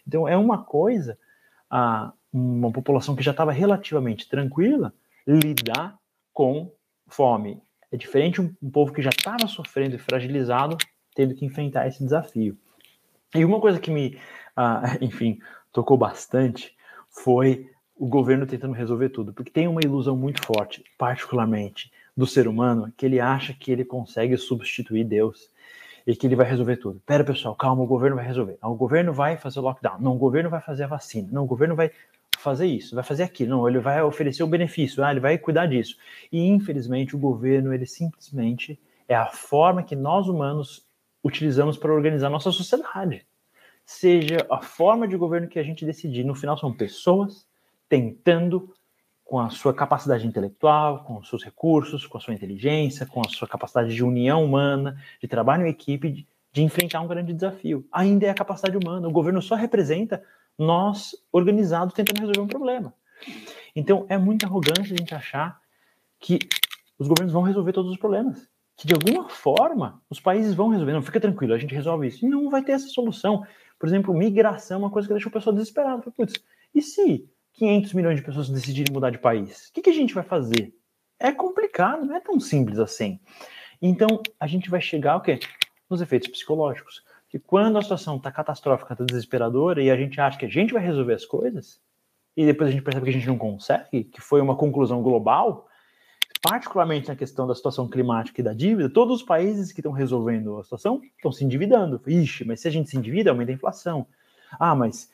Então 0.06 0.26
é 0.26 0.37
uma 0.37 0.64
coisa. 0.64 1.16
Uh, 1.70 2.17
uma 2.32 2.70
população 2.70 3.16
que 3.16 3.22
já 3.22 3.30
estava 3.30 3.52
relativamente 3.52 4.28
tranquila 4.28 4.92
lidar 5.26 5.98
com 6.32 6.72
fome. 7.06 7.62
É 7.90 7.96
diferente 7.96 8.40
um, 8.40 8.54
um 8.62 8.70
povo 8.70 8.92
que 8.92 9.02
já 9.02 9.10
estava 9.10 9.46
sofrendo 9.46 9.96
e 9.96 9.98
fragilizado 9.98 10.76
tendo 11.14 11.34
que 11.34 11.44
enfrentar 11.44 11.88
esse 11.88 12.02
desafio. 12.02 12.56
E 13.34 13.44
uma 13.44 13.60
coisa 13.60 13.80
que 13.80 13.90
me, 13.90 14.18
ah, 14.56 14.96
enfim, 15.00 15.40
tocou 15.72 15.96
bastante 15.96 16.76
foi 17.08 17.68
o 17.96 18.06
governo 18.06 18.46
tentando 18.46 18.72
resolver 18.72 19.08
tudo, 19.08 19.32
porque 19.32 19.50
tem 19.50 19.66
uma 19.66 19.80
ilusão 19.82 20.16
muito 20.16 20.44
forte, 20.44 20.84
particularmente 20.96 21.90
do 22.16 22.26
ser 22.26 22.46
humano, 22.46 22.92
que 22.96 23.04
ele 23.04 23.18
acha 23.18 23.52
que 23.52 23.72
ele 23.72 23.84
consegue 23.84 24.36
substituir 24.36 25.04
Deus 25.04 25.50
e 26.06 26.14
que 26.14 26.26
ele 26.26 26.36
vai 26.36 26.46
resolver 26.48 26.76
tudo. 26.76 27.02
Pera, 27.04 27.24
pessoal, 27.24 27.54
calma, 27.54 27.82
o 27.82 27.86
governo 27.86 28.16
vai 28.16 28.24
resolver. 28.24 28.56
o 28.62 28.74
governo 28.74 29.12
vai 29.12 29.36
fazer 29.36 29.58
o 29.58 29.62
lockdown. 29.62 30.00
Não, 30.00 30.14
o 30.14 30.18
governo 30.18 30.48
vai 30.48 30.60
fazer 30.60 30.84
a 30.84 30.86
vacina. 30.86 31.28
Não, 31.30 31.42
o 31.42 31.46
governo 31.46 31.74
vai 31.74 31.90
fazer 32.38 32.66
isso, 32.66 32.94
vai 32.94 33.05
fazer 33.05 33.22
aquilo, 33.22 33.51
não, 33.51 33.68
ele 33.68 33.79
vai 33.79 34.03
oferecer 34.03 34.42
o 34.42 34.46
benefício, 34.46 35.05
ah, 35.05 35.11
ele 35.11 35.20
vai 35.20 35.38
cuidar 35.38 35.66
disso. 35.66 35.96
E 36.31 36.46
infelizmente 36.46 37.14
o 37.14 37.18
governo, 37.18 37.72
ele 37.72 37.87
simplesmente 37.87 38.79
é 39.09 39.14
a 39.14 39.27
forma 39.27 39.83
que 39.83 39.96
nós 39.96 40.29
humanos 40.29 40.87
utilizamos 41.22 41.77
para 41.77 41.92
organizar 41.92 42.31
nossa 42.31 42.53
sociedade. 42.53 43.27
Seja 43.85 44.46
a 44.51 44.61
forma 44.61 45.09
de 45.09 45.16
governo 45.16 45.48
que 45.48 45.59
a 45.59 45.62
gente 45.62 45.85
decidir, 45.85 46.24
no 46.24 46.35
final 46.35 46.57
são 46.59 46.72
pessoas 46.72 47.46
tentando 47.88 48.73
com 49.25 49.38
a 49.38 49.50
sua 49.50 49.75
capacidade 49.75 50.27
intelectual, 50.27 51.04
com 51.04 51.19
os 51.19 51.29
seus 51.29 51.44
recursos, 51.44 52.06
com 52.06 52.17
a 52.17 52.21
sua 52.21 52.35
inteligência, 52.35 53.04
com 53.04 53.21
a 53.21 53.29
sua 53.29 53.46
capacidade 53.46 53.94
de 53.94 54.02
união 54.02 54.42
humana, 54.44 54.96
de 55.21 55.29
trabalho 55.29 55.67
em 55.67 55.71
equipe, 55.71 56.10
de, 56.10 56.27
de 56.50 56.62
enfrentar 56.62 57.00
um 57.00 57.06
grande 57.06 57.35
desafio. 57.35 57.87
Ainda 57.92 58.27
é 58.27 58.31
a 58.31 58.35
capacidade 58.35 58.77
humana. 58.77 59.06
O 59.06 59.12
governo 59.12 59.42
só 59.42 59.54
representa 59.54 60.23
nós 60.59 61.15
organizados 61.33 61.94
tentando 61.94 62.21
resolver 62.21 62.40
um 62.40 62.48
problema. 62.48 62.92
Então 63.75 64.06
é 64.09 64.19
muita 64.19 64.46
arrogância 64.46 64.94
a 64.94 64.98
gente 64.98 65.15
achar 65.15 65.61
que 66.19 66.38
os 66.98 67.06
governos 67.06 67.33
vão 67.33 67.42
resolver 67.42 67.73
todos 67.73 67.90
os 67.90 67.96
problemas. 67.96 68.48
Que 68.77 68.87
de 68.87 68.94
alguma 68.94 69.29
forma 69.29 70.02
os 70.11 70.21
países 70.21 70.54
vão 70.54 70.69
resolver. 70.69 70.92
Não, 70.92 71.02
fica 71.02 71.21
tranquilo, 71.21 71.54
a 71.54 71.59
gente 71.59 71.75
resolve 71.75 72.09
isso. 72.09 72.25
E 72.25 72.29
não 72.29 72.50
vai 72.50 72.63
ter 72.63 72.73
essa 72.73 72.88
solução. 72.88 73.44
Por 73.79 73.88
exemplo, 73.88 74.15
migração 74.15 74.77
é 74.77 74.81
uma 74.81 74.90
coisa 74.90 75.06
que 75.06 75.15
deixa 75.15 75.29
o 75.29 75.33
pessoal 75.33 75.54
desesperado. 75.54 76.11
Putz, 76.13 76.35
e 76.75 76.83
se 76.83 77.29
500 77.54 77.92
milhões 77.92 78.17
de 78.17 78.25
pessoas 78.25 78.48
decidirem 78.48 78.92
mudar 78.92 79.11
de 79.11 79.19
país? 79.19 79.69
O 79.69 79.73
que, 79.73 79.83
que 79.83 79.90
a 79.90 79.94
gente 79.94 80.15
vai 80.15 80.25
fazer? 80.25 80.75
é 81.19 81.33
complicado, 81.33 82.06
não 82.06 82.17
é 82.17 82.21
tão 82.21 82.38
simples 82.38 82.79
assim. 82.79 83.19
Então, 83.83 84.23
a 84.38 84.46
gente 84.46 84.71
vai 84.71 84.81
chegar 84.81 85.17
o 85.17 85.21
quê? 85.21 85.38
Nos 85.90 86.00
efeitos 86.00 86.29
psicológicos. 86.29 87.02
Que 87.29 87.38
quando 87.38 87.79
a 87.79 87.83
situação 87.83 88.16
está 88.16 88.31
catastrófica, 88.31 88.94
está 88.94 89.04
desesperadora, 89.04 89.83
e 89.83 89.90
a 89.90 89.96
gente 89.96 90.20
acha 90.20 90.38
que 90.38 90.46
a 90.46 90.48
gente 90.48 90.72
vai 90.72 90.83
resolver 90.83 91.14
as 91.14 91.24
coisas, 91.24 91.81
e 92.37 92.46
depois 92.46 92.68
a 92.68 92.72
gente 92.72 92.83
percebe 92.83 93.04
que 93.04 93.10
a 93.10 93.12
gente 93.12 93.26
não 93.26 93.37
consegue, 93.37 94.04
que 94.04 94.20
foi 94.20 94.40
uma 94.40 94.56
conclusão 94.56 95.02
global, 95.02 95.68
particularmente 96.40 97.08
na 97.08 97.16
questão 97.16 97.46
da 97.46 97.54
situação 97.54 97.88
climática 97.88 98.40
e 98.40 98.44
da 98.44 98.52
dívida, 98.52 98.88
todos 98.88 99.20
os 99.20 99.22
países 99.22 99.72
que 99.72 99.81
estão 99.81 99.92
resolvendo 99.92 100.58
a 100.58 100.62
situação 100.62 101.02
estão 101.16 101.33
se 101.33 101.44
endividando. 101.44 102.00
Ixi, 102.06 102.44
mas 102.44 102.60
se 102.60 102.68
a 102.68 102.70
gente 102.70 102.88
se 102.88 102.96
endivida, 102.96 103.31
aumenta 103.31 103.50
a 103.50 103.54
inflação. 103.54 104.06
Ah, 104.58 104.74
mas 104.74 105.10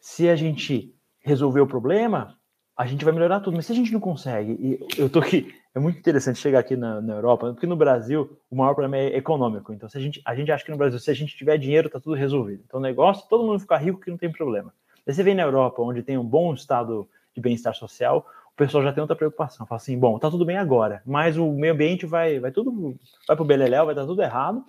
se 0.00 0.28
a 0.28 0.36
gente 0.36 0.94
resolver 1.20 1.60
o 1.60 1.66
problema, 1.66 2.36
a 2.76 2.86
gente 2.86 3.04
vai 3.04 3.14
melhorar 3.14 3.40
tudo. 3.40 3.56
Mas 3.56 3.66
se 3.66 3.72
a 3.72 3.74
gente 3.74 3.92
não 3.92 4.00
consegue, 4.00 4.52
e 4.52 5.00
eu 5.00 5.08
tô 5.08 5.18
aqui, 5.18 5.54
é 5.74 5.80
muito 5.80 5.98
interessante 5.98 6.38
chegar 6.38 6.60
aqui 6.60 6.76
na, 6.76 7.00
na, 7.00 7.14
Europa, 7.14 7.52
porque 7.52 7.66
no 7.66 7.74
Brasil 7.74 8.38
o 8.48 8.56
maior 8.56 8.74
problema 8.74 8.96
é 8.96 9.16
econômico. 9.16 9.72
Então, 9.72 9.88
se 9.88 9.98
a 9.98 10.00
gente, 10.00 10.22
a 10.24 10.34
gente 10.34 10.52
acha 10.52 10.64
que 10.64 10.70
no 10.70 10.76
Brasil, 10.76 10.98
se 10.98 11.10
a 11.10 11.14
gente 11.14 11.36
tiver 11.36 11.58
dinheiro, 11.58 11.90
tá 11.90 11.98
tudo 11.98 12.14
resolvido. 12.14 12.62
Então, 12.64 12.78
negócio, 12.78 13.28
todo 13.28 13.44
mundo 13.44 13.58
ficar 13.58 13.78
rico 13.78 14.00
que 14.00 14.10
não 14.10 14.16
tem 14.16 14.30
problema. 14.30 14.72
Aí 15.06 15.12
você 15.12 15.22
vem 15.22 15.34
na 15.34 15.42
Europa, 15.42 15.82
onde 15.82 16.02
tem 16.02 16.16
um 16.16 16.24
bom 16.24 16.54
estado 16.54 17.08
de 17.34 17.40
bem-estar 17.40 17.74
social, 17.74 18.24
o 18.52 18.56
pessoal 18.56 18.84
já 18.84 18.92
tem 18.92 19.00
outra 19.00 19.16
preocupação. 19.16 19.66
Fala 19.66 19.80
assim, 19.80 19.98
bom, 19.98 20.16
tá 20.18 20.30
tudo 20.30 20.44
bem 20.44 20.56
agora, 20.56 21.02
mas 21.04 21.36
o 21.36 21.50
meio 21.50 21.72
ambiente 21.72 22.06
vai, 22.06 22.38
vai 22.38 22.52
tudo, 22.52 22.96
vai 23.26 23.36
pro 23.36 23.44
beleléu, 23.44 23.84
vai 23.84 23.96
dar 23.96 24.06
tudo 24.06 24.22
errado, 24.22 24.64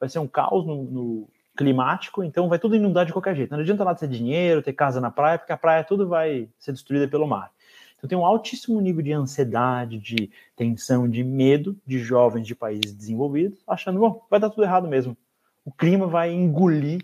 vai 0.00 0.08
ser 0.08 0.18
um 0.18 0.26
caos 0.26 0.66
no, 0.66 0.82
no 0.82 1.28
climático, 1.56 2.24
então 2.24 2.48
vai 2.48 2.58
tudo 2.58 2.74
inundar 2.74 3.06
de 3.06 3.12
qualquer 3.12 3.36
jeito. 3.36 3.52
Não 3.52 3.60
adianta 3.60 3.84
lá 3.84 3.94
ter 3.94 4.08
dinheiro, 4.08 4.60
ter 4.60 4.72
casa 4.72 5.00
na 5.00 5.10
praia, 5.10 5.38
porque 5.38 5.52
a 5.52 5.56
praia 5.56 5.84
tudo 5.84 6.08
vai 6.08 6.48
ser 6.58 6.72
destruída 6.72 7.06
pelo 7.06 7.28
mar. 7.28 7.52
Então 7.98 8.08
tem 8.08 8.16
um 8.16 8.24
altíssimo 8.24 8.80
nível 8.80 9.02
de 9.02 9.12
ansiedade, 9.12 9.98
de 9.98 10.30
tensão, 10.56 11.08
de 11.08 11.22
medo 11.22 11.76
de 11.86 11.98
jovens 11.98 12.46
de 12.46 12.54
países 12.54 12.94
desenvolvidos, 12.94 13.62
achando, 13.66 13.98
bom, 13.98 14.24
vai 14.30 14.38
dar 14.38 14.50
tudo 14.50 14.62
errado 14.62 14.88
mesmo. 14.88 15.16
O 15.64 15.72
clima 15.72 16.06
vai 16.06 16.32
engolir 16.32 17.02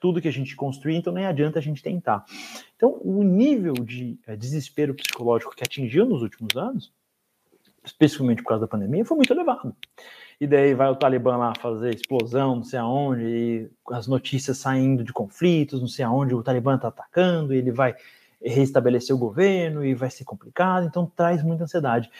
tudo 0.00 0.20
que 0.20 0.28
a 0.28 0.32
gente 0.32 0.54
construir, 0.54 0.96
então 0.96 1.12
nem 1.12 1.24
adianta 1.24 1.58
a 1.58 1.62
gente 1.62 1.82
tentar. 1.82 2.24
Então, 2.76 3.00
o 3.02 3.22
nível 3.22 3.72
de 3.72 4.18
é, 4.26 4.36
desespero 4.36 4.94
psicológico 4.94 5.56
que 5.56 5.64
atingiu 5.64 6.04
nos 6.04 6.20
últimos 6.20 6.54
anos, 6.56 6.92
especificamente 7.82 8.42
por 8.42 8.50
causa 8.50 8.62
da 8.62 8.68
pandemia, 8.68 9.04
foi 9.04 9.16
muito 9.16 9.32
elevado 9.32 9.74
e 10.40 10.46
daí 10.46 10.74
vai 10.74 10.90
o 10.90 10.96
Talibã 10.96 11.36
lá 11.36 11.52
fazer 11.58 11.94
explosão, 11.94 12.56
não 12.56 12.64
sei 12.64 12.78
aonde, 12.78 13.24
e 13.24 13.70
as 13.90 14.06
notícias 14.06 14.58
saindo 14.58 15.04
de 15.04 15.12
conflitos, 15.12 15.80
não 15.80 15.88
sei 15.88 16.04
aonde 16.04 16.34
o 16.34 16.42
Talibã 16.42 16.74
está 16.74 16.88
atacando, 16.88 17.52
ele 17.52 17.70
vai 17.70 17.94
restabelecer 18.44 19.14
o 19.14 19.18
governo 19.18 19.84
e 19.84 19.94
vai 19.94 20.10
ser 20.10 20.24
complicado, 20.24 20.86
então 20.86 21.10
traz 21.14 21.42
muita 21.42 21.64
ansiedade. 21.64 22.10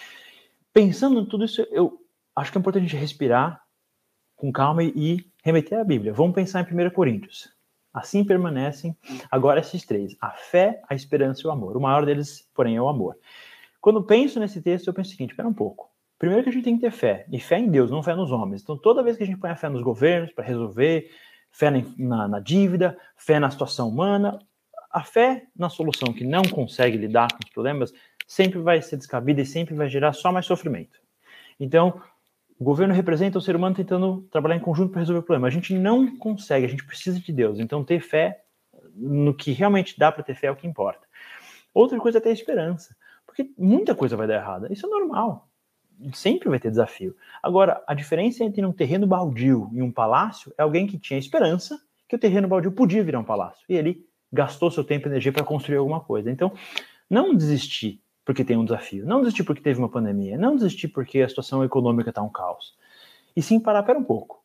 Pensando 0.72 1.20
em 1.20 1.26
tudo 1.26 1.44
isso, 1.44 1.66
eu 1.70 2.00
acho 2.34 2.50
que 2.50 2.58
é 2.58 2.60
importante 2.60 2.84
a 2.84 2.88
gente 2.88 3.00
respirar 3.00 3.62
com 4.34 4.50
calma 4.50 4.82
e 4.82 5.24
remeter 5.42 5.78
à 5.78 5.84
Bíblia. 5.84 6.12
Vamos 6.12 6.34
pensar 6.34 6.60
em 6.60 6.86
1 6.86 6.90
Coríntios. 6.90 7.52
Assim 7.92 8.24
permanecem 8.24 8.96
agora 9.30 9.60
esses 9.60 9.84
três: 9.84 10.16
a 10.20 10.30
fé, 10.30 10.82
a 10.88 10.94
esperança 10.94 11.42
e 11.44 11.46
o 11.46 11.50
amor. 11.52 11.76
O 11.76 11.80
maior 11.80 12.04
deles, 12.04 12.48
porém, 12.52 12.74
é 12.74 12.82
o 12.82 12.88
amor. 12.88 13.16
Quando 13.80 14.02
penso 14.02 14.40
nesse 14.40 14.60
texto, 14.60 14.88
eu 14.88 14.94
penso 14.94 15.10
o 15.10 15.12
seguinte: 15.12 15.30
espera 15.30 15.48
um 15.48 15.54
pouco. 15.54 15.88
Primeiro 16.18 16.42
que 16.42 16.48
a 16.48 16.52
gente 16.52 16.64
tem 16.64 16.76
que 16.76 16.80
ter 16.80 16.90
fé, 16.90 17.26
e 17.30 17.38
fé 17.38 17.58
em 17.58 17.68
Deus, 17.68 17.90
não 17.90 18.02
fé 18.02 18.14
nos 18.14 18.32
homens. 18.32 18.62
Então, 18.62 18.76
toda 18.76 19.02
vez 19.02 19.16
que 19.16 19.22
a 19.22 19.26
gente 19.26 19.38
põe 19.38 19.50
a 19.50 19.56
fé 19.56 19.68
nos 19.68 19.82
governos 19.82 20.32
para 20.32 20.44
resolver, 20.44 21.10
fé 21.50 21.70
na, 21.98 22.26
na, 22.26 22.40
dívida, 22.40 22.98
fé 23.16 23.38
na 23.38 23.50
situação 23.50 23.88
humana, 23.88 24.38
a 24.94 25.02
fé 25.02 25.44
na 25.56 25.68
solução 25.68 26.12
que 26.12 26.24
não 26.24 26.42
consegue 26.44 26.96
lidar 26.96 27.28
com 27.32 27.40
os 27.44 27.50
problemas 27.50 27.92
sempre 28.28 28.60
vai 28.60 28.80
ser 28.80 28.96
descabida 28.96 29.40
e 29.40 29.46
sempre 29.46 29.74
vai 29.74 29.88
gerar 29.88 30.12
só 30.12 30.30
mais 30.30 30.46
sofrimento. 30.46 31.00
Então, 31.58 32.00
o 32.58 32.62
governo 32.62 32.94
representa 32.94 33.36
o 33.36 33.40
ser 33.40 33.56
humano 33.56 33.74
tentando 33.74 34.22
trabalhar 34.30 34.54
em 34.54 34.60
conjunto 34.60 34.92
para 34.92 35.00
resolver 35.00 35.18
o 35.18 35.22
problema. 35.24 35.48
A 35.48 35.50
gente 35.50 35.74
não 35.74 36.16
consegue, 36.16 36.64
a 36.64 36.68
gente 36.68 36.86
precisa 36.86 37.18
de 37.18 37.32
Deus. 37.32 37.58
Então, 37.58 37.82
ter 37.84 38.00
fé 38.00 38.44
no 38.94 39.34
que 39.34 39.50
realmente 39.50 39.98
dá 39.98 40.12
para 40.12 40.22
ter 40.22 40.36
fé 40.36 40.46
é 40.46 40.50
o 40.52 40.56
que 40.56 40.66
importa. 40.66 41.04
Outra 41.74 41.98
coisa 41.98 42.18
é 42.18 42.20
ter 42.20 42.30
esperança, 42.30 42.96
porque 43.26 43.50
muita 43.58 43.96
coisa 43.96 44.16
vai 44.16 44.28
dar 44.28 44.36
errada. 44.36 44.72
Isso 44.72 44.86
é 44.86 44.88
normal 44.88 45.48
sempre 46.12 46.48
vai 46.48 46.58
ter 46.58 46.70
desafio. 46.70 47.16
Agora, 47.42 47.82
a 47.86 47.94
diferença 47.94 48.42
entre 48.42 48.64
um 48.64 48.72
terreno 48.72 49.06
baldio 49.06 49.70
e 49.72 49.80
um 49.80 49.92
palácio 49.92 50.52
é 50.58 50.62
alguém 50.62 50.86
que 50.86 50.98
tinha 50.98 51.18
esperança 51.18 51.80
que 52.08 52.16
o 52.16 52.18
terreno 52.18 52.48
baldio 52.48 52.72
podia 52.72 53.02
virar 53.02 53.20
um 53.20 53.24
palácio. 53.24 53.64
E 53.68 53.74
ele 53.74 54.04
gastou 54.34 54.70
seu 54.70 54.84
tempo 54.84 55.06
e 55.06 55.10
energia 55.10 55.32
para 55.32 55.44
construir 55.44 55.76
alguma 55.76 56.00
coisa. 56.00 56.30
Então, 56.30 56.52
não 57.08 57.34
desistir 57.34 58.00
porque 58.24 58.44
tem 58.44 58.56
um 58.56 58.64
desafio. 58.64 59.06
Não 59.06 59.20
desistir 59.20 59.44
porque 59.44 59.62
teve 59.62 59.78
uma 59.78 59.88
pandemia. 59.88 60.36
Não 60.36 60.56
desistir 60.56 60.88
porque 60.88 61.20
a 61.20 61.28
situação 61.28 61.62
econômica 61.62 62.10
está 62.10 62.22
um 62.22 62.28
caos. 62.28 62.76
E 63.36 63.42
sim 63.42 63.60
parar, 63.60 63.82
pera 63.82 63.98
um 63.98 64.04
pouco. 64.04 64.42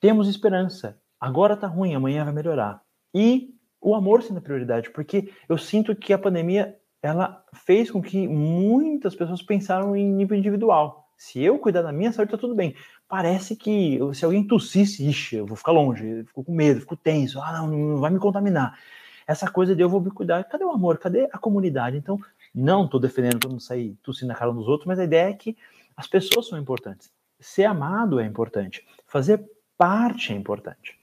Temos 0.00 0.28
esperança. 0.28 0.98
Agora 1.18 1.54
está 1.54 1.66
ruim, 1.66 1.94
amanhã 1.94 2.24
vai 2.24 2.34
melhorar. 2.34 2.82
E 3.14 3.54
o 3.80 3.94
amor 3.94 4.22
sendo 4.22 4.38
a 4.38 4.42
prioridade, 4.42 4.90
porque 4.90 5.32
eu 5.48 5.56
sinto 5.56 5.94
que 5.94 6.12
a 6.12 6.18
pandemia 6.18 6.76
ela 7.02 7.44
fez 7.52 7.90
com 7.90 8.02
que 8.02 8.26
muitas 8.26 9.14
pessoas 9.14 9.42
pensaram 9.42 9.94
em 9.94 10.10
nível 10.10 10.36
individual. 10.36 11.05
Se 11.16 11.42
eu 11.42 11.58
cuidar 11.58 11.82
da 11.82 11.92
minha 11.92 12.12
saúde, 12.12 12.32
tá 12.32 12.38
tudo 12.38 12.54
bem. 12.54 12.74
Parece 13.08 13.56
que 13.56 13.98
se 14.12 14.24
alguém 14.24 14.46
tossisse, 14.46 15.08
ixi, 15.08 15.36
eu 15.36 15.46
vou 15.46 15.56
ficar 15.56 15.72
longe, 15.72 16.24
fico 16.24 16.44
com 16.44 16.52
medo, 16.52 16.80
fico 16.80 16.96
tenso, 16.96 17.40
ah, 17.40 17.52
não, 17.52 17.68
não 17.68 17.96
vai 17.98 18.10
me 18.10 18.18
contaminar. 18.18 18.78
Essa 19.26 19.50
coisa 19.50 19.74
de 19.74 19.82
eu 19.82 19.88
vou 19.88 20.00
me 20.00 20.10
cuidar, 20.10 20.44
cadê 20.44 20.64
o 20.64 20.70
amor? 20.70 20.98
Cadê 20.98 21.28
a 21.32 21.38
comunidade? 21.38 21.96
Então, 21.96 22.20
não 22.54 22.84
estou 22.84 23.00
defendendo 23.00 23.40
todo 23.40 23.50
mundo 23.50 23.62
sair 23.62 23.96
tossindo 24.02 24.28
na 24.28 24.34
cara 24.34 24.52
dos 24.52 24.68
outros, 24.68 24.86
mas 24.86 24.98
a 24.98 25.04
ideia 25.04 25.30
é 25.30 25.32
que 25.32 25.56
as 25.96 26.06
pessoas 26.06 26.48
são 26.48 26.58
importantes. 26.58 27.10
Ser 27.40 27.64
amado 27.64 28.20
é 28.20 28.24
importante. 28.24 28.86
Fazer 29.06 29.44
parte 29.76 30.32
é 30.32 30.36
importante. 30.36 30.98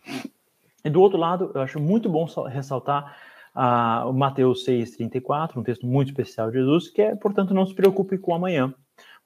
E 0.84 0.89
do 0.89 1.01
outro 1.01 1.18
lado, 1.18 1.51
eu 1.53 1.61
acho 1.61 1.80
muito 1.80 2.09
bom 2.09 2.26
ressaltar 2.47 3.16
ah, 3.53 4.05
o 4.07 4.14
Mateus 4.14 4.66
6,34, 4.66 5.57
um 5.57 5.64
texto 5.64 5.86
muito 5.86 6.09
especial 6.09 6.49
de 6.49 6.57
Jesus, 6.57 6.89
que 6.89 7.01
é, 7.01 7.16
portanto, 7.16 7.53
não 7.53 7.66
se 7.66 7.74
preocupe 7.74 8.18
com 8.18 8.34
amanhã, 8.34 8.74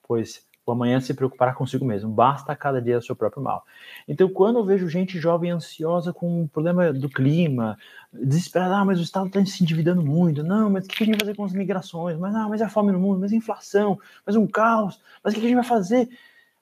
pois 0.04 0.47
o 0.72 0.74
amanhã 0.74 1.00
se 1.00 1.14
preocupará 1.14 1.54
consigo 1.54 1.86
mesmo, 1.86 2.10
basta 2.10 2.56
cada 2.56 2.82
dia 2.82 2.98
o 2.98 3.02
seu 3.02 3.16
próprio 3.16 3.42
mal. 3.42 3.66
Então, 4.08 4.30
quando 4.30 4.60
eu 4.60 4.66
vejo 4.66 4.90
gente 4.90 5.20
jovem 5.20 5.52
ansiosa 5.52 6.12
com 6.12 6.44
o 6.44 6.48
problema 6.48 6.92
do 6.92 7.10
clima, 7.10 7.78
desesperada, 8.12 8.78
ah, 8.78 8.86
mas 8.86 9.00
o 9.00 9.04
Estado 9.04 9.28
está 9.28 9.46
se 9.46 9.64
endividando 9.64 10.04
muito, 10.04 10.44
não, 10.44 10.70
mas 10.70 10.86
o 10.86 10.88
que 10.88 11.04
a 11.04 11.06
gente 11.06 11.16
vai 11.16 11.22
fazer 11.22 11.36
com 11.36 11.46
as 11.46 11.54
migrações? 11.54 12.18
Mas, 12.18 12.36
ah, 12.36 12.48
mas 12.50 12.62
a 12.62 12.70
fome 12.70 12.92
no 12.92 13.00
mundo, 13.00 13.20
mas 13.20 13.32
a 13.32 13.36
inflação, 13.36 14.00
mas 14.26 14.36
um 14.36 14.46
caos, 14.46 15.02
mas 15.24 15.34
o 15.34 15.40
que 15.40 15.46
a 15.46 15.50
gente 15.50 15.56
vai 15.56 15.64
fazer? 15.64 16.10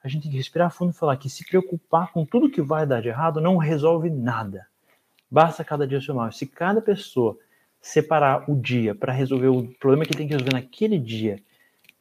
A 0.03 0.08
gente 0.08 0.24
tem 0.24 0.32
que 0.32 0.38
respirar 0.38 0.72
fundo 0.72 0.91
e 0.91 0.93
falar 0.93 1.18
que 1.18 1.30
se 1.30 1.43
preocupar 1.43 2.12
com 2.12 2.24
tudo 2.24 2.51
que 2.51 2.62
vai 2.62 2.86
dar 2.86 3.01
de 3.01 3.08
errado 3.08 3.41
não 3.41 3.58
resolve 3.58 4.10
nada. 4.10 4.68
Basta 5.32 5.64
cada 5.64 5.88
dia 5.88 5.97
o 5.97 6.01
seu 6.01 6.14
mal. 6.14 6.32
Se 6.32 6.45
cada 6.45 6.80
pessoa 6.80 7.36
separar 7.82 8.49
o 8.49 8.56
dia 8.56 8.93
para 8.93 9.12
resolver 9.12 9.47
o 9.47 9.68
problema 9.80 10.06
que 10.06 10.16
tem 10.16 10.28
que 10.28 10.34
resolver 10.34 10.53
naquele 10.53 10.99
dia 10.99 11.39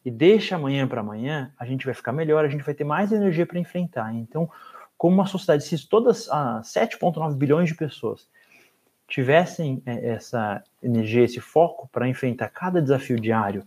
e 0.04 0.10
deixa 0.10 0.56
amanhã 0.56 0.86
para 0.86 1.00
amanhã, 1.00 1.52
a 1.58 1.64
gente 1.64 1.84
vai 1.84 1.94
ficar 1.94 2.12
melhor, 2.12 2.44
a 2.44 2.48
gente 2.48 2.62
vai 2.62 2.74
ter 2.74 2.84
mais 2.84 3.10
energia 3.10 3.46
para 3.46 3.58
enfrentar. 3.58 4.14
Então, 4.14 4.50
como 4.96 5.14
uma 5.14 5.26
sociedade, 5.26 5.64
se 5.64 5.88
todas 5.88 6.28
as 6.30 6.68
7,9 6.68 7.34
bilhões 7.34 7.68
de 7.68 7.74
pessoas 7.74 8.28
tivessem 9.08 9.82
é, 9.86 10.10
essa 10.10 10.62
energia, 10.82 11.24
esse 11.24 11.40
foco 11.40 11.88
para 11.92 12.08
enfrentar 12.08 12.48
cada 12.48 12.80
desafio 12.80 13.18
diário, 13.18 13.66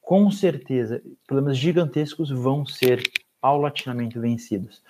com 0.00 0.30
certeza 0.30 1.02
problemas 1.26 1.56
gigantescos 1.56 2.30
vão 2.30 2.66
ser 2.66 3.02
paulatinamente 3.40 4.18
vencidos. 4.18 4.82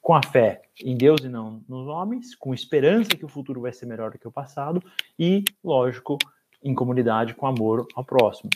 Com 0.00 0.14
a 0.14 0.22
fé 0.22 0.62
em 0.82 0.96
Deus 0.96 1.22
e 1.24 1.28
não 1.28 1.62
nos 1.68 1.86
homens, 1.88 2.34
com 2.34 2.54
esperança 2.54 3.10
que 3.10 3.24
o 3.24 3.28
futuro 3.28 3.60
vai 3.60 3.72
ser 3.72 3.84
melhor 3.84 4.10
do 4.10 4.18
que 4.18 4.26
o 4.26 4.32
passado 4.32 4.82
e, 5.18 5.44
lógico, 5.62 6.16
em 6.62 6.74
comunidade, 6.74 7.34
com 7.34 7.46
amor 7.46 7.86
ao 7.94 8.04
próximo. 8.04 8.50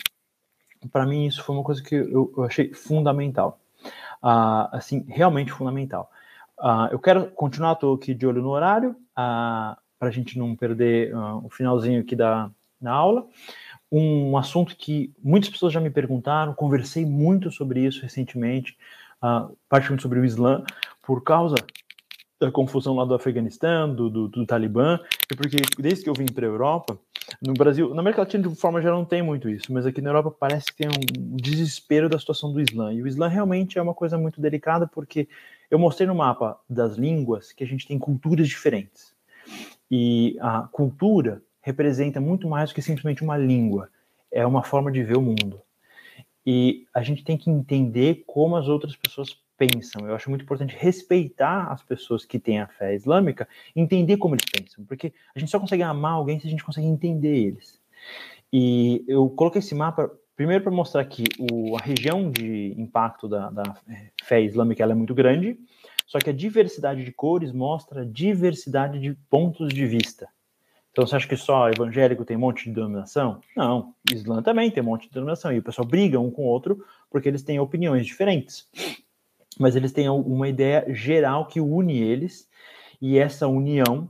Para 0.87 1.05
mim, 1.05 1.25
isso 1.25 1.43
foi 1.43 1.55
uma 1.55 1.63
coisa 1.63 1.81
que 1.81 1.95
eu, 1.95 2.33
eu 2.37 2.43
achei 2.43 2.73
fundamental. 2.73 3.59
Uh, 4.23 4.69
assim, 4.71 5.05
realmente 5.07 5.51
fundamental. 5.51 6.09
Uh, 6.59 6.87
eu 6.91 6.99
quero 6.99 7.27
continuar, 7.31 7.73
estou 7.73 7.95
aqui 7.95 8.13
de 8.13 8.25
olho 8.25 8.41
no 8.41 8.49
horário, 8.49 8.91
uh, 8.91 8.95
ah, 9.17 9.77
para 9.99 10.07
a 10.07 10.11
gente 10.11 10.37
não 10.37 10.55
perder 10.55 11.13
o 11.15 11.49
finalzinho 11.49 12.01
aqui 12.01 12.15
da, 12.15 12.49
da 12.79 12.91
aula 12.91 13.27
um 13.95 14.35
assunto 14.37 14.75
que 14.75 15.13
muitas 15.23 15.51
pessoas 15.51 15.71
já 15.71 15.79
me 15.79 15.91
perguntaram, 15.91 16.51
conversei 16.55 17.05
muito 17.05 17.51
sobre 17.51 17.81
isso 17.81 18.01
recentemente, 18.01 18.75
uh, 19.21 19.55
particularmente 19.69 20.01
sobre 20.01 20.19
o 20.19 20.25
Islã, 20.25 20.63
por 21.03 21.21
causa 21.23 21.55
da 22.41 22.51
confusão 22.51 22.95
lá 22.95 23.05
do 23.05 23.13
Afeganistão, 23.13 23.93
do, 23.93 24.09
do, 24.09 24.27
do 24.27 24.45
Talibã, 24.47 24.99
e 25.31 25.35
porque 25.35 25.57
desde 25.77 26.03
que 26.03 26.09
eu 26.09 26.15
vim 26.15 26.25
para 26.25 26.43
a 26.43 26.49
Europa, 26.49 26.97
no 27.45 27.53
Brasil, 27.53 27.93
na 27.93 27.99
América 27.99 28.21
Latina 28.21 28.47
de 28.47 28.55
forma 28.55 28.81
geral 28.81 28.97
não 28.97 29.05
tem 29.05 29.21
muito 29.21 29.49
isso, 29.49 29.73
mas 29.73 29.85
aqui 29.85 30.01
na 30.01 30.09
Europa 30.09 30.31
parece 30.31 30.67
que 30.67 30.77
tem 30.77 30.87
um 30.87 31.35
desespero 31.35 32.07
da 32.07 32.17
situação 32.17 32.53
do 32.53 32.61
Islã. 32.61 32.93
E 32.93 33.01
o 33.01 33.07
Islã 33.07 33.27
realmente 33.27 33.77
é 33.77 33.81
uma 33.81 33.93
coisa 33.93 34.17
muito 34.17 34.39
delicada 34.39 34.87
porque 34.87 35.27
eu 35.69 35.77
mostrei 35.77 36.07
no 36.07 36.15
mapa 36.15 36.57
das 36.69 36.95
línguas 36.95 37.51
que 37.51 37.63
a 37.63 37.67
gente 37.67 37.85
tem 37.85 37.99
culturas 37.99 38.47
diferentes. 38.47 39.13
E 39.91 40.37
a 40.39 40.61
cultura 40.71 41.43
representa 41.61 42.21
muito 42.21 42.47
mais 42.47 42.69
do 42.69 42.75
que 42.75 42.81
simplesmente 42.81 43.23
uma 43.23 43.37
língua, 43.37 43.89
é 44.31 44.45
uma 44.47 44.63
forma 44.63 44.89
de 44.89 45.03
ver 45.03 45.17
o 45.17 45.21
mundo. 45.21 45.61
E 46.45 46.85
a 46.93 47.01
gente 47.03 47.25
tem 47.25 47.37
que 47.37 47.49
entender 47.49 48.23
como 48.25 48.55
as 48.55 48.69
outras 48.69 48.95
pessoas 48.95 49.37
pensam. 49.57 50.07
Eu 50.07 50.15
acho 50.15 50.29
muito 50.29 50.43
importante 50.43 50.75
respeitar 50.77 51.71
as 51.71 51.83
pessoas 51.83 52.25
que 52.25 52.39
têm 52.39 52.59
a 52.59 52.67
fé 52.67 52.95
islâmica, 52.95 53.47
entender 53.75 54.17
como 54.17 54.35
eles 54.35 54.45
pensam, 54.45 54.85
porque 54.85 55.13
a 55.35 55.39
gente 55.39 55.49
só 55.49 55.59
consegue 55.59 55.83
amar 55.83 56.13
alguém 56.13 56.39
se 56.39 56.47
a 56.47 56.49
gente 56.49 56.63
consegue 56.63 56.87
entender 56.87 57.35
eles. 57.35 57.79
E 58.51 59.03
eu 59.07 59.29
coloquei 59.29 59.59
esse 59.59 59.73
mapa 59.73 60.11
primeiro 60.35 60.63
para 60.63 60.71
mostrar 60.71 61.05
que 61.05 61.23
o, 61.51 61.75
a 61.75 61.79
região 61.79 62.29
de 62.29 62.73
impacto 62.77 63.27
da, 63.27 63.49
da 63.49 63.75
fé 64.23 64.41
islâmica 64.41 64.83
é 64.83 64.93
muito 64.93 65.13
grande, 65.13 65.57
só 66.05 66.19
que 66.19 66.29
a 66.29 66.33
diversidade 66.33 67.03
de 67.03 67.11
cores 67.11 67.51
mostra 67.51 68.01
a 68.01 68.05
diversidade 68.05 68.99
de 68.99 69.13
pontos 69.29 69.73
de 69.73 69.85
vista. 69.85 70.27
Então 70.91 71.07
você 71.07 71.15
acha 71.15 71.27
que 71.27 71.35
só 71.35 71.69
evangélico 71.69 72.23
tem 72.23 72.37
um 72.37 72.41
monte 72.41 72.65
de 72.65 72.75
denominação? 72.75 73.41
Não, 73.57 73.95
Islã 74.11 74.43
também 74.43 74.69
tem 74.69 74.83
um 74.83 74.85
monte 74.85 75.07
de 75.07 75.13
denominação. 75.13 75.51
E 75.51 75.57
o 75.57 75.63
pessoal 75.63 75.87
briga 75.87 76.19
um 76.19 76.29
com 76.29 76.43
o 76.43 76.47
outro 76.47 76.85
porque 77.09 77.27
eles 77.27 77.41
têm 77.41 77.59
opiniões 77.59 78.05
diferentes. 78.05 78.69
Mas 79.59 79.75
eles 79.75 79.91
têm 79.91 80.09
uma 80.09 80.47
ideia 80.47 80.85
geral 80.89 81.47
que 81.47 81.59
une 81.59 81.97
eles, 81.97 82.49
e 83.01 83.17
essa 83.17 83.47
união 83.47 84.09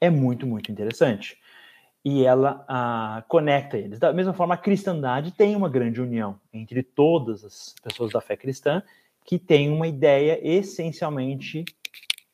é 0.00 0.10
muito, 0.10 0.46
muito 0.46 0.70
interessante. 0.72 1.38
E 2.04 2.24
ela 2.24 2.64
ah, 2.66 3.22
conecta 3.28 3.76
eles. 3.76 3.98
Da 3.98 4.12
mesma 4.12 4.32
forma, 4.32 4.54
a 4.54 4.58
cristandade 4.58 5.32
tem 5.32 5.54
uma 5.54 5.68
grande 5.68 6.00
união 6.00 6.40
entre 6.52 6.82
todas 6.82 7.44
as 7.44 7.74
pessoas 7.82 8.12
da 8.12 8.20
fé 8.20 8.36
cristã 8.36 8.82
que 9.24 9.38
têm 9.38 9.70
uma 9.70 9.86
ideia 9.86 10.40
essencialmente 10.42 11.64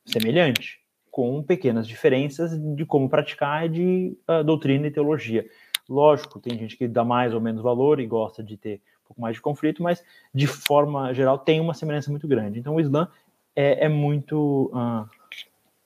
semelhante 0.05 0.81
com 1.11 1.43
pequenas 1.43 1.89
diferenças 1.89 2.53
de 2.77 2.85
como 2.85 3.09
praticar 3.09 3.69
de 3.69 4.17
uh, 4.29 4.45
doutrina 4.45 4.87
e 4.87 4.91
teologia. 4.91 5.47
Lógico, 5.89 6.39
tem 6.39 6.59
gente 6.59 6.77
que 6.77 6.87
dá 6.87 7.05
mais 7.05 7.33
ou 7.33 7.41
menos 7.41 7.63
valor 7.63 8.01
e 8.01 8.07
gosta 8.07 8.43
de 8.43 8.57
ter 8.57 8.83
pouco 9.07 9.21
mais 9.21 9.37
de 9.37 9.43
conflito, 9.43 9.83
mas 9.83 10.03
de 10.35 10.47
forma 10.47 11.13
geral 11.15 11.39
tem 11.39 11.61
uma 11.61 11.75
semelhança 11.75 12.11
muito 12.11 12.27
grande. 12.27 12.59
Então 12.59 12.75
o 12.75 12.81
Islã 12.81 13.09
é, 13.55 13.87
é 13.87 13.89
muito. 13.89 14.71
Uh... 14.75 15.09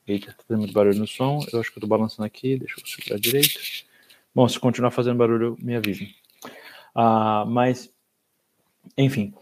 Eita, 0.06 0.32
tá 0.32 0.42
fazendo 0.46 0.60
muito 0.60 0.74
barulho 0.74 0.98
no 0.98 1.06
som. 1.06 1.40
Eu 1.52 1.60
acho 1.60 1.70
que 1.70 1.78
eu 1.78 1.82
tô 1.82 1.86
balançando 1.86 2.26
aqui, 2.26 2.58
deixa 2.58 2.80
eu 2.80 2.86
segurar 2.86 3.20
direito. 3.20 3.60
Bom, 4.34 4.48
se 4.48 4.58
continuar 4.58 4.90
fazendo 4.90 5.18
barulho, 5.18 5.56
me 5.60 5.76
avise. 5.76 6.14
Uh, 6.94 7.46
mas, 7.46 7.92
enfim, 8.96 9.32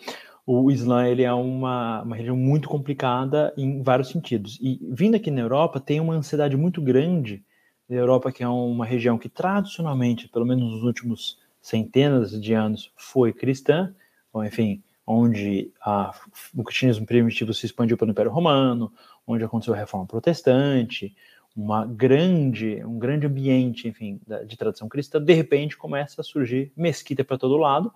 o 0.46 0.70
Islã 0.70 1.06
ele 1.06 1.22
é 1.22 1.32
uma, 1.32 2.02
uma 2.02 2.16
região 2.16 2.36
muito 2.36 2.68
complicada 2.68 3.52
em 3.56 3.82
vários 3.82 4.08
sentidos. 4.08 4.58
E 4.60 4.78
vindo 4.90 5.14
aqui 5.14 5.30
na 5.30 5.40
Europa, 5.42 5.78
tem 5.78 6.00
uma 6.00 6.14
ansiedade 6.14 6.56
muito 6.56 6.80
grande. 6.80 7.44
A 7.90 7.94
Europa, 7.94 8.32
que 8.32 8.42
é 8.42 8.48
uma 8.48 8.84
região 8.84 9.18
que 9.18 9.28
tradicionalmente, 9.28 10.28
pelo 10.28 10.46
menos 10.46 10.72
nos 10.72 10.82
últimos 10.82 11.38
centenas 11.68 12.40
de 12.40 12.54
anos, 12.54 12.90
foi 12.96 13.32
cristã, 13.32 13.94
ou 14.32 14.44
enfim, 14.44 14.82
onde 15.06 15.70
a, 15.80 16.14
o 16.56 16.64
cristianismo 16.64 17.06
primitivo 17.06 17.52
se 17.52 17.66
expandiu 17.66 17.96
pelo 17.96 18.10
Império 18.10 18.30
Romano, 18.30 18.92
onde 19.26 19.44
aconteceu 19.44 19.74
a 19.74 19.76
Reforma 19.76 20.06
Protestante, 20.06 21.14
uma 21.54 21.84
grande, 21.84 22.82
um 22.84 22.98
grande 22.98 23.26
ambiente, 23.26 23.88
enfim, 23.88 24.20
de 24.46 24.56
tradição 24.56 24.88
cristã, 24.88 25.20
de 25.20 25.32
repente 25.34 25.76
começa 25.76 26.20
a 26.20 26.24
surgir 26.24 26.72
mesquita 26.76 27.24
para 27.24 27.38
todo 27.38 27.56
lado, 27.56 27.92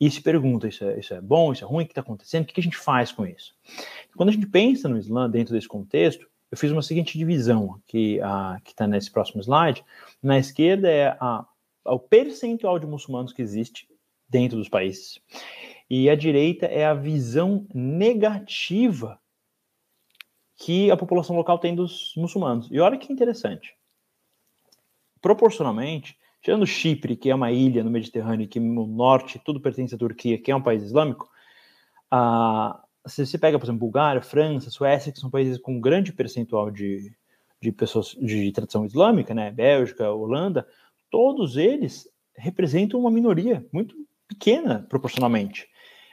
e 0.00 0.10
se 0.10 0.20
pergunta: 0.20 0.66
isso 0.66 0.84
é, 0.84 0.98
isso 0.98 1.14
é 1.14 1.20
bom, 1.20 1.52
isso 1.52 1.64
é 1.64 1.66
ruim, 1.66 1.84
o 1.84 1.86
que 1.86 1.92
está 1.92 2.00
acontecendo? 2.00 2.44
O 2.44 2.46
que 2.46 2.60
a 2.60 2.62
gente 2.62 2.76
faz 2.76 3.12
com 3.12 3.26
isso? 3.26 3.54
Quando 4.16 4.30
a 4.30 4.32
gente 4.32 4.46
pensa 4.46 4.88
no 4.88 4.98
Islã 4.98 5.28
dentro 5.28 5.54
desse 5.54 5.68
contexto, 5.68 6.26
eu 6.50 6.58
fiz 6.58 6.70
uma 6.70 6.82
seguinte 6.82 7.16
divisão 7.16 7.80
que 7.86 8.20
está 8.66 8.86
nesse 8.86 9.10
próximo 9.10 9.40
slide. 9.40 9.84
Na 10.22 10.38
esquerda 10.38 10.90
é 10.90 11.16
a, 11.18 11.46
o 11.84 11.98
percentual 11.98 12.78
de 12.78 12.86
muçulmanos 12.86 13.32
que 13.32 13.42
existe 13.42 13.88
dentro 14.28 14.56
dos 14.56 14.68
países. 14.68 15.20
E 15.90 16.08
à 16.08 16.14
direita 16.14 16.66
é 16.66 16.84
a 16.84 16.94
visão 16.94 17.66
negativa 17.74 19.20
que 20.56 20.90
a 20.90 20.96
população 20.96 21.36
local 21.36 21.58
tem 21.58 21.74
dos 21.74 22.12
muçulmanos. 22.16 22.68
E 22.70 22.80
olha 22.80 22.96
que 22.96 23.12
interessante. 23.12 23.74
Proporcionalmente, 25.20 26.16
Tirando 26.40 26.66
Chipre, 26.66 27.16
que 27.16 27.30
é 27.30 27.34
uma 27.34 27.52
ilha 27.52 27.84
no 27.84 27.90
Mediterrâneo, 27.90 28.48
que 28.48 28.58
no 28.58 28.86
norte 28.86 29.40
tudo 29.44 29.60
pertence 29.60 29.94
à 29.94 29.98
Turquia, 29.98 30.40
que 30.40 30.50
é 30.50 30.56
um 30.56 30.62
país 30.62 30.82
islâmico, 30.82 31.30
a, 32.10 32.82
se 33.06 33.24
você 33.24 33.38
pega, 33.38 33.58
por 33.58 33.64
exemplo, 33.64 33.80
Bulgária, 33.80 34.20
França, 34.20 34.70
Suécia, 34.70 35.12
que 35.12 35.20
são 35.20 35.30
países 35.30 35.58
com 35.58 35.80
grande 35.80 36.12
percentual 36.12 36.70
de, 36.70 37.14
de 37.60 37.70
pessoas 37.70 38.16
de 38.20 38.50
tradição 38.50 38.84
islâmica, 38.84 39.32
né, 39.32 39.52
Bélgica, 39.52 40.10
Holanda, 40.10 40.66
todos 41.12 41.58
eles 41.58 42.08
representam 42.34 42.98
uma 42.98 43.10
minoria 43.10 43.64
muito 43.70 43.94
pequena 44.26 44.86
proporcionalmente, 44.88 45.68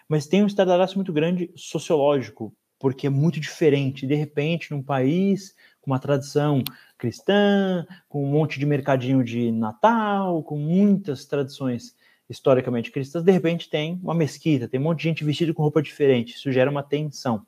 mas 0.10 0.28
tem 0.28 0.44
um 0.44 0.48
estardalhaço 0.48 0.98
muito 0.98 1.14
grande 1.14 1.50
sociológico, 1.56 2.54
porque 2.78 3.08
é 3.08 3.10
muito 3.10 3.40
diferente. 3.40 4.06
De 4.06 4.14
repente, 4.14 4.72
num 4.72 4.84
país 4.84 5.56
com 5.80 5.90
uma 5.90 6.00
tradição 6.00 6.62
cristã, 6.98 7.88
com 8.10 8.24
um 8.26 8.30
monte 8.30 8.60
de 8.60 8.66
mercadinho 8.66 9.24
de 9.24 9.52
Natal, 9.52 10.44
com 10.44 10.58
muitas 10.58 11.26
tradições 11.26 11.96
historicamente 12.30 12.92
cristãs, 12.92 13.24
de 13.24 13.32
repente 13.32 13.70
tem 13.70 14.00
uma 14.04 14.14
mesquita, 14.14 14.68
tem 14.68 14.80
um 14.80 14.84
monte 14.84 15.00
de 15.00 15.04
gente 15.06 15.24
vestida 15.24 15.54
com 15.54 15.64
roupa 15.64 15.82
diferente, 15.82 16.36
isso 16.36 16.52
gera 16.52 16.70
uma 16.70 16.84
tensão. 16.84 17.46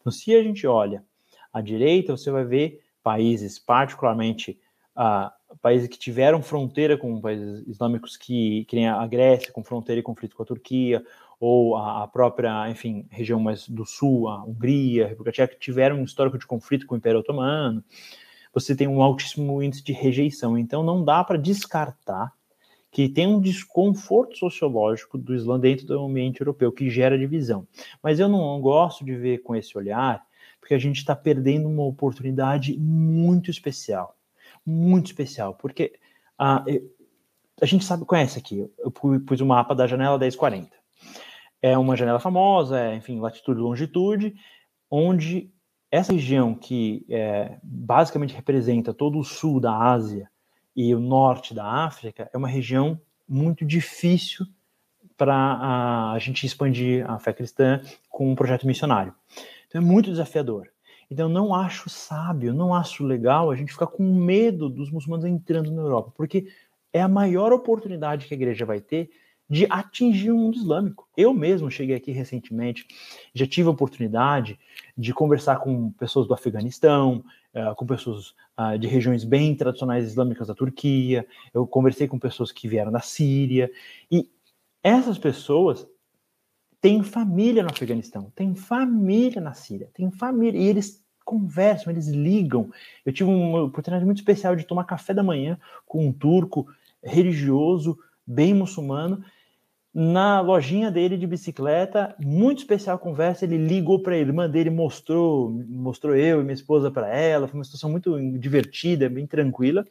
Então, 0.00 0.10
se 0.10 0.34
a 0.34 0.42
gente 0.42 0.66
olha 0.66 1.04
à 1.52 1.60
direita, 1.60 2.16
você 2.16 2.30
vai 2.30 2.44
ver 2.44 2.80
países, 3.02 3.58
particularmente 3.58 4.58
uh, 4.96 5.30
países 5.60 5.88
que 5.88 5.98
tiveram 5.98 6.42
fronteira 6.42 6.96
com 6.96 7.20
países 7.20 7.66
islâmicos 7.66 8.16
que, 8.16 8.64
que 8.66 8.76
nem 8.76 8.88
a 8.88 9.06
Grécia, 9.06 9.52
com 9.52 9.62
fronteira 9.62 10.00
e 10.00 10.02
conflito 10.02 10.36
com 10.36 10.42
a 10.42 10.46
Turquia, 10.46 11.04
ou 11.38 11.76
a, 11.76 12.08
própria, 12.08 12.68
enfim, 12.70 13.06
região 13.10 13.38
mais 13.38 13.68
do 13.68 13.84
sul, 13.84 14.28
a 14.28 14.42
Hungria, 14.44 15.04
a 15.04 15.08
República 15.08 15.32
Tcheca, 15.32 15.56
tiveram 15.58 15.96
um 15.96 16.04
histórico 16.04 16.38
de 16.38 16.46
conflito 16.46 16.86
com 16.86 16.94
o 16.94 16.98
Império 16.98 17.20
Otomano, 17.20 17.84
você 18.52 18.74
tem 18.74 18.88
um 18.88 19.02
altíssimo 19.02 19.62
índice 19.62 19.84
de 19.84 19.92
rejeição. 19.92 20.56
Então 20.56 20.82
não 20.82 21.04
dá 21.04 21.22
para 21.22 21.36
descartar 21.36 22.32
que 22.90 23.06
tem 23.06 23.26
um 23.26 23.38
desconforto 23.38 24.38
sociológico 24.38 25.18
do 25.18 25.34
Islã 25.34 25.60
dentro 25.60 25.84
do 25.84 26.00
ambiente 26.00 26.40
europeu, 26.40 26.72
que 26.72 26.88
gera 26.88 27.18
divisão. 27.18 27.68
Mas 28.02 28.18
eu 28.18 28.26
não 28.26 28.58
gosto 28.58 29.04
de 29.04 29.14
ver 29.14 29.42
com 29.42 29.54
esse 29.54 29.76
olhar, 29.76 30.24
porque 30.58 30.72
a 30.72 30.78
gente 30.78 30.96
está 30.96 31.14
perdendo 31.14 31.68
uma 31.68 31.84
oportunidade 31.84 32.74
muito 32.78 33.50
especial. 33.50 34.15
Muito 34.66 35.06
especial, 35.06 35.54
porque 35.54 35.98
a, 36.38 36.64
a 37.60 37.66
gente 37.66 37.84
sabe, 37.84 38.04
conhece 38.04 38.38
aqui, 38.38 38.68
eu 38.78 38.90
pus 38.90 39.40
o 39.40 39.46
mapa 39.46 39.74
da 39.74 39.86
janela 39.86 40.18
1040. 40.18 40.70
É 41.62 41.78
uma 41.78 41.96
janela 41.96 42.18
famosa, 42.18 42.78
é, 42.78 42.96
enfim, 42.96 43.20
latitude 43.20 43.60
e 43.60 43.62
longitude, 43.62 44.34
onde 44.90 45.50
essa 45.90 46.12
região 46.12 46.54
que 46.54 47.06
é, 47.08 47.58
basicamente 47.62 48.34
representa 48.34 48.92
todo 48.92 49.18
o 49.18 49.24
sul 49.24 49.60
da 49.60 49.76
Ásia 49.76 50.28
e 50.74 50.94
o 50.94 51.00
norte 51.00 51.54
da 51.54 51.64
África 51.64 52.28
é 52.32 52.36
uma 52.36 52.48
região 52.48 53.00
muito 53.26 53.64
difícil 53.64 54.46
para 55.16 55.34
a, 55.34 56.12
a, 56.12 56.18
gente 56.18 56.44
expandir 56.44 57.08
a 57.10 57.18
fé 57.18 57.32
cristã 57.32 57.80
com 58.10 58.30
um 58.30 58.34
projeto 58.34 58.66
missionário. 58.66 59.14
Então 59.66 59.80
é 59.80 59.84
muito 59.84 60.10
desafiador. 60.10 60.68
Então 61.10 61.28
não 61.28 61.54
acho 61.54 61.88
sábio, 61.88 62.52
não 62.52 62.74
acho 62.74 63.04
legal 63.04 63.50
a 63.50 63.54
gente 63.54 63.72
ficar 63.72 63.86
com 63.86 64.02
medo 64.02 64.68
dos 64.68 64.90
muçulmanos 64.90 65.24
entrando 65.24 65.70
na 65.70 65.82
Europa, 65.82 66.12
porque 66.16 66.48
é 66.92 67.00
a 67.00 67.08
maior 67.08 67.52
oportunidade 67.52 68.26
que 68.26 68.34
a 68.34 68.36
igreja 68.36 68.64
vai 68.64 68.80
ter 68.80 69.10
de 69.48 69.66
atingir 69.70 70.32
o 70.32 70.36
mundo 70.36 70.56
islâmico. 70.56 71.08
Eu 71.16 71.32
mesmo 71.32 71.70
cheguei 71.70 71.94
aqui 71.94 72.10
recentemente, 72.10 72.86
já 73.32 73.46
tive 73.46 73.68
a 73.68 73.72
oportunidade 73.72 74.58
de 74.96 75.14
conversar 75.14 75.58
com 75.58 75.92
pessoas 75.92 76.26
do 76.26 76.34
Afeganistão, 76.34 77.24
uh, 77.54 77.74
com 77.76 77.86
pessoas 77.86 78.34
uh, 78.58 78.76
de 78.78 78.88
regiões 78.88 79.22
bem 79.22 79.54
tradicionais 79.54 80.04
islâmicas 80.04 80.48
da 80.48 80.54
Turquia, 80.54 81.26
eu 81.54 81.66
conversei 81.66 82.08
com 82.08 82.18
pessoas 82.18 82.50
que 82.50 82.66
vieram 82.66 82.90
da 82.90 83.00
Síria, 83.00 83.70
e 84.10 84.28
essas 84.82 85.18
pessoas 85.18 85.86
têm 86.86 87.02
família 87.02 87.64
no 87.64 87.68
Afeganistão, 87.68 88.30
têm 88.36 88.54
família 88.54 89.40
na 89.40 89.52
Síria, 89.52 89.90
têm 89.92 90.08
família, 90.08 90.56
e 90.56 90.68
eles 90.68 91.04
conversam, 91.24 91.92
eles 91.92 92.06
ligam. 92.06 92.70
Eu 93.04 93.12
tive 93.12 93.28
uma 93.28 93.64
oportunidade 93.64 94.04
muito 94.04 94.18
especial 94.18 94.54
de 94.54 94.62
tomar 94.62 94.84
café 94.84 95.12
da 95.12 95.20
manhã 95.20 95.58
com 95.84 96.06
um 96.06 96.12
turco 96.12 96.68
religioso, 97.02 97.98
bem 98.24 98.54
muçulmano, 98.54 99.20
na 99.92 100.40
lojinha 100.40 100.88
dele 100.88 101.16
de 101.16 101.26
bicicleta, 101.26 102.14
muito 102.20 102.58
especial 102.58 103.00
conversa, 103.00 103.44
ele 103.44 103.56
ligou 103.56 104.00
para 104.00 104.14
a 104.14 104.18
irmã 104.18 104.48
dele, 104.48 104.70
mostrou, 104.70 105.50
mostrou 105.68 106.14
eu 106.14 106.40
e 106.40 106.44
minha 106.44 106.54
esposa 106.54 106.88
para 106.88 107.08
ela, 107.08 107.48
foi 107.48 107.58
uma 107.58 107.64
situação 107.64 107.90
muito 107.90 108.16
divertida, 108.38 109.08
bem 109.08 109.26
tranquila. 109.26 109.84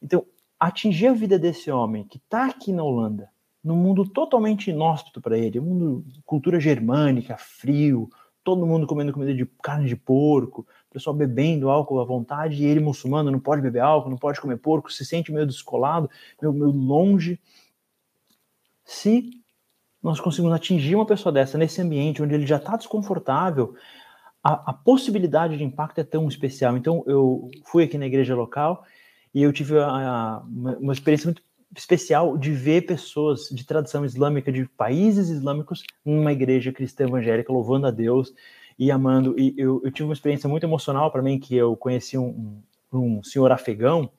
Então, 0.00 0.24
atingir 0.60 1.08
a 1.08 1.12
vida 1.14 1.36
desse 1.36 1.68
homem 1.68 2.04
que 2.04 2.18
está 2.18 2.46
aqui 2.46 2.72
na 2.72 2.84
Holanda, 2.84 3.28
num 3.68 3.76
mundo 3.76 4.08
totalmente 4.08 4.70
inóspito 4.70 5.20
para 5.20 5.36
ele, 5.36 5.60
um 5.60 5.64
mundo 5.64 6.04
cultura 6.24 6.58
germânica, 6.58 7.36
frio, 7.36 8.08
todo 8.42 8.66
mundo 8.66 8.86
comendo 8.86 9.12
comida 9.12 9.34
de 9.34 9.44
carne 9.62 9.86
de 9.86 9.94
porco, 9.94 10.66
pessoal 10.90 11.14
bebendo 11.14 11.68
álcool 11.68 12.00
à 12.00 12.04
vontade, 12.04 12.56
e 12.56 12.64
ele 12.64 12.80
muçulmano 12.80 13.30
não 13.30 13.38
pode 13.38 13.60
beber 13.60 13.80
álcool, 13.80 14.08
não 14.08 14.16
pode 14.16 14.40
comer 14.40 14.56
porco, 14.56 14.90
se 14.90 15.04
sente 15.04 15.30
meio 15.30 15.46
descolado, 15.46 16.08
meio, 16.40 16.54
meio 16.54 16.70
longe 16.70 17.38
se 18.86 19.28
nós 20.02 20.18
conseguimos 20.18 20.56
atingir 20.56 20.94
uma 20.94 21.04
pessoa 21.04 21.30
dessa 21.30 21.58
nesse 21.58 21.82
ambiente 21.82 22.22
onde 22.22 22.34
ele 22.34 22.46
já 22.46 22.56
está 22.56 22.74
desconfortável, 22.74 23.74
a, 24.42 24.70
a, 24.70 24.72
possibilidade 24.72 25.58
de 25.58 25.64
impacto 25.64 25.98
é 25.98 26.04
tão 26.04 26.26
especial. 26.26 26.74
Então, 26.74 27.04
eu 27.06 27.50
fui 27.66 27.84
aqui 27.84 27.98
na 27.98 28.06
igreja 28.06 28.34
local 28.34 28.82
e 29.34 29.42
eu 29.42 29.52
tive 29.52 29.78
a, 29.78 29.88
a, 29.88 30.38
uma, 30.38 30.76
uma 30.78 30.92
experiência 30.94 31.26
muito 31.26 31.42
especial 31.76 32.36
de 32.36 32.50
ver 32.52 32.86
pessoas 32.86 33.48
de 33.50 33.64
tradição 33.64 34.04
islâmica 34.04 34.50
de 34.50 34.66
países 34.66 35.28
islâmicos 35.28 35.82
numa 36.04 36.32
igreja 36.32 36.72
cristã 36.72 37.04
evangélica 37.04 37.52
louvando 37.52 37.86
a 37.86 37.90
Deus 37.90 38.32
e 38.78 38.90
amando. 38.90 39.38
E 39.38 39.54
eu, 39.56 39.80
eu 39.84 39.90
tive 39.90 40.08
uma 40.08 40.14
experiência 40.14 40.48
muito 40.48 40.64
emocional 40.64 41.10
para 41.10 41.22
mim 41.22 41.38
que 41.38 41.54
eu 41.54 41.76
conheci 41.76 42.16
um, 42.16 42.62
um, 42.92 43.22
senhor 43.22 43.52
afegão 43.52 44.10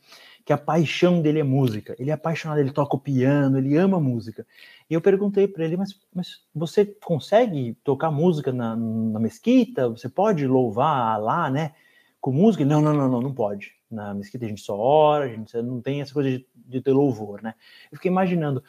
que 0.45 0.53
a 0.53 0.57
paixão 0.57 1.21
dele 1.21 1.39
é 1.39 1.43
música. 1.43 1.95
Ele 1.99 2.09
é 2.09 2.13
apaixonado, 2.13 2.59
ele 2.59 2.71
toca 2.71 2.95
o 2.95 2.99
piano, 2.99 3.57
ele 3.57 3.75
ama 3.77 3.99
música. 3.99 4.47
E 4.89 4.93
eu 4.93 5.01
perguntei 5.01 5.47
para 5.47 5.63
ele, 5.63 5.77
mas, 5.77 5.95
mas 6.13 6.41
você 6.55 6.85
consegue 6.85 7.77
tocar 7.83 8.09
música 8.09 8.51
na, 8.51 8.75
na 8.75 9.19
mesquita? 9.19 9.87
Você 9.89 10.09
pode 10.09 10.47
louvar 10.47 11.21
lá, 11.21 11.51
né? 11.51 11.73
Com 12.19 12.31
música? 12.31 12.65
Não, 12.65 12.81
não, 12.81 12.93
não, 12.93 13.07
não, 13.07 13.21
não 13.21 13.33
pode. 13.33 13.78
Na 13.89 14.13
mesquita 14.13 14.45
a 14.45 14.47
gente 14.47 14.61
só 14.61 14.77
ora, 14.77 15.25
a 15.25 15.27
gente 15.27 15.55
não 15.61 15.81
tem 15.81 16.01
essa 16.01 16.13
coisa 16.13 16.29
de, 16.29 16.45
de 16.55 16.81
ter 16.81 16.91
louvor, 16.91 17.41
né? 17.41 17.55
Eu 17.91 17.97
fiquei 17.97 18.11
imaginando 18.11 18.63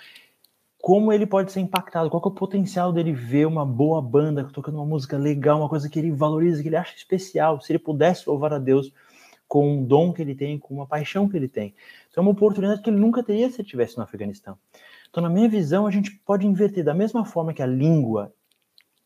como 0.81 1.13
ele 1.13 1.27
pode 1.27 1.53
ser 1.53 1.61
impactado, 1.61 2.09
qual 2.09 2.23
é 2.25 2.29
o 2.29 2.31
potencial 2.31 2.91
dele 2.93 3.13
ver 3.13 3.47
uma 3.47 3.67
boa 3.67 4.01
banda 4.01 4.45
tocando 4.45 4.77
uma 4.77 4.87
música 4.87 5.19
legal, 5.19 5.59
uma 5.59 5.69
coisa 5.69 5.91
que 5.91 5.99
ele 5.99 6.11
valoriza, 6.11 6.63
que 6.63 6.69
ele 6.69 6.77
acha 6.77 6.97
especial, 6.97 7.61
se 7.61 7.71
ele 7.71 7.79
pudesse 7.79 8.27
louvar 8.27 8.55
a 8.55 8.59
Deus 8.59 8.91
com 9.47 9.69
um 9.69 9.85
dom 9.85 10.13
que 10.13 10.23
ele 10.23 10.35
tem, 10.35 10.59
com 10.59 10.73
uma 10.73 10.87
paixão 10.87 11.29
que 11.29 11.37
ele 11.37 11.49
tem. 11.49 11.75
Então 12.09 12.23
é 12.23 12.25
uma 12.25 12.31
oportunidade 12.31 12.81
que 12.81 12.89
ele 12.89 12.99
nunca 12.99 13.23
teria 13.23 13.49
se 13.51 13.57
ele 13.57 13.63
estivesse 13.63 13.97
no 13.97 14.05
Afeganistão. 14.05 14.57
Então, 15.11 15.23
na 15.23 15.29
minha 15.29 15.49
visão, 15.49 15.87
a 15.87 15.91
gente 15.91 16.13
pode 16.25 16.47
inverter 16.47 16.85
da 16.85 16.95
mesma 16.95 17.25
forma 17.25 17.53
que 17.53 17.63
a 17.63 17.67
língua 17.67 18.33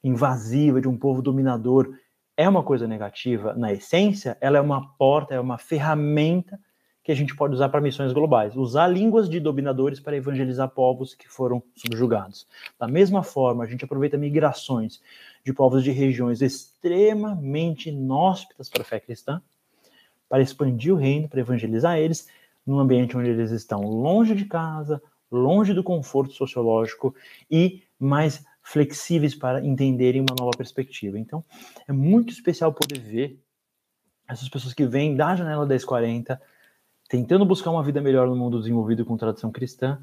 invasiva 0.03 0.81
de 0.83 0.87
um 0.87 0.99
povo 0.99 1.23
dominador 1.23 1.97
é 2.37 2.49
uma 2.49 2.62
coisa 2.62 2.87
negativa 2.87 3.55
na 3.55 3.72
essência, 3.72 4.37
ela 4.41 4.59
é 4.59 4.61
uma 4.61 4.95
porta, 4.97 5.35
é 5.35 5.41
uma 5.41 5.59
ferramenta 5.59 6.59
que 7.03 7.12
a 7.12 7.14
gente 7.14 7.37
pode 7.37 7.55
usar 7.55 7.68
para 7.68 7.82
missões 7.82 8.12
globais. 8.12 8.57
Usar 8.57 8.89
línguas 8.89 9.28
de 9.28 9.39
dominadores 9.39 10.01
para 10.01 10.16
evangelizar 10.16 10.70
povos 10.70 11.14
que 11.14 11.28
foram 11.28 11.62
subjugados. 11.76 12.47
Da 12.78 12.89
mesma 12.89 13.22
forma, 13.22 13.62
a 13.62 13.66
gente 13.66 13.85
aproveita 13.85 14.16
migrações 14.16 15.03
de 15.45 15.53
povos 15.53 15.85
de 15.85 15.91
regiões 15.91 16.41
extremamente 16.41 17.91
inóspitas 17.91 18.70
para 18.70 18.80
a 18.80 18.85
fé 18.85 18.99
cristã 18.99 19.43
para 20.28 20.43
expandir 20.43 20.93
o 20.93 20.97
reino, 20.97 21.28
para 21.28 21.41
evangelizar 21.41 21.99
eles 21.99 22.26
num 22.66 22.78
ambiente 22.78 23.16
onde 23.16 23.28
eles 23.28 23.51
estão 23.51 23.82
longe 23.82 24.35
de 24.35 24.47
casa, 24.47 25.01
longe 25.30 25.74
do 25.74 25.85
conforto 25.85 26.32
sociológico 26.32 27.14
e 27.51 27.82
mais 27.99 28.45
flexíveis 28.65 29.35
para 29.35 29.65
entenderem 29.65 30.23
uma 30.23 30.35
nova 30.37 30.57
perspectiva. 30.57 31.19
Então, 31.19 31.45
é 31.87 31.93
muito 31.93 32.33
especial 32.33 32.73
poder 32.73 32.99
ver 32.99 33.39
essas 34.27 34.49
pessoas 34.49 34.73
que 34.73 34.87
vêm 34.87 35.15
da 35.15 35.37
janela 35.37 35.67
1040, 35.67 36.41
tentando 37.09 37.45
buscar 37.45 37.71
uma 37.71 37.83
vida 37.83 38.01
melhor 38.01 38.27
no 38.27 38.35
mundo 38.35 38.59
desenvolvido 38.59 39.05
com 39.05 39.19
tradição 39.19 39.53
cristã, 39.53 40.01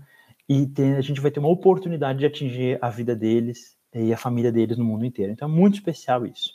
e 0.47 0.70
a 0.95 1.01
gente 1.01 1.20
vai 1.20 1.32
ter 1.32 1.39
uma 1.39 1.49
oportunidade 1.49 2.20
de 2.20 2.26
atingir 2.26 2.78
a 2.82 2.89
vida 2.89 3.16
deles 3.16 3.76
e 3.93 4.14
a 4.14 4.18
família 4.18 4.51
deles 4.51 4.78
no 4.78 4.86
mundo 4.86 5.05
inteiro. 5.05 5.32
Então, 5.34 5.49
é 5.49 5.51
muito 5.51 5.74
especial 5.76 6.26
isso. 6.26 6.53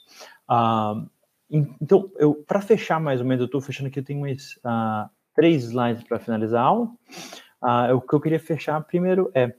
Uh, 0.49 1.11
então, 1.51 2.11
eu 2.17 2.35
para 2.35 2.61
fechar 2.61 3.01
mais 3.01 3.21
ou 3.21 3.27
menos, 3.27 3.41
eu 3.41 3.47
estou 3.47 3.61
fechando 3.61 3.89
aqui, 3.89 3.99
eu 3.99 4.05
tenho 4.05 4.25
uh, 4.25 5.11
três 5.35 5.65
slides 5.65 6.05
para 6.05 6.21
finalizar 6.21 6.63
a 6.63 6.67
aula. 6.67 6.87
Uh, 7.63 7.97
o 7.97 8.01
que 8.01 8.15
eu 8.15 8.21
queria 8.21 8.39
fechar 8.39 8.81
primeiro 8.83 9.31
é 9.35 9.55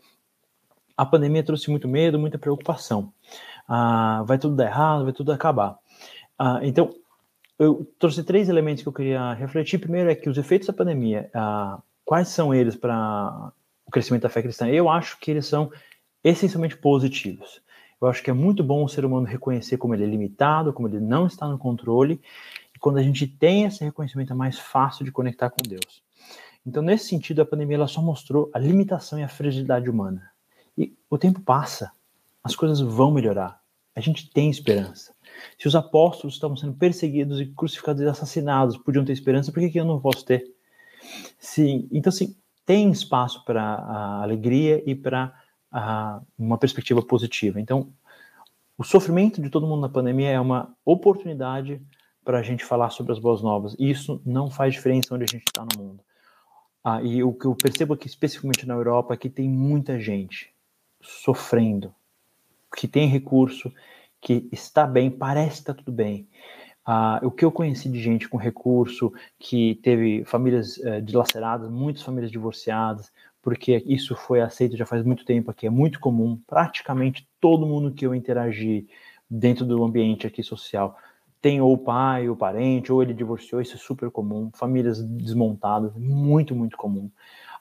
a 0.98 1.06
pandemia 1.06 1.44
trouxe 1.44 1.70
muito 1.70 1.88
medo, 1.88 2.20
muita 2.20 2.40
preocupação. 2.40 3.14
Uh, 3.70 4.26
vai 4.26 4.38
tudo 4.38 4.56
dar 4.56 4.66
errado, 4.66 5.04
vai 5.04 5.14
tudo 5.14 5.32
acabar. 5.32 5.78
então, 6.64 6.90
eu 7.60 7.88
trouxe 7.98 8.24
três 8.24 8.50
elementos 8.50 8.84
que 8.84 8.90
eu 8.90 8.94
queria 8.94 9.34
refletir. 9.34 9.80
Primeiro 9.80 10.10
é 10.10 10.16
que 10.16 10.30
os 10.30 10.38
efeitos 10.38 10.68
da 10.68 10.74
pandemia, 10.74 11.32
quais 12.06 12.28
são 12.28 12.54
eles 12.54 12.76
para 12.76 13.52
o 13.86 13.92
crescimento 13.92 14.24
da 14.24 14.30
fé 14.30 14.42
cristã? 14.42 14.68
Eu 14.68 14.90
acho 14.90 15.20
que 15.20 15.32
eles 15.32 15.46
são 15.46 15.72
essencialmente 16.24 16.78
positivos. 16.78 17.62
Eu 18.00 18.08
acho 18.08 18.22
que 18.22 18.30
é 18.30 18.34
muito 18.34 18.64
bom 18.64 18.84
o 18.84 18.90
ser 18.90 19.06
humano 19.06 19.26
reconhecer 19.26 19.78
como 19.78 19.96
ele 19.96 20.04
é 20.04 20.08
limitado, 20.08 20.72
como 20.72 20.88
ele 20.88 21.00
não 21.00 21.26
está 21.26 21.48
no 21.48 21.58
controle. 21.58 22.22
E 22.76 22.80
quando 22.80 22.98
a 22.98 23.04
gente 23.04 23.26
tem 23.26 23.64
esse 23.64 23.84
reconhecimento, 23.84 24.34
é 24.34 24.36
mais 24.36 24.60
fácil 24.60 25.04
de 25.04 25.12
conectar 25.12 25.50
com 25.50 25.68
Deus. 25.68 26.04
Então, 26.66 26.84
nesse 26.84 27.06
sentido, 27.06 27.42
a 27.42 27.46
pandemia 27.46 27.78
ela 27.78 27.88
só 27.88 28.02
mostrou 28.02 28.52
a 28.54 28.60
limitação 28.60 29.18
e 29.18 29.24
a 29.24 29.28
fragilidade 29.28 29.90
humana. 29.90 30.30
E 30.78 30.96
o 31.10 31.18
tempo 31.18 31.42
passa, 31.42 31.92
as 32.44 32.56
coisas 32.56 32.80
vão 32.80 33.12
melhorar. 33.12 33.60
A 33.96 34.00
gente 34.00 34.30
tem 34.30 34.50
esperança. 34.50 35.14
Se 35.58 35.68
os 35.68 35.76
apóstolos 35.76 36.36
estavam 36.36 36.56
sendo 36.56 36.74
perseguidos 36.74 37.40
e 37.42 37.48
crucificados 37.48 38.02
e 38.02 38.06
assassinados 38.06 38.78
podiam 38.78 39.04
ter 39.04 39.14
esperança, 39.14 39.52
por 39.52 39.60
que, 39.60 39.70
que 39.70 39.80
eu 39.80 39.86
não 39.86 40.00
posso 40.00 40.24
ter? 40.24 40.46
Sim, 41.40 41.88
então, 41.92 42.12
sim, 42.12 42.36
tem 42.66 42.92
espaço 42.92 43.44
para 43.44 44.22
alegria 44.22 44.84
e 44.86 44.94
para 44.94 45.34
uma 46.38 46.58
perspectiva 46.58 47.02
positiva. 47.02 47.60
Então, 47.60 47.92
o 48.78 48.84
sofrimento 48.84 49.42
de 49.42 49.50
todo 49.50 49.66
mundo 49.66 49.82
na 49.82 49.90
pandemia 49.90 50.30
é 50.30 50.40
uma 50.40 50.76
oportunidade 50.86 51.82
para 52.24 52.40
a 52.40 52.44
gente 52.44 52.64
falar 52.64 52.90
sobre 52.90 53.14
as 53.14 53.20
boas 53.20 53.42
novas. 53.42 53.76
E 53.80 53.90
isso 53.90 54.22
não 54.26 54.52
faz 54.52 54.74
diferença 54.74 55.16
onde 55.16 55.24
a 55.24 55.32
gente 55.32 55.46
está 55.48 55.66
no 55.66 55.84
mundo. 55.84 56.04
Ah, 56.84 57.02
e 57.02 57.24
o 57.24 57.34
que 57.34 57.46
eu 57.46 57.56
percebo 57.56 57.94
aqui, 57.94 58.08
especificamente 58.08 58.68
na 58.68 58.76
Europa, 58.76 59.14
é 59.14 59.18
que 59.18 59.30
tem 59.30 59.50
muita 59.50 60.00
gente 60.00 60.54
sofrendo, 61.02 61.94
que 62.76 62.88
tem 62.88 63.08
recurso, 63.08 63.72
que 64.22 64.48
está 64.52 64.86
bem, 64.86 65.10
parece 65.10 65.56
que 65.56 65.62
está 65.62 65.74
tudo 65.74 65.92
bem. 65.92 66.28
Ah, 66.86 67.20
o 67.22 67.32
que 67.32 67.44
eu 67.44 67.52
conheci 67.52 67.90
de 67.90 68.02
gente 68.02 68.30
com 68.30 68.38
recurso, 68.38 69.12
que 69.38 69.76
teve 69.84 70.24
famílias 70.26 70.80
eh, 70.80 71.02
dilaceradas, 71.02 71.70
muitas 71.70 72.02
famílias 72.02 72.32
divorciadas, 72.32 73.12
porque 73.42 73.84
isso 73.86 74.16
foi 74.16 74.42
aceito 74.42 74.78
já 74.78 74.86
faz 74.86 75.04
muito 75.04 75.26
tempo 75.26 75.52
aqui, 75.52 75.68
é 75.68 75.70
muito 75.70 76.00
comum. 76.00 76.40
Praticamente 76.48 77.28
todo 77.42 77.66
mundo 77.66 77.94
que 77.94 78.06
eu 78.06 78.16
interagi 78.16 78.88
dentro 79.30 79.66
do 79.66 79.84
ambiente 79.84 80.26
aqui 80.26 80.42
social 80.42 80.98
tem 81.42 81.62
ou 81.62 81.74
o 81.74 81.78
pai, 81.78 82.28
ou 82.28 82.36
o 82.36 82.38
parente, 82.38 82.92
ou 82.92 83.02
ele 83.02 83.14
divorciou, 83.14 83.62
isso 83.62 83.76
é 83.76 83.78
super 83.78 84.10
comum. 84.10 84.50
Famílias 84.54 85.02
desmontadas, 85.04 85.94
muito, 85.96 86.56
muito 86.56 86.76
comum. 86.76 87.10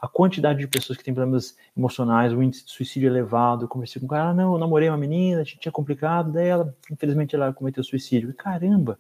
A 0.01 0.09
quantidade 0.09 0.59
de 0.59 0.69
pessoas 0.69 0.99
que 0.99 1.05
têm 1.05 1.15
problemas 1.15 1.57
emocionais, 1.77 2.33
o 2.33 2.43
índice 2.43 2.65
de 2.65 2.73
suicídio 2.73 3.09
elevado. 3.09 3.65
Eu 3.65 3.69
conversei 3.69 4.01
com 4.01 4.07
um 4.07 4.09
cara, 4.09 4.31
ah, 4.31 4.35
não, 4.35 4.53
eu 4.55 4.59
namorei 4.59 4.89
uma 4.89 4.97
menina, 4.97 5.45
tinha 5.45 5.73
complicado, 5.73 6.33
daí 6.33 6.49
ela, 6.49 6.75
infelizmente, 6.91 7.35
ela 7.35 7.53
cometeu 7.53 7.83
suicídio. 7.83 8.33
Caramba! 8.35 8.99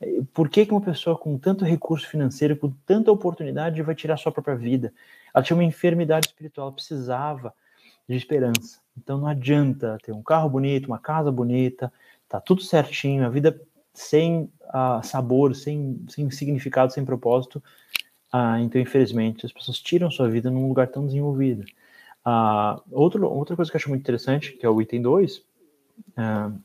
É, 0.00 0.20
por 0.32 0.48
que, 0.48 0.66
que 0.66 0.72
uma 0.72 0.80
pessoa 0.80 1.16
com 1.16 1.38
tanto 1.38 1.64
recurso 1.64 2.08
financeiro, 2.08 2.56
com 2.56 2.70
tanta 2.84 3.12
oportunidade, 3.12 3.82
vai 3.82 3.94
tirar 3.94 4.16
sua 4.16 4.32
própria 4.32 4.56
vida? 4.56 4.92
Ela 5.34 5.42
tinha 5.42 5.56
uma 5.56 5.64
enfermidade 5.64 6.26
espiritual, 6.26 6.68
ela 6.68 6.74
precisava 6.74 7.54
de 8.08 8.16
esperança. 8.16 8.80
Então 8.96 9.18
não 9.18 9.26
adianta 9.26 9.98
ter 10.02 10.12
um 10.12 10.22
carro 10.22 10.48
bonito, 10.48 10.86
uma 10.86 10.98
casa 10.98 11.30
bonita, 11.32 11.92
tá 12.28 12.40
tudo 12.40 12.62
certinho, 12.62 13.24
a 13.24 13.28
vida 13.28 13.60
sem 13.92 14.50
uh, 14.64 15.02
sabor, 15.02 15.54
sem, 15.54 16.04
sem 16.08 16.30
significado, 16.30 16.92
sem 16.92 17.04
propósito. 17.04 17.62
Uh, 18.34 18.58
então, 18.58 18.80
infelizmente, 18.80 19.46
as 19.46 19.52
pessoas 19.52 19.78
tiram 19.78 20.10
sua 20.10 20.28
vida 20.28 20.50
num 20.50 20.66
lugar 20.66 20.88
tão 20.88 21.06
desenvolvido. 21.06 21.64
Uh, 22.26 22.82
outro, 22.90 23.24
outra 23.30 23.54
coisa 23.54 23.70
que 23.70 23.76
eu 23.76 23.78
acho 23.78 23.88
muito 23.88 24.02
interessante, 24.02 24.54
que 24.54 24.66
é 24.66 24.68
o 24.68 24.82
item 24.82 25.00
2. 25.02 25.36
Uh, 25.38 26.58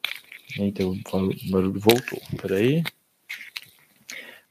então, 0.57 0.91
o 0.91 1.51
barulho 1.51 1.80
voltou. 1.80 2.20
Peraí. 2.41 2.84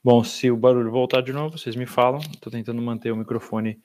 Bom, 0.05 0.23
se 0.23 0.49
o 0.49 0.57
barulho 0.57 0.93
voltar 0.93 1.21
de 1.21 1.33
novo, 1.33 1.59
vocês 1.59 1.75
me 1.75 1.87
falam. 1.87 2.21
Estou 2.21 2.53
tentando 2.53 2.81
manter 2.81 3.11
o 3.11 3.17
microfone 3.17 3.81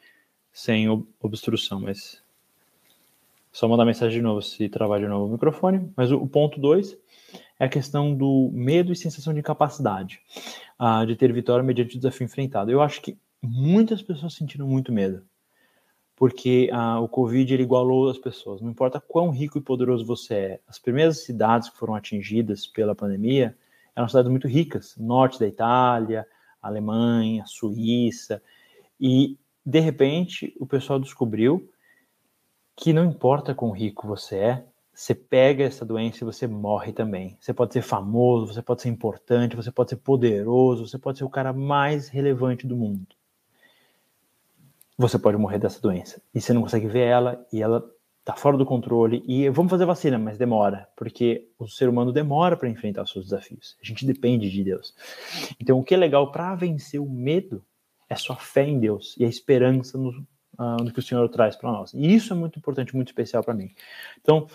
sem 0.51 0.88
obstrução, 1.19 1.79
mas 1.79 2.21
só 3.51 3.67
mandar 3.67 3.84
mensagem 3.84 4.19
de 4.19 4.23
novo 4.23 4.43
se 4.43 4.69
travar 4.69 4.99
de 4.99 5.07
novo 5.07 5.25
o 5.25 5.31
microfone. 5.31 5.91
Mas 5.95 6.11
o, 6.11 6.17
o 6.17 6.27
ponto 6.27 6.59
2 6.59 6.95
é 7.59 7.65
a 7.65 7.69
questão 7.69 8.13
do 8.13 8.51
medo 8.53 8.93
e 8.93 8.95
sensação 8.95 9.34
de 9.34 9.39
incapacidade, 9.39 10.19
uh, 10.79 11.03
de 11.07 11.15
ter 11.15 11.34
vitória 11.34 11.63
mediante 11.63 11.95
o 11.95 11.99
desafio 11.99 12.25
enfrentado. 12.25 12.69
Eu 12.69 12.79
acho 12.79 13.01
que 13.01 13.17
muitas 13.43 14.01
pessoas 14.01 14.33
sentiram 14.33 14.67
muito 14.67 14.91
medo, 14.91 15.25
porque 16.15 16.69
uh, 16.71 17.01
o 17.01 17.07
Covid 17.07 17.53
ele 17.53 17.63
igualou 17.63 18.09
as 18.09 18.17
pessoas. 18.17 18.61
Não 18.61 18.71
importa 18.71 19.01
quão 19.01 19.29
rico 19.29 19.57
e 19.57 19.61
poderoso 19.61 20.05
você 20.05 20.33
é, 20.33 20.59
as 20.67 20.79
primeiras 20.79 21.23
cidades 21.23 21.69
que 21.69 21.77
foram 21.77 21.95
atingidas 21.95 22.65
pela 22.65 22.95
pandemia 22.95 23.57
eram 23.95 24.07
cidades 24.07 24.31
muito 24.31 24.47
ricas, 24.47 24.95
norte 24.97 25.39
da 25.39 25.47
Itália, 25.47 26.25
Alemanha, 26.61 27.43
Suíça, 27.45 28.41
e 28.99 29.37
de 29.65 29.79
repente, 29.79 30.55
o 30.59 30.65
pessoal 30.65 30.99
descobriu 30.99 31.69
que 32.75 32.91
não 32.91 33.05
importa 33.05 33.53
quão 33.53 33.71
rico 33.71 34.07
você 34.07 34.35
é, 34.37 34.65
você 34.93 35.15
pega 35.15 35.63
essa 35.63 35.85
doença 35.85 36.23
e 36.23 36.25
você 36.25 36.45
morre 36.45 36.91
também. 36.91 37.35
Você 37.39 37.53
pode 37.53 37.73
ser 37.73 37.81
famoso, 37.81 38.53
você 38.53 38.61
pode 38.61 38.81
ser 38.81 38.89
importante, 38.89 39.55
você 39.55 39.71
pode 39.71 39.89
ser 39.89 39.95
poderoso, 39.97 40.87
você 40.87 40.99
pode 40.99 41.17
ser 41.17 41.23
o 41.23 41.29
cara 41.29 41.51
mais 41.51 42.09
relevante 42.09 42.67
do 42.67 42.75
mundo. 42.75 43.07
Você 44.97 45.17
pode 45.17 45.37
morrer 45.37 45.59
dessa 45.59 45.81
doença. 45.81 46.21
E 46.33 46.41
você 46.41 46.53
não 46.53 46.61
consegue 46.61 46.87
ver 46.87 47.07
ela, 47.07 47.45
e 47.51 47.61
ela 47.61 47.83
está 48.23 48.35
fora 48.35 48.57
do 48.57 48.65
controle 48.65 49.21
e 49.27 49.49
vamos 49.49 49.69
fazer 49.69 49.85
vacina, 49.85 50.17
mas 50.17 50.37
demora, 50.37 50.87
porque 50.95 51.49
o 51.59 51.67
ser 51.67 51.89
humano 51.89 52.11
demora 52.13 52.55
para 52.55 52.69
enfrentar 52.69 53.03
os 53.03 53.11
seus 53.11 53.25
desafios. 53.25 53.75
A 53.81 53.85
gente 53.85 54.05
depende 54.05 54.49
de 54.49 54.63
Deus. 54.63 54.95
Então, 55.59 55.77
o 55.77 55.83
que 55.83 55.93
é 55.93 55.97
legal 55.97 56.31
para 56.31 56.55
vencer 56.55 57.01
o 57.01 57.09
medo 57.09 57.63
é 58.09 58.15
sua 58.15 58.37
fé 58.37 58.65
em 58.65 58.79
Deus 58.79 59.15
e 59.17 59.25
a 59.25 59.27
esperança 59.27 59.97
no, 59.97 60.09
uh, 60.57 60.81
no 60.81 60.91
que 60.91 60.99
o 60.99 61.03
Senhor 61.03 61.27
traz 61.27 61.57
para 61.57 61.69
nós. 61.69 61.93
E 61.93 62.13
isso 62.13 62.31
é 62.31 62.35
muito 62.35 62.57
importante, 62.57 62.95
muito 62.95 63.09
especial 63.09 63.43
para 63.43 63.53
mim. 63.53 63.71
Então, 64.21 64.47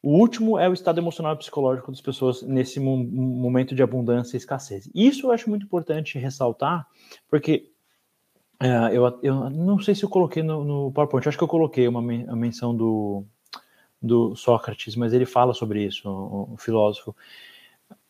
o 0.00 0.16
último 0.16 0.56
é 0.56 0.68
o 0.68 0.72
estado 0.72 1.00
emocional 1.00 1.34
e 1.34 1.38
psicológico 1.38 1.90
das 1.90 2.00
pessoas 2.00 2.42
nesse 2.42 2.78
momento 2.78 3.74
de 3.74 3.82
abundância 3.82 4.36
e 4.36 4.38
escassez. 4.38 4.88
Isso 4.94 5.26
eu 5.26 5.32
acho 5.32 5.50
muito 5.50 5.66
importante 5.66 6.16
ressaltar, 6.16 6.86
porque 7.28 7.72
uh, 8.62 8.88
eu, 8.92 9.20
eu 9.22 9.50
não 9.50 9.78
sei 9.78 9.94
se 9.94 10.04
eu 10.04 10.08
coloquei 10.08 10.42
no, 10.42 10.64
no 10.64 10.92
PowerPoint, 10.92 11.28
acho 11.28 11.38
que 11.38 11.44
eu 11.44 11.48
coloquei 11.48 11.86
uma, 11.88 12.00
uma 12.00 12.36
menção 12.36 12.76
do, 12.76 13.24
do 14.00 14.34
Sócrates, 14.36 14.96
mas 14.96 15.12
ele 15.12 15.26
fala 15.26 15.54
sobre 15.54 15.84
isso, 15.84 16.08
o, 16.08 16.54
o 16.54 16.56
filósofo. 16.56 17.14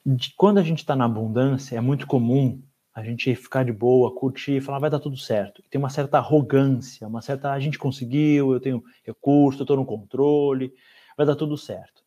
De, 0.04 0.32
quando 0.36 0.58
a 0.58 0.62
gente 0.62 0.78
está 0.78 0.94
na 0.96 1.04
abundância, 1.04 1.76
é 1.76 1.80
muito 1.80 2.06
comum 2.06 2.62
a 2.94 3.02
gente 3.02 3.34
ficar 3.36 3.64
de 3.64 3.72
boa, 3.72 4.12
curtir, 4.12 4.60
falar 4.60 4.80
vai 4.80 4.90
dar 4.90 4.98
tudo 4.98 5.16
certo. 5.16 5.62
Tem 5.70 5.78
uma 5.78 5.90
certa 5.90 6.18
arrogância, 6.18 7.06
uma 7.06 7.22
certa 7.22 7.52
a 7.52 7.60
gente 7.60 7.78
conseguiu, 7.78 8.52
eu 8.52 8.60
tenho 8.60 8.82
recurso, 9.04 9.60
eu 9.60 9.64
estou 9.64 9.76
no 9.76 9.86
controle, 9.86 10.74
vai 11.16 11.24
dar 11.24 11.36
tudo 11.36 11.56
certo. 11.56 12.02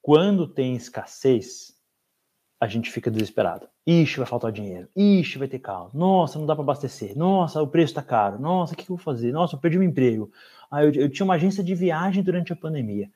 Quando 0.00 0.46
tem 0.46 0.76
escassez, 0.76 1.74
a 2.60 2.68
gente 2.68 2.90
fica 2.90 3.10
desesperado. 3.10 3.68
Ixi, 3.86 4.18
vai 4.18 4.26
faltar 4.26 4.50
dinheiro. 4.50 4.88
Ixi, 4.96 5.38
vai 5.38 5.46
ter 5.46 5.60
caos. 5.60 5.94
Nossa, 5.94 6.38
não 6.38 6.46
dá 6.46 6.54
para 6.54 6.62
abastecer. 6.62 7.16
Nossa, 7.16 7.62
o 7.62 7.68
preço 7.68 7.92
está 7.92 8.02
caro. 8.02 8.38
Nossa, 8.38 8.74
o 8.74 8.76
que, 8.76 8.84
que 8.84 8.90
eu 8.90 8.96
vou 8.96 9.04
fazer? 9.04 9.32
Nossa, 9.32 9.54
eu 9.54 9.60
perdi 9.60 9.78
meu 9.78 9.88
emprego. 9.88 10.30
Ah, 10.70 10.84
eu, 10.84 10.92
eu 10.92 11.10
tinha 11.10 11.24
uma 11.24 11.34
agência 11.34 11.62
de 11.62 11.74
viagem 11.74 12.22
durante 12.22 12.52
a 12.52 12.56
pandemia. 12.56 13.08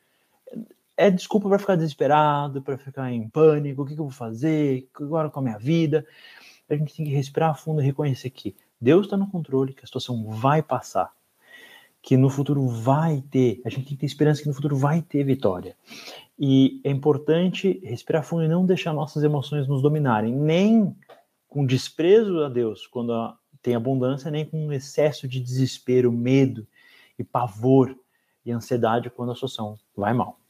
É 0.96 1.10
desculpa 1.10 1.48
para 1.48 1.58
ficar 1.58 1.76
desesperado, 1.76 2.62
para 2.62 2.78
ficar 2.78 3.10
em 3.10 3.28
pânico. 3.28 3.82
O 3.82 3.84
que, 3.84 3.94
que 3.94 4.00
eu 4.00 4.04
vou 4.04 4.12
fazer? 4.12 4.88
Agora 4.94 5.28
com 5.28 5.40
a 5.40 5.42
minha 5.42 5.58
vida? 5.58 6.06
a 6.74 6.76
gente 6.76 6.94
tem 6.94 7.06
que 7.06 7.12
respirar 7.12 7.58
fundo 7.58 7.80
e 7.80 7.84
reconhecer 7.84 8.30
que 8.30 8.54
Deus 8.80 9.06
está 9.06 9.16
no 9.16 9.26
controle, 9.26 9.74
que 9.74 9.82
a 9.82 9.86
situação 9.86 10.24
vai 10.30 10.62
passar, 10.62 11.12
que 12.02 12.16
no 12.16 12.30
futuro 12.30 12.66
vai 12.66 13.22
ter, 13.30 13.60
a 13.64 13.68
gente 13.68 13.84
tem 13.84 13.94
que 13.94 14.00
ter 14.00 14.06
esperança 14.06 14.42
que 14.42 14.48
no 14.48 14.54
futuro 14.54 14.76
vai 14.76 15.02
ter 15.02 15.22
vitória. 15.24 15.76
E 16.38 16.80
é 16.82 16.90
importante 16.90 17.80
respirar 17.84 18.24
fundo 18.24 18.44
e 18.44 18.48
não 18.48 18.64
deixar 18.64 18.92
nossas 18.92 19.22
emoções 19.22 19.68
nos 19.68 19.82
dominarem, 19.82 20.34
nem 20.34 20.96
com 21.46 21.66
desprezo 21.66 22.42
a 22.42 22.48
Deus 22.48 22.86
quando 22.86 23.12
tem 23.60 23.74
abundância, 23.74 24.30
nem 24.30 24.46
com 24.46 24.72
excesso 24.72 25.28
de 25.28 25.40
desespero, 25.40 26.10
medo 26.10 26.66
e 27.18 27.24
pavor 27.24 27.94
e 28.46 28.50
ansiedade 28.50 29.10
quando 29.10 29.32
a 29.32 29.34
situação 29.34 29.78
vai 29.94 30.14
mal. 30.14 30.40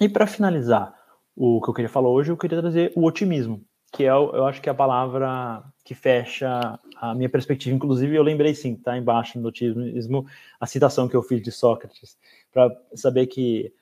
E 0.00 0.08
para 0.08 0.26
finalizar 0.26 0.94
o 1.36 1.60
que 1.60 1.68
eu 1.68 1.74
queria 1.74 1.88
falar 1.88 2.08
hoje, 2.08 2.30
eu 2.30 2.36
queria 2.36 2.60
trazer 2.60 2.92
o 2.96 3.04
otimismo 3.04 3.62
que 3.94 4.02
é, 4.02 4.08
eu 4.08 4.44
acho 4.44 4.60
que 4.60 4.68
é 4.68 4.72
a 4.72 4.74
palavra 4.74 5.62
que 5.84 5.94
fecha 5.94 6.80
a 6.96 7.14
minha 7.14 7.28
perspectiva. 7.28 7.74
Inclusive, 7.76 8.16
eu 8.16 8.24
lembrei 8.24 8.52
sim, 8.52 8.74
tá 8.74 8.98
embaixo 8.98 9.38
no 9.38 9.44
notismo, 9.44 10.26
a 10.58 10.66
citação 10.66 11.08
que 11.08 11.14
eu 11.14 11.22
fiz 11.22 11.40
de 11.40 11.52
Sócrates, 11.52 12.18
para 12.52 12.76
saber 12.94 13.28
que 13.28 13.72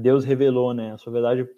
Deus 0.00 0.24
revelou 0.24 0.74
né, 0.74 0.92
a 0.92 0.98
sua 0.98 1.12
verdade 1.12 1.48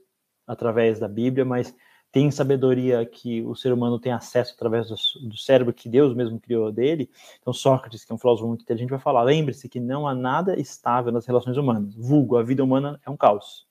através 0.47 0.99
da 0.99 1.09
Bíblia, 1.09 1.45
mas 1.45 1.75
tem 2.11 2.31
sabedoria 2.31 3.07
que 3.07 3.41
o 3.43 3.55
ser 3.55 3.73
humano 3.73 3.99
tem 3.99 4.13
acesso 4.13 4.53
através 4.55 4.89
do, 4.89 5.29
do, 5.31 5.39
cérebro 5.39 5.73
que 5.73 5.89
Deus 5.89 6.15
mesmo 6.15 6.39
criou 6.39 6.71
dele. 6.71 7.09
Então, 7.41 7.55
Sócrates, 7.55 8.05
que 8.05 8.13
é 8.13 8.15
um 8.15 8.19
filósofo 8.19 8.47
muito 8.47 8.63
inteligente, 8.63 8.91
vai 8.91 8.99
falar: 8.99 9.23
lembre-se 9.23 9.71
que 9.71 9.81
não 9.81 10.07
há 10.07 10.15
nada 10.15 10.61
estável 10.61 11.11
nas 11.11 11.25
relações 11.25 11.57
humanas. 11.57 11.95
Vulgo, 11.95 12.37
a 12.37 12.43
vida 12.43 12.63
humana 12.63 13.01
é 13.07 13.09
um 13.09 13.17
caos 13.17 13.67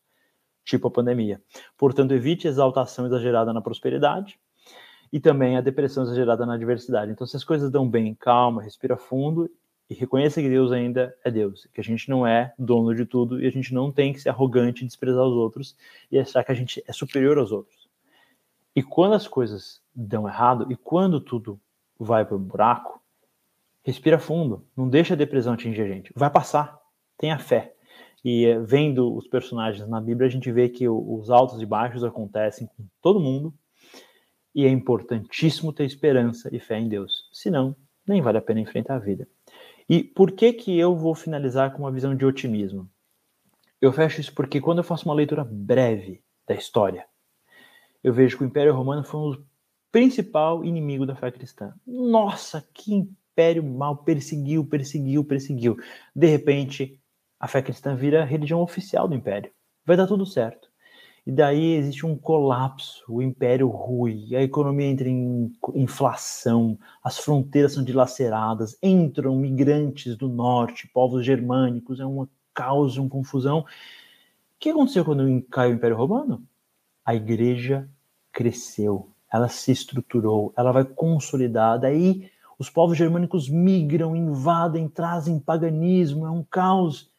tipo 0.64 0.88
a 0.88 0.91
pandemia. 0.91 1.41
Portanto, 1.78 2.14
evite 2.14 2.47
exaltação 2.47 3.05
exagerada 3.05 3.51
na 3.53 3.62
prosperidade 3.62 4.39
e 5.12 5.20
também 5.20 5.57
a 5.57 5.62
depressão 5.62 6.03
exagerada 6.03 6.45
na 6.45 6.53
adversidade. 6.53 7.12
Então, 7.12 7.28
se 7.28 7.36
as 7.36 7.43
coisas 7.43 7.70
dão 7.70 7.88
bem, 7.88 8.16
calma, 8.16 8.62
respira 8.62 8.95
fundo 8.95 9.49
e 9.89 9.93
reconheça 9.93 10.41
que 10.41 10.47
Deus 10.47 10.72
ainda 10.72 11.14
é 11.24 11.30
Deus, 11.30 11.68
que 11.74 11.82
a 11.82 11.84
gente 11.84 12.09
não 12.09 12.26
é 12.26 12.53
dono 12.57 12.95
de 12.95 13.05
tudo 13.05 13.41
e 13.41 13.45
a 13.45 13.51
gente 13.51 13.74
não 13.74 13.91
tem 13.91 14.14
que 14.14 14.22
ser 14.22 14.30
arrogante, 14.30 14.86
desprezar 14.86 15.26
os 15.26 15.34
outros 15.34 15.76
e 16.09 16.18
achar 16.18 16.43
que 16.43 16.51
a 16.51 16.55
gente 16.55 16.82
é 16.88 16.93
superior 16.93 17.38
aos 17.38 17.51
outros. 17.51 17.89
E 18.74 18.82
quando 18.82 19.16
as 19.16 19.28
coisas 19.28 19.82
dão 19.93 20.28
errado 20.28 20.72
e 20.72 20.78
quando 20.78 21.20
tudo 21.20 21.59
vai 21.99 22.24
para 22.24 22.38
o 22.38 22.39
buraco, 22.39 23.01
respira 23.84 24.18
fundo, 24.18 24.66
não 24.78 24.88
deixa 24.88 25.14
a 25.14 25.18
depressão 25.18 25.53
atingir 25.53 25.82
a 25.82 25.88
gente. 25.88 26.14
Vai 26.16 26.30
passar, 26.30 26.80
tenha 27.18 27.38
fé. 27.38 27.76
E 28.24 28.45
eh, 28.45 28.59
vendo 28.59 29.15
os 29.15 29.28
personagens 29.28 29.88
na 29.88 29.99
Bíblia, 29.99 30.28
a 30.28 30.32
gente 30.32 30.51
vê 30.51 30.69
que 30.69 30.88
os 30.88 31.30
altos 31.30 31.61
e 31.61 31.65
baixos 31.65 32.03
acontecem 32.03 32.67
com 32.67 32.86
todo 33.01 33.19
mundo. 33.19 33.53
E 34.53 34.65
é 34.65 34.69
importantíssimo 34.69 35.72
ter 35.72 35.86
esperança 35.86 36.49
e 36.53 36.59
fé 36.59 36.80
em 36.80 36.88
Deus. 36.88 37.30
Senão, 37.32 37.76
nem 38.07 38.22
vale 38.22 38.38
a 38.38 38.41
pena 38.41 38.59
enfrentar 38.59 38.95
a 38.95 38.99
vida. 38.99 39.28
E 39.89 40.03
por 40.03 40.32
que 40.32 40.53
que 40.53 40.78
eu 40.78 40.95
vou 40.95 41.15
finalizar 41.15 41.74
com 41.74 41.84
uma 41.84 41.91
visão 41.91 42.15
de 42.15 42.26
otimismo? 42.26 42.89
Eu 43.82 43.91
fecho 43.91 44.22
isso 44.22 44.34
porque 44.34 44.61
quando 44.61 44.78
eu 44.78 44.84
faço 44.84 45.05
uma 45.05 45.15
leitura 45.15 45.43
breve 45.43 46.24
da 46.47 46.53
história, 46.53 47.05
eu 48.03 48.13
vejo 48.13 48.38
que 48.38 48.43
o 48.43 48.47
Império 48.47 48.74
Romano 48.74 49.03
foi 49.03 49.19
o 49.19 49.43
principal 49.91 50.63
inimigo 50.63 51.05
da 51.05 51.15
fé 51.15 51.32
cristã. 51.32 51.74
Nossa, 51.86 52.65
que 52.74 52.93
império 52.93 53.63
mal 53.63 53.97
perseguiu, 53.97 54.65
perseguiu, 54.65 55.24
perseguiu. 55.24 55.78
De 56.15 56.28
repente, 56.28 57.00
a 57.41 57.47
fé 57.47 57.59
cristã 57.59 57.95
vira 57.95 58.21
a 58.21 58.25
religião 58.25 58.61
oficial 58.61 59.07
do 59.07 59.15
império. 59.15 59.51
Vai 59.83 59.97
dar 59.97 60.05
tudo 60.05 60.27
certo. 60.27 60.69
E 61.25 61.31
daí 61.31 61.73
existe 61.73 62.05
um 62.05 62.15
colapso, 62.15 63.03
o 63.09 63.19
império 63.19 63.67
rui, 63.67 64.35
a 64.35 64.43
economia 64.43 64.85
entra 64.85 65.09
em 65.09 65.51
inflação, 65.73 66.77
as 67.03 67.17
fronteiras 67.17 67.73
são 67.73 67.83
dilaceradas, 67.83 68.77
entram 68.81 69.35
migrantes 69.35 70.15
do 70.15 70.29
norte, 70.29 70.87
povos 70.87 71.25
germânicos, 71.25 71.99
é 71.99 72.05
uma 72.05 72.29
caos, 72.53 72.97
uma 72.97 73.09
confusão. 73.09 73.61
O 73.61 73.65
que 74.59 74.69
aconteceu 74.69 75.03
quando 75.03 75.41
caiu 75.49 75.71
o 75.71 75.75
Império 75.75 75.97
Romano? 75.97 76.43
A 77.03 77.15
igreja 77.15 77.89
cresceu, 78.31 79.09
ela 79.31 79.47
se 79.47 79.71
estruturou, 79.71 80.53
ela 80.55 80.71
vai 80.71 80.85
consolidar, 80.85 81.79
daí 81.79 82.29
os 82.59 82.69
povos 82.69 82.95
germânicos 82.95 83.49
migram, 83.49 84.15
invadem, 84.15 84.87
trazem 84.87 85.39
paganismo, 85.39 86.27
é 86.27 86.29
um 86.29 86.43
caos 86.43 87.11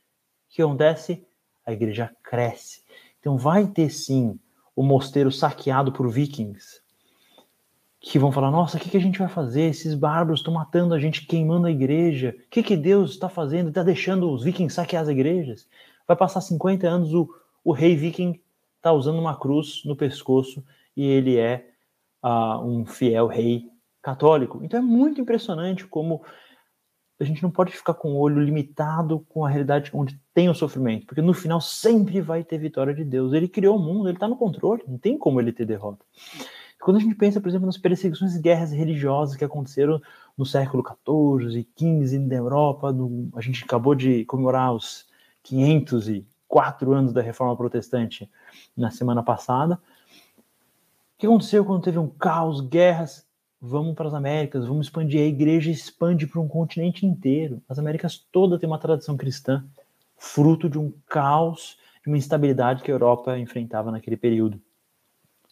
que 0.52 0.62
acontece? 0.62 1.24
A 1.66 1.72
igreja 1.72 2.14
cresce. 2.22 2.82
Então 3.20 3.36
vai 3.36 3.66
ter 3.66 3.90
sim 3.90 4.38
o 4.76 4.82
mosteiro 4.82 5.30
saqueado 5.30 5.92
por 5.92 6.08
vikings 6.08 6.82
que 8.02 8.18
vão 8.18 8.32
falar: 8.32 8.50
nossa, 8.50 8.76
o 8.76 8.80
que, 8.80 8.90
que 8.90 8.96
a 8.96 9.00
gente 9.00 9.18
vai 9.18 9.28
fazer? 9.28 9.62
Esses 9.62 9.94
bárbaros 9.94 10.40
estão 10.40 10.52
matando 10.52 10.92
a 10.92 10.98
gente, 10.98 11.24
queimando 11.24 11.68
a 11.68 11.70
igreja. 11.70 12.34
O 12.46 12.50
que, 12.50 12.62
que 12.62 12.76
Deus 12.76 13.12
está 13.12 13.28
fazendo? 13.28 13.68
Está 13.68 13.82
deixando 13.82 14.30
os 14.30 14.42
vikings 14.42 14.74
saquear 14.74 15.02
as 15.02 15.08
igrejas? 15.08 15.68
Vai 16.06 16.16
passar 16.16 16.40
50 16.40 16.86
anos, 16.86 17.14
o, 17.14 17.32
o 17.64 17.72
rei 17.72 17.96
viking 17.96 18.40
está 18.76 18.92
usando 18.92 19.20
uma 19.20 19.36
cruz 19.36 19.82
no 19.84 19.94
pescoço 19.94 20.64
e 20.96 21.06
ele 21.06 21.38
é 21.38 21.70
uh, 22.22 22.58
um 22.66 22.84
fiel 22.84 23.28
rei 23.28 23.70
católico. 24.02 24.60
Então 24.64 24.80
é 24.80 24.82
muito 24.82 25.20
impressionante 25.20 25.86
como 25.86 26.22
a 27.22 27.26
gente 27.26 27.42
não 27.42 27.50
pode 27.50 27.72
ficar 27.72 27.94
com 27.94 28.12
o 28.12 28.18
olho 28.18 28.40
limitado 28.40 29.20
com 29.28 29.44
a 29.44 29.48
realidade 29.48 29.90
onde 29.94 30.20
tem 30.34 30.48
o 30.48 30.54
sofrimento, 30.54 31.06
porque 31.06 31.22
no 31.22 31.32
final 31.32 31.60
sempre 31.60 32.20
vai 32.20 32.42
ter 32.42 32.58
vitória 32.58 32.92
de 32.92 33.04
Deus. 33.04 33.32
Ele 33.32 33.46
criou 33.46 33.76
o 33.76 33.80
mundo, 33.80 34.08
ele 34.08 34.16
está 34.16 34.26
no 34.26 34.36
controle, 34.36 34.82
não 34.86 34.98
tem 34.98 35.16
como 35.16 35.40
ele 35.40 35.52
ter 35.52 35.64
derrota. 35.64 36.04
Quando 36.80 36.96
a 36.96 37.00
gente 37.00 37.14
pensa, 37.14 37.40
por 37.40 37.48
exemplo, 37.48 37.66
nas 37.66 37.78
perseguições 37.78 38.34
e 38.34 38.40
guerras 38.40 38.72
religiosas 38.72 39.36
que 39.36 39.44
aconteceram 39.44 40.02
no 40.36 40.44
século 40.44 40.82
XIV 40.82 41.60
e 41.60 41.68
XV 41.78 42.18
na 42.18 42.34
Europa, 42.34 42.92
no, 42.92 43.28
a 43.36 43.40
gente 43.40 43.62
acabou 43.62 43.94
de 43.94 44.24
comemorar 44.24 44.74
os 44.74 45.06
504 45.44 46.92
anos 46.92 47.12
da 47.12 47.22
Reforma 47.22 47.56
Protestante 47.56 48.28
na 48.76 48.90
semana 48.90 49.22
passada. 49.22 49.74
O 49.76 51.18
que 51.18 51.26
aconteceu 51.26 51.64
quando 51.64 51.84
teve 51.84 52.00
um 52.00 52.08
caos, 52.08 52.60
guerras? 52.60 53.24
Vamos 53.64 53.94
para 53.94 54.08
as 54.08 54.14
Américas, 54.14 54.66
vamos 54.66 54.86
expandir. 54.86 55.20
A 55.20 55.26
igreja 55.26 55.70
expande 55.70 56.26
para 56.26 56.40
um 56.40 56.48
continente 56.48 57.06
inteiro. 57.06 57.62
As 57.68 57.78
Américas 57.78 58.18
todas 58.32 58.58
têm 58.58 58.68
uma 58.68 58.78
tradição 58.78 59.16
cristã, 59.16 59.64
fruto 60.18 60.68
de 60.68 60.80
um 60.80 60.92
caos, 61.06 61.78
de 62.02 62.08
uma 62.10 62.18
instabilidade 62.18 62.82
que 62.82 62.90
a 62.90 62.94
Europa 62.94 63.38
enfrentava 63.38 63.92
naquele 63.92 64.16
período. 64.16 64.60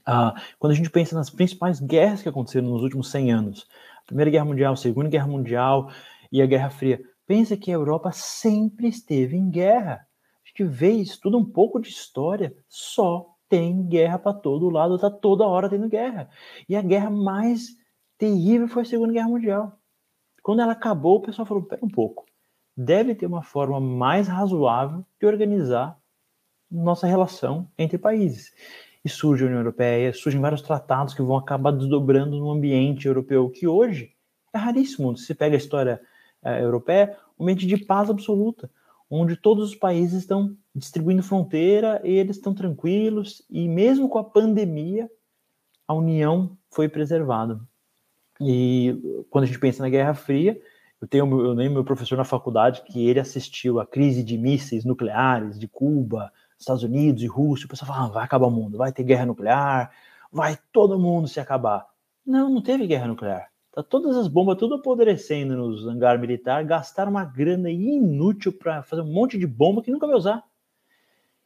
Ah, 0.04 0.34
quando 0.58 0.72
a 0.72 0.74
gente 0.74 0.90
pensa 0.90 1.14
nas 1.14 1.30
principais 1.30 1.78
guerras 1.78 2.20
que 2.20 2.28
aconteceram 2.28 2.68
nos 2.68 2.82
últimos 2.82 3.08
100 3.12 3.32
anos, 3.32 3.68
a 4.02 4.06
Primeira 4.06 4.30
Guerra 4.30 4.44
Mundial, 4.44 4.72
a 4.72 4.76
Segunda 4.76 5.08
Guerra 5.08 5.28
Mundial 5.28 5.92
e 6.32 6.42
a 6.42 6.46
Guerra 6.46 6.70
Fria, 6.70 7.00
pensa 7.24 7.56
que 7.56 7.70
a 7.70 7.74
Europa 7.74 8.10
sempre 8.10 8.88
esteve 8.88 9.36
em 9.36 9.48
guerra. 9.48 10.04
A 10.44 10.48
gente 10.48 10.64
vê, 10.64 10.94
estuda 10.94 11.36
um 11.36 11.44
pouco 11.44 11.78
de 11.78 11.90
história, 11.90 12.52
só 12.68 13.36
tem 13.48 13.86
guerra 13.86 14.18
para 14.18 14.32
todo 14.32 14.68
lado, 14.68 14.96
está 14.96 15.10
toda 15.10 15.46
hora 15.46 15.68
tendo 15.68 15.88
guerra. 15.88 16.28
E 16.68 16.74
a 16.74 16.82
guerra 16.82 17.10
mais 17.10 17.79
terrível 18.20 18.68
foi 18.68 18.82
a 18.82 18.84
Segunda 18.84 19.14
Guerra 19.14 19.28
Mundial. 19.28 19.78
Quando 20.42 20.60
ela 20.60 20.72
acabou, 20.72 21.16
o 21.16 21.22
pessoal 21.22 21.46
falou: 21.46 21.62
pera 21.62 21.82
um 21.82 21.88
pouco, 21.88 22.26
deve 22.76 23.14
ter 23.14 23.24
uma 23.24 23.42
forma 23.42 23.80
mais 23.80 24.28
razoável 24.28 25.04
de 25.18 25.26
organizar 25.26 25.98
nossa 26.70 27.06
relação 27.06 27.66
entre 27.78 27.96
países. 27.96 28.52
E 29.02 29.08
surge 29.08 29.42
a 29.42 29.46
União 29.46 29.60
Europeia, 29.60 30.12
surgem 30.12 30.38
vários 30.38 30.60
tratados 30.60 31.14
que 31.14 31.22
vão 31.22 31.38
acabar 31.38 31.70
desdobrando 31.70 32.38
no 32.38 32.50
ambiente 32.50 33.06
europeu, 33.06 33.48
que 33.48 33.66
hoje 33.66 34.14
é 34.52 34.58
raríssimo. 34.58 35.16
Se 35.16 35.34
pega 35.34 35.56
a 35.56 35.58
história 35.58 35.98
é, 36.42 36.62
europeia, 36.62 37.16
um 37.38 37.44
ambiente 37.44 37.66
de 37.66 37.78
paz 37.78 38.10
absoluta, 38.10 38.70
onde 39.08 39.34
todos 39.34 39.70
os 39.70 39.74
países 39.74 40.20
estão 40.20 40.54
distribuindo 40.74 41.22
fronteira 41.22 42.02
e 42.04 42.12
eles 42.12 42.36
estão 42.36 42.52
tranquilos, 42.52 43.42
e 43.48 43.66
mesmo 43.66 44.10
com 44.10 44.18
a 44.18 44.24
pandemia, 44.24 45.10
a 45.88 45.94
união 45.94 46.58
foi 46.68 46.86
preservada. 46.86 47.58
E 48.40 49.24
quando 49.28 49.44
a 49.44 49.46
gente 49.46 49.58
pensa 49.58 49.82
na 49.82 49.90
Guerra 49.90 50.14
Fria, 50.14 50.60
eu 51.00 51.06
tenho 51.06 51.24
eu 51.24 51.52
lembro 51.52 51.74
meu 51.74 51.84
professor 51.84 52.16
na 52.16 52.24
faculdade 52.24 52.82
que 52.82 53.06
ele 53.06 53.20
assistiu 53.20 53.78
à 53.78 53.86
crise 53.86 54.22
de 54.22 54.38
mísseis 54.38 54.84
nucleares 54.84 55.58
de 55.58 55.68
Cuba, 55.68 56.32
Estados 56.58 56.82
Unidos 56.82 57.22
e 57.22 57.26
Rússia. 57.26 57.66
O 57.66 57.68
pessoal 57.68 57.92
fala, 57.92 58.06
ah, 58.06 58.10
vai 58.10 58.24
acabar 58.24 58.46
o 58.46 58.50
mundo, 58.50 58.78
vai 58.78 58.92
ter 58.92 59.02
guerra 59.02 59.26
nuclear, 59.26 59.90
vai 60.32 60.58
todo 60.72 60.98
mundo 60.98 61.28
se 61.28 61.38
acabar. 61.38 61.86
Não, 62.24 62.48
não 62.48 62.62
teve 62.62 62.86
guerra 62.86 63.08
nuclear. 63.08 63.50
Tá 63.72 63.82
todas 63.82 64.16
as 64.16 64.26
bombas 64.26 64.56
tudo 64.56 64.74
apodrecendo 64.74 65.56
nos 65.56 65.86
hangar 65.86 66.18
militar, 66.18 66.64
gastaram 66.64 67.10
uma 67.10 67.24
grana 67.24 67.70
inútil 67.70 68.52
para 68.52 68.82
fazer 68.82 69.02
um 69.02 69.12
monte 69.12 69.38
de 69.38 69.46
bomba 69.46 69.82
que 69.82 69.90
nunca 69.90 70.06
vai 70.06 70.16
usar. 70.16 70.42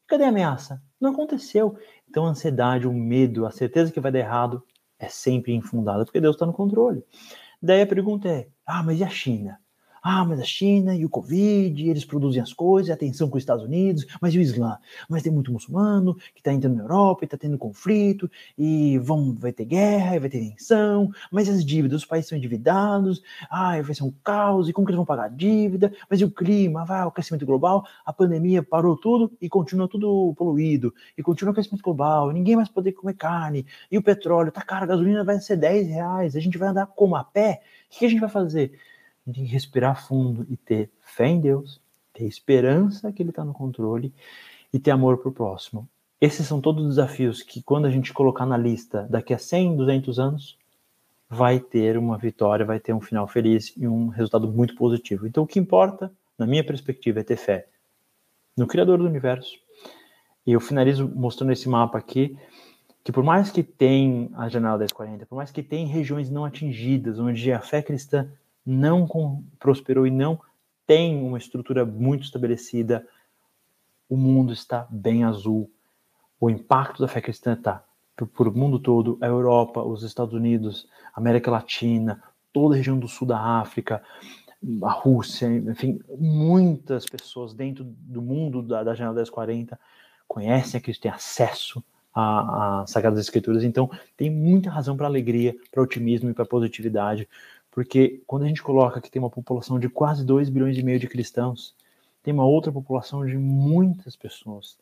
Cadê 0.06 0.24
a 0.24 0.28
ameaça? 0.28 0.82
Não 1.00 1.10
aconteceu. 1.10 1.76
Então 2.08 2.26
a 2.26 2.30
ansiedade, 2.30 2.86
o 2.86 2.92
medo, 2.92 3.46
a 3.46 3.50
certeza 3.50 3.92
que 3.92 4.00
vai 4.00 4.10
dar 4.10 4.20
errado 4.20 4.62
é 5.04 5.08
sempre 5.08 5.52
infundada, 5.54 6.04
porque 6.04 6.20
Deus 6.20 6.36
está 6.36 6.46
no 6.46 6.52
controle. 6.52 7.04
Daí 7.62 7.82
a 7.82 7.86
pergunta 7.86 8.28
é: 8.28 8.48
ah, 8.66 8.82
mas 8.82 8.98
e 8.98 9.04
a 9.04 9.08
China? 9.08 9.58
Ah, 10.06 10.22
mas 10.22 10.38
a 10.38 10.44
China 10.44 10.94
e 10.94 11.02
o 11.06 11.08
Covid, 11.08 11.88
eles 11.88 12.04
produzem 12.04 12.42
as 12.42 12.52
coisas, 12.52 12.90
a 12.90 12.96
tensão 12.96 13.26
com 13.30 13.38
os 13.38 13.42
Estados 13.42 13.64
Unidos, 13.64 14.04
mas 14.20 14.34
e 14.34 14.38
o 14.38 14.42
Islã? 14.42 14.76
Mas 15.08 15.22
tem 15.22 15.32
muito 15.32 15.50
muçulmano 15.50 16.14
que 16.34 16.40
está 16.40 16.52
entrando 16.52 16.76
na 16.76 16.82
Europa 16.82 17.20
e 17.22 17.24
está 17.24 17.38
tendo 17.38 17.56
conflito, 17.56 18.30
e 18.58 18.98
vão, 18.98 19.34
vai 19.34 19.50
ter 19.50 19.64
guerra, 19.64 20.20
vai 20.20 20.28
ter 20.28 20.40
tensão, 20.40 21.10
mas 21.32 21.48
as 21.48 21.64
dívidas, 21.64 22.02
os 22.02 22.04
países 22.04 22.28
são 22.28 22.36
endividados, 22.36 23.22
ah, 23.48 23.80
vai 23.80 23.94
ser 23.94 24.04
um 24.04 24.12
caos, 24.22 24.68
e 24.68 24.74
como 24.74 24.86
que 24.86 24.90
eles 24.90 24.98
vão 24.98 25.06
pagar 25.06 25.24
a 25.24 25.28
dívida? 25.28 25.90
Mas 26.10 26.20
e 26.20 26.24
o 26.26 26.30
clima? 26.30 26.84
Vai, 26.84 27.02
o 27.06 27.10
crescimento 27.10 27.46
global, 27.46 27.86
a 28.04 28.12
pandemia 28.12 28.62
parou 28.62 28.98
tudo 28.98 29.32
e 29.40 29.48
continua 29.48 29.88
tudo 29.88 30.34
poluído, 30.36 30.92
e 31.16 31.22
continua 31.22 31.52
o 31.52 31.54
crescimento 31.54 31.82
global, 31.82 32.30
ninguém 32.30 32.56
mais 32.56 32.68
poder 32.68 32.92
comer 32.92 33.14
carne, 33.14 33.64
e 33.90 33.96
o 33.96 34.02
petróleo, 34.02 34.52
tá 34.52 34.60
caro, 34.60 34.84
a 34.84 34.86
gasolina 34.86 35.24
vai 35.24 35.40
ser 35.40 35.56
10 35.56 35.88
reais, 35.88 36.36
a 36.36 36.40
gente 36.40 36.58
vai 36.58 36.68
andar 36.68 36.88
como 36.88 37.16
a 37.16 37.24
pé? 37.24 37.62
O 37.90 37.98
que 37.98 38.04
a 38.04 38.08
gente 38.10 38.20
vai 38.20 38.28
fazer? 38.28 38.72
A 39.26 39.30
gente 39.30 39.36
tem 39.36 39.46
que 39.46 39.52
respirar 39.52 40.06
fundo 40.06 40.46
e 40.50 40.56
ter 40.56 40.90
fé 41.00 41.26
em 41.26 41.40
Deus, 41.40 41.80
ter 42.12 42.24
esperança 42.24 43.12
que 43.12 43.22
Ele 43.22 43.30
está 43.30 43.44
no 43.44 43.54
controle 43.54 44.12
e 44.72 44.78
ter 44.78 44.90
amor 44.90 45.18
para 45.18 45.28
o 45.28 45.32
próximo. 45.32 45.88
Esses 46.20 46.46
são 46.46 46.60
todos 46.60 46.86
desafios 46.86 47.42
que, 47.42 47.62
quando 47.62 47.86
a 47.86 47.90
gente 47.90 48.12
colocar 48.12 48.46
na 48.46 48.56
lista 48.56 49.06
daqui 49.10 49.34
a 49.34 49.38
100, 49.38 49.76
200 49.76 50.18
anos, 50.18 50.58
vai 51.28 51.58
ter 51.58 51.98
uma 51.98 52.16
vitória, 52.16 52.64
vai 52.64 52.78
ter 52.78 52.92
um 52.92 53.00
final 53.00 53.26
feliz 53.26 53.72
e 53.76 53.86
um 53.86 54.08
resultado 54.08 54.46
muito 54.48 54.74
positivo. 54.74 55.26
Então, 55.26 55.44
o 55.44 55.46
que 55.46 55.58
importa, 55.58 56.12
na 56.38 56.46
minha 56.46 56.64
perspectiva, 56.64 57.20
é 57.20 57.22
ter 57.22 57.36
fé 57.36 57.66
no 58.56 58.66
Criador 58.66 58.98
do 58.98 59.06
Universo. 59.06 59.58
E 60.46 60.52
eu 60.52 60.60
finalizo 60.60 61.10
mostrando 61.14 61.52
esse 61.52 61.68
mapa 61.68 61.98
aqui, 61.98 62.38
que 63.02 63.12
por 63.12 63.24
mais 63.24 63.50
que 63.50 63.62
tenha 63.62 64.30
a 64.34 64.48
janela 64.48 64.78
1040, 64.78 65.26
por 65.26 65.36
mais 65.36 65.50
que 65.50 65.62
tenha 65.62 65.86
regiões 65.86 66.30
não 66.30 66.44
atingidas, 66.44 67.18
onde 67.18 67.52
a 67.52 67.60
fé 67.60 67.82
cristã 67.82 68.30
não 68.64 69.06
prosperou 69.58 70.06
e 70.06 70.10
não 70.10 70.40
tem 70.86 71.22
uma 71.22 71.38
estrutura 71.38 71.84
muito 71.84 72.24
estabelecida, 72.24 73.06
o 74.08 74.16
mundo 74.16 74.52
está 74.52 74.86
bem 74.90 75.24
azul. 75.24 75.70
O 76.38 76.50
impacto 76.50 77.00
da 77.00 77.08
fé 77.08 77.20
cristã 77.20 77.54
está 77.54 77.82
por, 78.34 78.48
o 78.48 78.56
mundo 78.56 78.78
todo, 78.78 79.18
a 79.20 79.26
Europa, 79.26 79.82
os 79.82 80.02
Estados 80.02 80.34
Unidos, 80.34 80.86
América 81.14 81.50
Latina, 81.50 82.22
toda 82.52 82.74
a 82.74 82.76
região 82.76 82.98
do 82.98 83.08
sul 83.08 83.26
da 83.26 83.38
África, 83.38 84.02
a 84.82 84.90
Rússia, 84.90 85.46
enfim, 85.46 86.00
muitas 86.16 87.04
pessoas 87.04 87.52
dentro 87.52 87.84
do 87.84 88.22
mundo 88.22 88.62
da, 88.62 88.82
da 88.82 88.94
Janela 88.94 89.16
1040 89.16 89.78
conhecem 90.26 90.78
a 90.78 90.80
Cristo, 90.80 91.02
têm 91.02 91.10
acesso 91.10 91.84
às 92.14 92.90
Sagradas 92.90 93.20
Escrituras, 93.20 93.64
então 93.64 93.90
tem 94.16 94.30
muita 94.30 94.70
razão 94.70 94.96
para 94.96 95.06
alegria, 95.06 95.54
para 95.70 95.82
otimismo 95.82 96.30
e 96.30 96.34
para 96.34 96.46
positividade, 96.46 97.28
porque 97.74 98.22
quando 98.24 98.44
a 98.44 98.46
gente 98.46 98.62
coloca 98.62 99.00
que 99.00 99.10
tem 99.10 99.20
uma 99.20 99.28
população 99.28 99.80
de 99.80 99.88
quase 99.88 100.24
2 100.24 100.48
bilhões 100.48 100.78
e 100.78 100.82
meio 100.84 101.00
de 101.00 101.08
cristãos, 101.08 101.74
tem 102.22 102.32
uma 102.32 102.46
outra 102.46 102.70
população 102.70 103.26
de 103.26 103.36
muitas 103.36 104.14
pessoas 104.14 104.78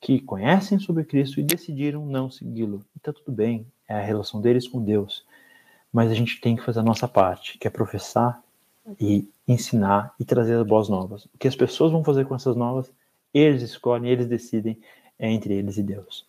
que 0.00 0.20
conhecem 0.20 0.78
sobre 0.78 1.02
Cristo 1.02 1.40
e 1.40 1.42
decidiram 1.42 2.06
não 2.06 2.30
segui-lo. 2.30 2.84
E 2.94 3.00
tá 3.00 3.12
tudo 3.12 3.32
bem, 3.32 3.66
é 3.88 3.94
a 3.94 4.00
relação 4.00 4.40
deles 4.40 4.68
com 4.68 4.80
Deus. 4.80 5.26
Mas 5.92 6.08
a 6.08 6.14
gente 6.14 6.40
tem 6.40 6.54
que 6.54 6.62
fazer 6.62 6.78
a 6.78 6.84
nossa 6.84 7.08
parte, 7.08 7.58
que 7.58 7.66
é 7.66 7.70
professar 7.70 8.40
e 9.00 9.28
ensinar 9.46 10.14
e 10.18 10.24
trazer 10.24 10.54
as 10.54 10.64
boas 10.64 10.88
novas. 10.88 11.24
O 11.24 11.36
que 11.36 11.48
as 11.48 11.56
pessoas 11.56 11.90
vão 11.90 12.04
fazer 12.04 12.26
com 12.26 12.36
essas 12.36 12.54
novas, 12.54 12.92
eles 13.34 13.60
escolhem, 13.60 14.08
eles 14.08 14.28
decidem, 14.28 14.78
é 15.18 15.28
entre 15.28 15.54
eles 15.54 15.78
e 15.78 15.82
Deus. 15.82 16.24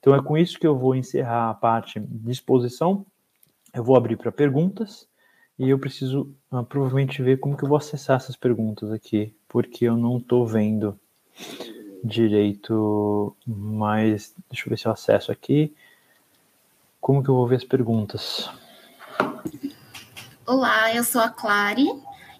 Então 0.00 0.14
é 0.14 0.22
com 0.22 0.38
isso 0.38 0.58
que 0.58 0.66
eu 0.66 0.78
vou 0.78 0.94
encerrar 0.94 1.50
a 1.50 1.54
parte 1.54 2.00
de 2.00 2.32
exposição. 2.32 3.04
Eu 3.74 3.84
vou 3.84 3.96
abrir 3.96 4.16
para 4.16 4.32
perguntas 4.32 5.11
e 5.58 5.68
eu 5.68 5.78
preciso 5.78 6.34
ah, 6.50 6.62
provavelmente 6.62 7.22
ver 7.22 7.38
como 7.38 7.56
que 7.56 7.64
eu 7.64 7.68
vou 7.68 7.78
acessar 7.78 8.16
essas 8.16 8.36
perguntas 8.36 8.90
aqui, 8.90 9.34
porque 9.48 9.84
eu 9.84 9.96
não 9.96 10.18
estou 10.18 10.46
vendo 10.46 10.98
direito, 12.02 13.36
mas 13.46 14.34
deixa 14.50 14.66
eu 14.66 14.70
ver 14.70 14.78
se 14.78 14.86
eu 14.86 14.92
acesso 14.92 15.30
aqui. 15.30 15.72
Como 17.00 17.22
que 17.22 17.28
eu 17.28 17.34
vou 17.34 17.46
ver 17.46 17.56
as 17.56 17.64
perguntas? 17.64 18.50
Olá, 20.46 20.94
eu 20.94 21.04
sou 21.04 21.20
a 21.20 21.28
Clary 21.28 21.88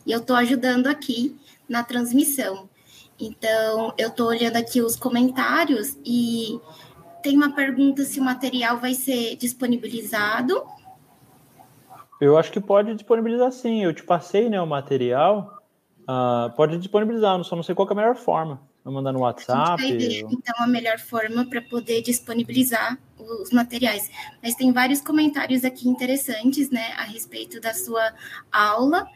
e 0.05 0.13
eu 0.13 0.21
estou 0.21 0.37
ajudando 0.37 0.87
aqui 0.87 1.37
na 1.69 1.85
transmissão. 1.85 2.69
Então, 3.19 3.95
eu 3.97 4.09
estou 4.09 4.27
olhando 4.27 4.57
aqui 4.57 4.83
os 4.83 4.97
comentários 4.97 5.97
e 6.05 6.61
tem 7.23 7.37
uma 7.37 7.55
pergunta 7.55 8.05
se 8.05 8.19
o 8.19 8.25
material 8.25 8.79
vai 8.79 8.95
ser 8.95 9.37
disponibilizado 9.37 10.65
eu 12.23 12.39
acho 12.39 12.53
que 12.53 12.61
pode 12.61 12.95
disponibilizar 12.95 13.51
sim. 13.51 13.83
Eu 13.83 13.93
te 13.93 14.05
passei 14.05 14.49
né, 14.49 14.61
o 14.61 14.67
material. 14.67 15.61
Uh, 16.03 16.55
pode 16.55 16.79
disponibilizar, 16.79 17.43
só 17.43 17.57
não 17.57 17.65
sei 17.65 17.75
qual 17.75 17.89
é 17.89 17.93
a 17.93 17.97
melhor 17.97 18.15
forma. 18.15 18.61
Vou 18.85 18.95
mandar 18.95 19.13
no 19.13 19.21
WhatsApp. 19.21 19.83
A 19.83 19.85
gente 19.85 19.99
vai 19.99 20.09
ver, 20.09 20.27
então, 20.31 20.55
a 20.59 20.67
melhor 20.69 21.01
forma 21.01 21.45
para 21.45 21.61
poder 21.63 22.01
disponibilizar 22.01 22.97
os 23.19 23.51
materiais. 23.51 24.09
Mas 24.41 24.55
tem 24.55 24.73
vários 24.73 25.01
comentários 25.01 25.65
aqui 25.65 25.89
interessantes, 25.89 26.71
né, 26.71 26.93
a 26.97 27.03
respeito 27.03 27.61
da 27.61 27.75
sua 27.75 28.13
aula 28.53 29.09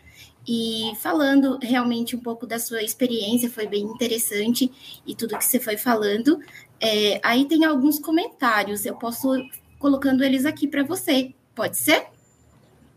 e 0.46 0.92
falando 1.00 1.59
realmente 1.62 2.16
um 2.16 2.20
pouco 2.20 2.44
da 2.44 2.59
sua 2.59 2.82
experiência, 2.82 3.50
foi 3.50 3.68
bem 3.68 3.82
interessante 3.82 5.00
e 5.07 5.14
tudo 5.14 5.38
que 5.38 5.44
você 5.44 5.61
foi 5.61 5.76
falando. 5.76 6.40
É, 6.80 7.20
aí 7.22 7.44
tem 7.46 7.64
alguns 7.64 8.00
comentários, 8.00 8.84
eu 8.84 8.96
posso 8.96 9.28
colocando 9.78 10.24
eles 10.24 10.44
aqui 10.44 10.66
para 10.66 10.82
você, 10.82 11.32
pode 11.54 11.76
ser? 11.76 12.16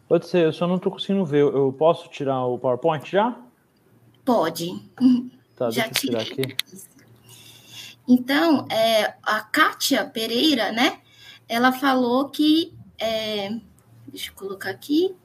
Pode 0.09 0.27
ser, 0.27 0.45
eu 0.45 0.51
só 0.51 0.65
não 0.65 0.77
estou 0.77 0.91
conseguindo 0.91 1.23
ver. 1.23 1.41
Eu 1.41 1.71
posso 1.71 2.09
tirar 2.09 2.43
o 2.43 2.57
PowerPoint 2.57 3.09
já? 3.09 3.39
Pode. 4.25 4.67
Tá, 5.55 5.69
já 5.69 5.83
deixa 5.83 6.07
eu 6.07 6.09
tirar 6.09 6.21
aqui. 6.23 6.55
Então, 8.07 8.65
é, 8.71 9.13
a 9.21 9.41
Kátia 9.41 10.03
Pereira, 10.05 10.71
né? 10.71 10.99
Ela 11.47 11.71
falou 11.71 12.27
que. 12.27 12.73
É, 12.97 13.55
deixa 14.07 14.31
eu 14.31 14.33
colocar 14.33 14.71
aqui. 14.71 15.15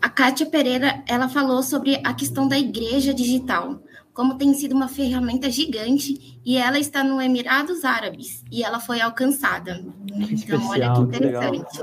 A 0.00 0.08
Kátia 0.08 0.46
Pereira, 0.46 1.02
ela 1.08 1.28
falou 1.28 1.60
sobre 1.60 2.00
a 2.04 2.14
questão 2.14 2.46
da 2.46 2.56
igreja 2.56 3.12
digital 3.12 3.80
como 4.14 4.38
tem 4.38 4.54
sido 4.54 4.74
uma 4.74 4.86
ferramenta 4.86 5.50
gigante 5.50 6.40
e 6.44 6.56
ela 6.56 6.78
está 6.78 7.02
no 7.02 7.20
Emirados 7.20 7.84
Árabes 7.84 8.44
e 8.50 8.62
ela 8.62 8.78
foi 8.78 9.00
alcançada. 9.00 9.84
Que 10.06 10.14
então, 10.14 10.32
especial, 10.32 10.68
olha 10.68 10.92
que 10.92 11.00
interessante. 11.00 11.82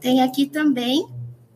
tem 0.00 0.22
aqui 0.22 0.46
também 0.46 1.04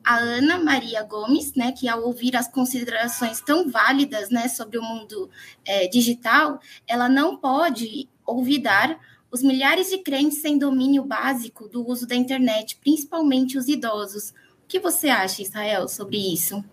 a 0.04 0.16
Ana 0.16 0.58
Maria 0.58 1.02
Gomes, 1.04 1.54
né, 1.54 1.70
que 1.70 1.88
ao 1.88 2.02
ouvir 2.02 2.34
as 2.34 2.48
considerações 2.48 3.40
tão 3.40 3.70
válidas, 3.70 4.30
né, 4.30 4.48
sobre 4.48 4.78
o 4.78 4.82
mundo 4.82 5.30
é, 5.64 5.86
digital, 5.86 6.58
ela 6.88 7.08
não 7.08 7.36
pode 7.36 8.08
olvidar 8.26 8.98
os 9.30 9.42
milhares 9.42 9.90
de 9.90 9.98
crentes 9.98 10.40
sem 10.40 10.58
domínio 10.58 11.04
básico 11.04 11.68
do 11.68 11.86
uso 11.86 12.06
da 12.06 12.16
internet, 12.16 12.78
principalmente 12.80 13.58
os 13.58 13.68
idosos. 13.68 14.30
O 14.30 14.66
que 14.66 14.80
você 14.80 15.08
acha, 15.08 15.42
Israel, 15.42 15.86
sobre 15.86 16.16
isso? 16.16 16.64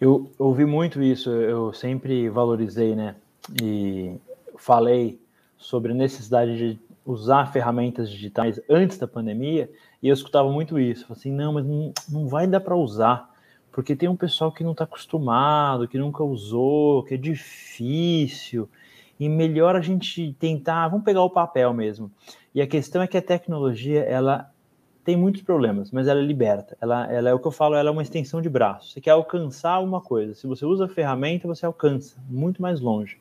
Eu 0.00 0.30
ouvi 0.38 0.64
muito 0.64 1.02
isso, 1.02 1.28
eu 1.28 1.74
sempre 1.74 2.30
valorizei, 2.30 2.96
né? 2.96 3.16
E 3.62 4.16
falei 4.56 5.20
sobre 5.58 5.92
a 5.92 5.94
necessidade 5.94 6.56
de 6.56 6.80
usar 7.04 7.52
ferramentas 7.52 8.10
digitais 8.10 8.58
antes 8.68 8.96
da 8.96 9.06
pandemia 9.06 9.70
e 10.02 10.08
eu 10.08 10.14
escutava 10.14 10.50
muito 10.50 10.78
isso. 10.78 11.12
Assim, 11.12 11.30
não, 11.30 11.52
mas 11.52 11.66
não, 11.66 11.92
não 12.08 12.28
vai 12.28 12.46
dar 12.46 12.60
para 12.60 12.74
usar, 12.74 13.28
porque 13.70 13.94
tem 13.94 14.08
um 14.08 14.16
pessoal 14.16 14.50
que 14.50 14.64
não 14.64 14.72
está 14.72 14.84
acostumado, 14.84 15.86
que 15.86 15.98
nunca 15.98 16.24
usou, 16.24 17.02
que 17.02 17.14
é 17.14 17.18
difícil. 17.18 18.70
E 19.18 19.28
melhor 19.28 19.76
a 19.76 19.82
gente 19.82 20.34
tentar, 20.38 20.88
vamos 20.88 21.04
pegar 21.04 21.22
o 21.22 21.28
papel 21.28 21.74
mesmo. 21.74 22.10
E 22.54 22.62
a 22.62 22.66
questão 22.66 23.02
é 23.02 23.06
que 23.06 23.18
a 23.18 23.22
tecnologia, 23.22 24.00
ela 24.00 24.49
tem 25.10 25.16
muitos 25.16 25.42
problemas, 25.42 25.90
mas 25.90 26.06
ela 26.06 26.20
é 26.20 26.22
liberta. 26.22 26.76
Ela, 26.80 27.12
ela 27.12 27.28
é 27.28 27.34
o 27.34 27.40
que 27.40 27.46
eu 27.48 27.50
falo, 27.50 27.74
ela 27.74 27.88
é 27.88 27.92
uma 27.92 28.02
extensão 28.02 28.40
de 28.40 28.48
braço. 28.48 28.92
Você 28.92 29.00
quer 29.00 29.10
alcançar 29.10 29.80
uma 29.80 30.00
coisa. 30.00 30.34
Se 30.34 30.46
você 30.46 30.64
usa 30.64 30.84
a 30.84 30.88
ferramenta, 30.88 31.48
você 31.48 31.66
alcança 31.66 32.16
muito 32.28 32.62
mais 32.62 32.80
longe. 32.80 33.18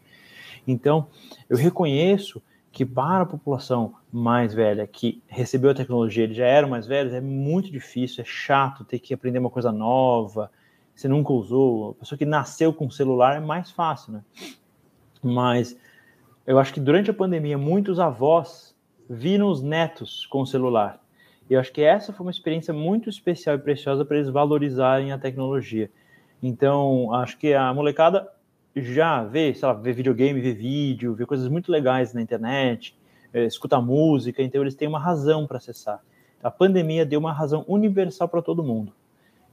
Então, 0.68 1.08
eu 1.50 1.58
reconheço 1.58 2.44
que 2.72 2.86
para 2.86 3.24
a 3.24 3.26
população 3.26 3.96
mais 4.14 4.54
velha 4.54 4.86
que 4.86 5.24
recebeu 5.28 5.72
a 5.72 5.74
tecnologia, 5.74 6.26
eles 6.26 6.38
já 6.38 6.46
eram 6.46 6.70
mais 6.70 6.86
velhos, 6.86 7.12
é 7.12 7.20
muito 7.20 7.72
difícil, 7.72 8.22
é 8.22 8.26
chato 8.26 8.86
ter 8.86 9.00
que 9.00 9.12
aprender 9.12 9.40
uma 9.40 9.50
coisa 9.50 9.72
nova, 9.72 10.52
você 10.96 11.08
nunca 11.08 11.34
usou. 11.34 11.92
A 11.98 12.02
pessoa 12.02 12.20
que 12.20 12.26
nasceu 12.26 12.72
com 12.72 12.88
celular 12.92 13.38
é 13.38 13.40
mais 13.40 13.72
fácil, 13.72 14.14
né? 14.14 14.24
Mas 15.24 15.76
eu 16.46 16.60
acho 16.60 16.72
que 16.72 16.80
durante 16.80 17.10
a 17.10 17.16
pandemia, 17.16 17.58
muitos 17.58 18.00
avós 18.00 18.76
viram 19.10 19.50
os 19.50 19.64
netos 19.64 20.28
com 20.28 20.42
o 20.42 20.46
celular. 20.46 21.02
Eu 21.50 21.60
acho 21.60 21.74
que 21.74 21.82
essa 21.82 22.14
foi 22.14 22.26
uma 22.26 22.32
experiência 22.32 22.74
muito 22.74 23.10
especial 23.10 23.56
e 23.56 23.60
preciosa 23.60 24.06
para 24.06 24.18
eles 24.18 24.30
valorizarem 24.30 25.12
a 25.12 25.18
tecnologia. 25.18 25.90
Então, 26.44 27.12
acho 27.14 27.38
que 27.38 27.54
a 27.54 27.74
molecada 27.74 28.30
já 28.76 29.24
vê, 29.24 29.54
sei 29.54 29.68
lá, 29.68 29.74
vê 29.74 29.92
videogame, 29.92 30.40
vê 30.40 30.54
vídeo, 30.54 31.16
vê 31.16 31.26
coisas 31.26 31.48
muito 31.48 31.72
legais 31.72 32.14
na 32.14 32.22
internet, 32.22 32.96
é, 33.34 33.46
escuta 33.46 33.82
música, 33.82 34.44
então 34.44 34.62
eles 34.62 34.76
têm 34.76 34.88
uma 34.88 35.00
razão 35.00 35.48
para 35.48 35.58
acessar. 35.58 36.02
A 36.42 36.52
pandemia 36.52 37.06
deu 37.06 37.20
uma 37.20 37.34
razão 37.34 37.66
universal 37.68 38.30
para 38.30 38.42
todo 38.42 38.64
mundo. 38.64 38.94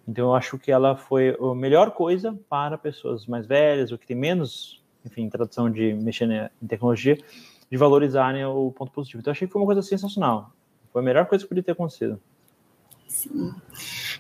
Então 0.07 0.27
eu 0.27 0.35
acho 0.35 0.59
que 0.59 0.71
ela 0.71 0.97
foi 0.97 1.37
a 1.41 1.55
melhor 1.55 1.91
coisa 1.93 2.39
para 2.49 2.79
pessoas 2.79 3.27
mais 3.27 3.47
velhas, 3.47 3.91
ou 3.91 3.99
que 3.99 4.07
tem 4.07 4.17
menos, 4.17 4.83
enfim, 5.05 5.29
tradição 5.29 5.71
de 5.71 5.95
mexer 5.95 6.51
em 6.63 6.67
tecnologia, 6.67 7.19
de 7.71 7.77
valorizarem 7.77 8.45
o 8.45 8.71
ponto 8.71 8.93
positivo. 8.93 9.21
Então 9.21 9.31
eu 9.31 9.33
achei 9.33 9.49
que 9.49 9.53
foi 9.53 9.61
uma 9.61 9.67
coisa 9.67 9.83
sensacional. 9.83 10.53
Foi 10.97 11.03
a 11.03 11.05
melhor 11.05 11.27
coisa 11.27 11.45
que 11.45 11.49
podia 11.51 11.63
ter 11.63 11.73
acontecido. 11.73 12.19
Sim. 13.07 13.53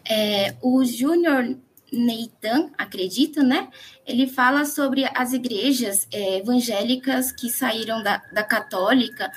É, 0.07 0.55
o 0.61 0.85
Júnior 0.85 1.57
Neitan, 1.91 2.71
acredito, 2.77 3.43
né? 3.43 3.71
Ele 4.07 4.27
fala 4.27 4.67
sobre 4.67 5.07
as 5.15 5.33
igrejas 5.33 6.07
é, 6.13 6.37
evangélicas 6.37 7.33
que 7.33 7.49
saíram 7.49 8.03
da, 8.03 8.19
da 8.31 8.45
católica. 8.45 9.33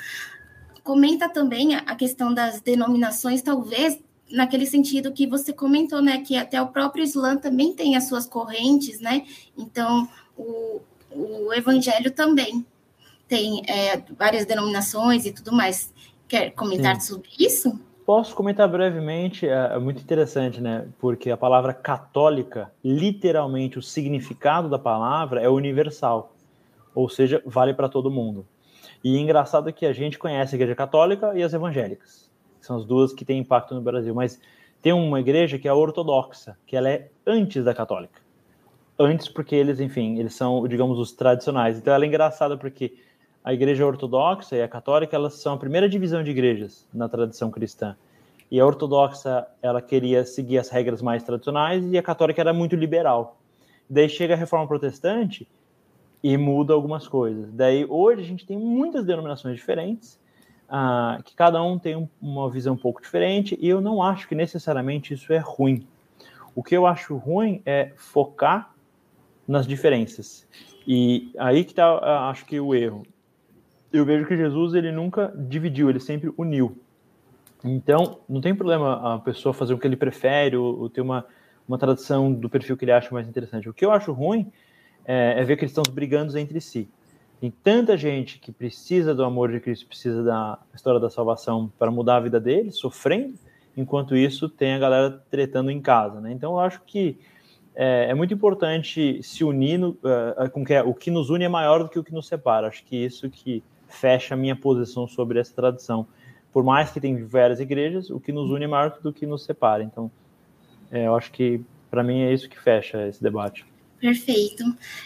Comenta 0.84 1.30
também 1.30 1.76
a 1.76 1.96
questão 1.96 2.34
das 2.34 2.60
denominações, 2.60 3.42
talvez 3.42 3.98
naquele 4.30 4.66
sentido 4.66 5.14
que 5.14 5.26
você 5.26 5.54
comentou, 5.54 6.02
né? 6.02 6.22
Que 6.22 6.36
até 6.36 6.62
o 6.62 6.68
próprio 6.68 7.06
Islã 7.06 7.38
também 7.38 7.74
tem 7.74 7.96
as 7.96 8.10
suas 8.10 8.26
correntes, 8.26 9.00
né? 9.00 9.26
Então, 9.58 10.10
o, 10.38 10.82
o 11.10 11.54
evangelho 11.54 12.12
também 12.12 12.66
tem 13.30 13.62
é, 13.66 14.04
várias 14.18 14.46
denominações 14.46 15.26
e 15.26 15.32
tudo 15.32 15.54
mais. 15.54 15.94
Quer 16.30 16.51
comentar 16.51 16.95
Sim. 17.01 17.15
sobre 17.15 17.30
isso? 17.39 17.80
Posso 18.05 18.36
comentar 18.36 18.67
brevemente, 18.69 19.47
é, 19.47 19.71
é, 19.73 19.80
muito 19.80 20.01
interessante, 20.01 20.61
né? 20.61 20.88
Porque 20.99 21.32
a 21.32 21.38
palavra 21.38 21.73
católica, 21.73 22.71
literalmente, 22.84 23.80
o 23.80 23.82
significado 23.82 24.69
da 24.69 24.77
palavra 24.77 25.41
é 25.41 25.49
universal, 25.49 26.36
ou 26.93 27.09
seja, 27.09 27.41
vale 27.45 27.73
para 27.73 27.89
todo 27.89 28.11
mundo. 28.11 28.45
E 29.03 29.17
é 29.17 29.19
engraçado 29.19 29.73
que 29.73 29.86
a 29.86 29.93
gente 29.93 30.19
conhece 30.19 30.53
a 30.53 30.57
igreja 30.57 30.75
católica 30.75 31.34
e 31.36 31.41
as 31.41 31.53
evangélicas, 31.53 32.30
são 32.61 32.77
as 32.77 32.86
duas 32.86 33.11
que 33.11 33.25
têm 33.25 33.39
impacto 33.39 33.73
no 33.73 33.82
Brasil, 33.82 34.13
mas 34.13 34.39
tem 34.82 34.93
uma 34.93 35.19
igreja 35.19 35.57
que 35.57 35.67
é 35.67 35.71
a 35.71 35.75
ortodoxa, 35.75 36.57
que 36.65 36.75
ela 36.75 36.89
é 36.89 37.09
antes 37.25 37.63
da 37.63 37.73
católica. 37.73 38.21
Antes 38.97 39.30
porque 39.30 39.55
eles, 39.55 39.80
enfim, 39.80 40.19
eles 40.19 40.36
são, 40.36 40.67
digamos, 40.67 40.99
os 40.99 41.11
tradicionais. 41.11 41.77
Então 41.77 41.93
ela 41.93 42.03
é 42.03 42.07
engraçada 42.07 42.57
porque 42.57 42.93
a 43.44 43.54
igreja 43.54 43.86
ortodoxa 43.86 44.56
e 44.56 44.62
a 44.62 44.68
católica 44.68 45.16
elas 45.16 45.36
são 45.36 45.54
a 45.54 45.58
primeira 45.58 45.88
divisão 45.88 46.24
de 46.24 46.32
igrejas 46.32 46.88
na 46.94 47.08
tradição 47.08 47.50
cristã. 47.50 47.96
E 48.52 48.60
a 48.60 48.66
ortodoxa 48.66 49.48
ela 49.62 49.82
queria 49.82 50.26
seguir 50.26 50.58
as 50.58 50.70
regras 50.70 51.02
mais 51.02 51.24
tradicionais 51.24 51.86
e 51.92 51.98
a 51.98 52.04
católica 52.04 52.42
era 52.42 52.54
muito 52.54 52.76
liberal. 52.76 53.38
Daí 53.90 54.10
chega 54.10 54.34
a 54.34 54.38
reforma 54.38 54.68
protestante 54.68 55.48
e 56.24 56.38
muda 56.38 56.74
algumas 56.74 57.08
coisas. 57.08 57.52
Daí 57.52 57.86
hoje 57.86 58.22
a 58.22 58.26
gente 58.26 58.46
tem 58.46 58.58
muitas 58.58 59.06
denominações 59.06 59.56
diferentes, 59.56 60.20
uh, 60.68 61.22
que 61.24 61.36
cada 61.36 61.62
um 61.64 61.80
tem 61.80 62.10
uma 62.22 62.50
visão 62.50 62.74
um 62.74 62.78
pouco 62.78 63.02
diferente, 63.02 63.58
e 63.60 63.70
eu 63.70 63.80
não 63.82 64.04
acho 64.04 64.28
que 64.28 64.36
necessariamente 64.36 65.14
isso 65.14 65.32
é 65.32 65.38
ruim. 65.38 65.88
O 66.56 66.64
que 66.64 66.76
eu 66.76 66.86
acho 66.86 67.16
ruim 67.16 67.62
é 67.66 67.94
focar 67.96 68.74
nas 69.48 69.66
diferenças. 69.66 70.46
E 70.86 71.32
aí 71.38 71.64
que 71.64 71.72
está, 71.72 72.30
acho 72.30 72.46
que 72.46 72.60
o 72.60 72.76
erro 72.76 73.04
eu 73.92 74.06
vejo 74.06 74.26
que 74.26 74.38
Jesus 74.38 74.74
ele 74.74 74.92
nunca 74.92 75.34
dividiu, 75.36 75.90
ele 75.90 76.00
sempre 76.00 76.32
uniu. 76.38 76.78
Então, 77.64 78.20
não 78.28 78.40
tem 78.40 78.56
problema 78.56 79.16
a 79.16 79.20
pessoa 79.20 79.54
fazer 79.54 79.74
o 79.74 79.78
que 79.78 79.86
ele 79.86 79.98
prefere 79.98 80.56
ou, 80.56 80.82
ou 80.82 80.90
ter 80.90 81.02
uma, 81.02 81.26
uma 81.68 81.78
tradução 81.78 82.32
do 82.32 82.50
perfil 82.50 82.78
que 82.78 82.86
ele 82.86 82.92
acha 82.92 83.14
mais 83.14 83.28
interessante. 83.28 83.70
O 83.70 83.74
que 83.74 83.86
eu 83.86 83.92
acho 83.92 84.12
ruim 84.14 84.52
é, 85.06 85.36
é 85.38 85.44
ver 85.44 85.58
cristãos 85.58 85.88
brigando 85.90 86.38
entre 86.38 86.62
si. 86.62 86.90
Tem 87.42 87.52
tanta 87.64 87.98
gente 87.98 88.38
que 88.40 88.52
precisa 88.52 89.16
do 89.16 89.24
amor 89.24 89.52
de 89.52 89.60
Cristo, 89.60 89.88
precisa 89.88 90.24
da 90.24 90.60
história 90.74 91.00
da 91.00 91.10
salvação 91.10 91.72
para 91.80 91.90
mudar 91.90 92.18
a 92.18 92.20
vida 92.20 92.40
deles, 92.40 92.78
sofrendo, 92.78 93.34
enquanto 93.76 94.16
isso 94.16 94.50
tem 94.50 94.74
a 94.74 94.80
galera 94.80 95.24
tretando 95.30 95.72
em 95.72 95.82
casa. 95.82 96.20
Né? 96.20 96.32
Então, 96.34 96.54
eu 96.54 96.60
acho 96.60 96.82
que 96.86 97.18
é, 97.76 98.08
é 98.10 98.14
muito 98.14 98.34
importante 98.34 99.22
se 99.24 99.44
unir 99.44 99.78
no, 99.78 99.92
uh, 99.92 100.50
com 100.52 100.66
que 100.66 100.74
é, 100.74 100.84
o 100.84 100.94
que 100.94 101.10
nos 101.10 101.30
une 101.30 101.46
é 101.46 101.50
maior 101.50 101.84
do 101.84 101.90
que 101.90 101.98
o 101.98 102.04
que 102.04 102.14
nos 102.14 102.28
separa. 102.28 102.68
Acho 102.68 102.84
que 102.84 102.96
isso 102.96 103.30
que 103.30 103.64
fecha 103.90 104.34
a 104.34 104.38
minha 104.38 104.56
posição 104.56 105.08
sobre 105.08 105.40
essa 105.40 105.54
tradição. 105.54 106.08
Por 106.52 106.64
mais 106.64 106.92
que 106.92 107.02
tem 107.02 107.26
várias 107.26 107.60
igrejas, 107.60 108.10
o 108.10 108.20
que 108.20 108.32
nos 108.32 108.50
une 108.50 108.66
é 108.66 108.68
maior 108.68 108.98
do 109.02 109.12
que 109.12 109.26
nos 109.26 109.44
separa. 109.44 109.84
Então, 109.84 110.10
é, 110.92 111.08
eu 111.08 111.16
acho 111.16 111.32
que 111.32 111.62
para 111.90 112.04
mim 112.04 112.22
é 112.22 112.34
isso 112.34 112.50
que 112.50 112.60
fecha 112.60 113.08
esse 113.08 113.22
debate. 113.22 113.66
Perfeito. 114.00 114.64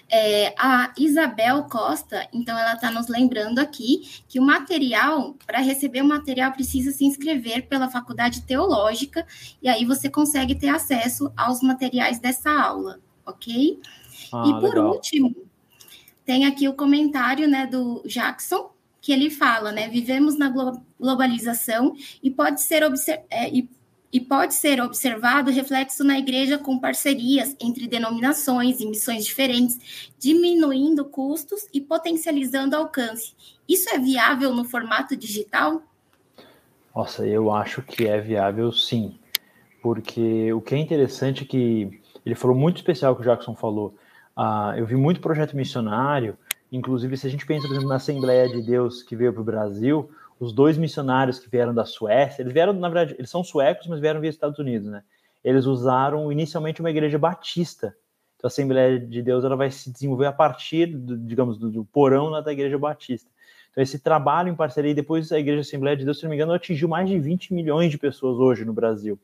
É, 0.09 0.53
a 0.57 0.93
Isabel 0.97 1.63
Costa, 1.63 2.27
então, 2.31 2.57
ela 2.57 2.73
está 2.73 2.91
nos 2.91 3.07
lembrando 3.07 3.57
aqui 3.57 4.21
que 4.27 4.39
o 4.39 4.43
material, 4.43 5.35
para 5.47 5.59
receber 5.59 6.01
o 6.01 6.07
material, 6.07 6.51
precisa 6.51 6.91
se 6.91 7.03
inscrever 7.03 7.67
pela 7.67 7.89
faculdade 7.89 8.43
teológica, 8.43 9.25
e 9.61 9.67
aí 9.67 9.83
você 9.83 10.09
consegue 10.09 10.53
ter 10.53 10.69
acesso 10.69 11.31
aos 11.35 11.61
materiais 11.61 12.19
dessa 12.19 12.51
aula, 12.51 12.99
ok? 13.25 13.79
Ah, 14.31 14.43
e 14.45 14.51
por 14.59 14.75
legal. 14.75 14.91
último, 14.91 15.35
tem 16.23 16.45
aqui 16.45 16.67
o 16.67 16.73
comentário 16.73 17.47
né, 17.47 17.65
do 17.65 18.03
Jackson, 18.05 18.72
que 19.03 19.11
ele 19.11 19.29
fala, 19.29 19.73
né? 19.73 19.89
Vivemos 19.89 20.37
na 20.37 20.49
globalização 20.97 21.93
e 22.23 22.31
pode 22.31 22.61
ser, 22.61 22.81
é, 23.29 23.51
e, 23.51 24.21
pode 24.21 24.53
ser 24.53 24.81
observado 24.81 25.51
reflexo 25.51 26.05
na 26.05 26.17
igreja 26.17 26.57
com 26.57 26.79
parcerias 26.79 27.53
entre 27.59 27.85
denominações 27.85 28.79
e 28.79 28.85
missões 28.85 29.25
diferentes, 29.25 30.09
diminuindo 30.17 31.03
custos 31.03 31.67
e 31.73 31.81
potencializando 31.81 32.77
alcance. 32.77 33.33
Isso 33.67 33.89
é 33.89 33.99
viável 33.99 34.55
no 34.55 34.63
formato 34.63 35.17
digital? 35.17 35.83
Nossa, 36.95 37.27
eu 37.27 37.51
acho 37.51 37.81
que 37.81 38.07
é 38.07 38.21
viável 38.21 38.71
sim. 38.71 39.19
Porque 39.81 40.53
o 40.53 40.61
que 40.61 40.75
é 40.75 40.77
interessante 40.77 41.43
é 41.43 41.45
que 41.45 41.99
ele 42.25 42.35
falou 42.35 42.55
muito 42.55 42.77
especial 42.77 43.17
que 43.17 43.21
o 43.21 43.25
Jackson 43.25 43.53
falou. 43.53 43.93
Uh, 44.37 44.77
eu 44.77 44.85
vi 44.85 44.95
muito 44.95 45.19
projeto 45.19 45.57
missionário 45.57 46.37
Inclusive, 46.73 47.15
se 47.15 47.27
a 47.27 47.29
gente 47.29 47.45
pensa, 47.45 47.67
por 47.67 47.73
exemplo, 47.73 47.87
na 47.87 47.97
Assembleia 47.97 48.49
de 48.49 48.59
Deus 48.59 49.03
que 49.03 49.15
veio 49.15 49.31
para 49.31 49.43
o 49.43 49.45
Brasil, 49.45 50.09
os 50.39 50.51
dois 50.51 50.75
missionários 50.75 51.37
que 51.37 51.47
vieram 51.47 51.71
da 51.71 51.85
Suécia, 51.85 52.41
eles 52.41 52.51
vieram, 52.51 52.73
na 52.73 52.89
verdade, 52.89 53.15
eles 53.19 53.29
são 53.29 53.43
suecos, 53.43 53.85
mas 53.85 53.99
vieram 53.99 54.19
via 54.19 54.31
Estados 54.31 54.57
Unidos, 54.57 54.87
né? 54.87 55.03
Eles 55.43 55.67
usaram 55.67 56.31
inicialmente 56.31 56.79
uma 56.79 56.89
igreja 56.89 57.19
batista. 57.19 57.95
Então, 58.37 58.47
a 58.47 58.49
Assembleia 58.49 58.99
de 58.99 59.21
Deus 59.21 59.43
ela 59.43 59.55
vai 59.55 59.69
se 59.69 59.91
desenvolver 59.91 60.25
a 60.25 60.33
partir, 60.33 60.87
do, 60.87 61.15
digamos, 61.15 61.59
do, 61.59 61.69
do 61.69 61.85
porão 61.85 62.29
lá 62.29 62.41
da 62.41 62.51
igreja 62.51 62.79
batista. 62.79 63.29
Então, 63.69 63.83
esse 63.83 63.99
trabalho 63.99 64.49
em 64.49 64.55
parceria, 64.55 64.89
e 64.89 64.95
depois 64.95 65.31
a 65.31 65.37
Igreja 65.37 65.61
Assembleia 65.61 65.95
de 65.95 66.03
Deus, 66.03 66.17
se 66.17 66.23
não 66.23 66.31
me 66.31 66.37
engano, 66.37 66.53
atingiu 66.53 66.89
mais 66.89 67.07
de 67.07 67.19
20 67.19 67.53
milhões 67.53 67.91
de 67.91 67.99
pessoas 67.99 68.39
hoje 68.39 68.65
no 68.65 68.73
Brasil. 68.73 69.19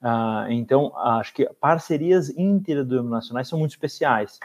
Ah, 0.00 0.48
então, 0.50 0.92
acho 0.98 1.32
que 1.32 1.48
parcerias 1.60 2.28
interdenominacionais 2.30 3.46
são 3.46 3.56
muito 3.56 3.70
especiais. 3.70 4.40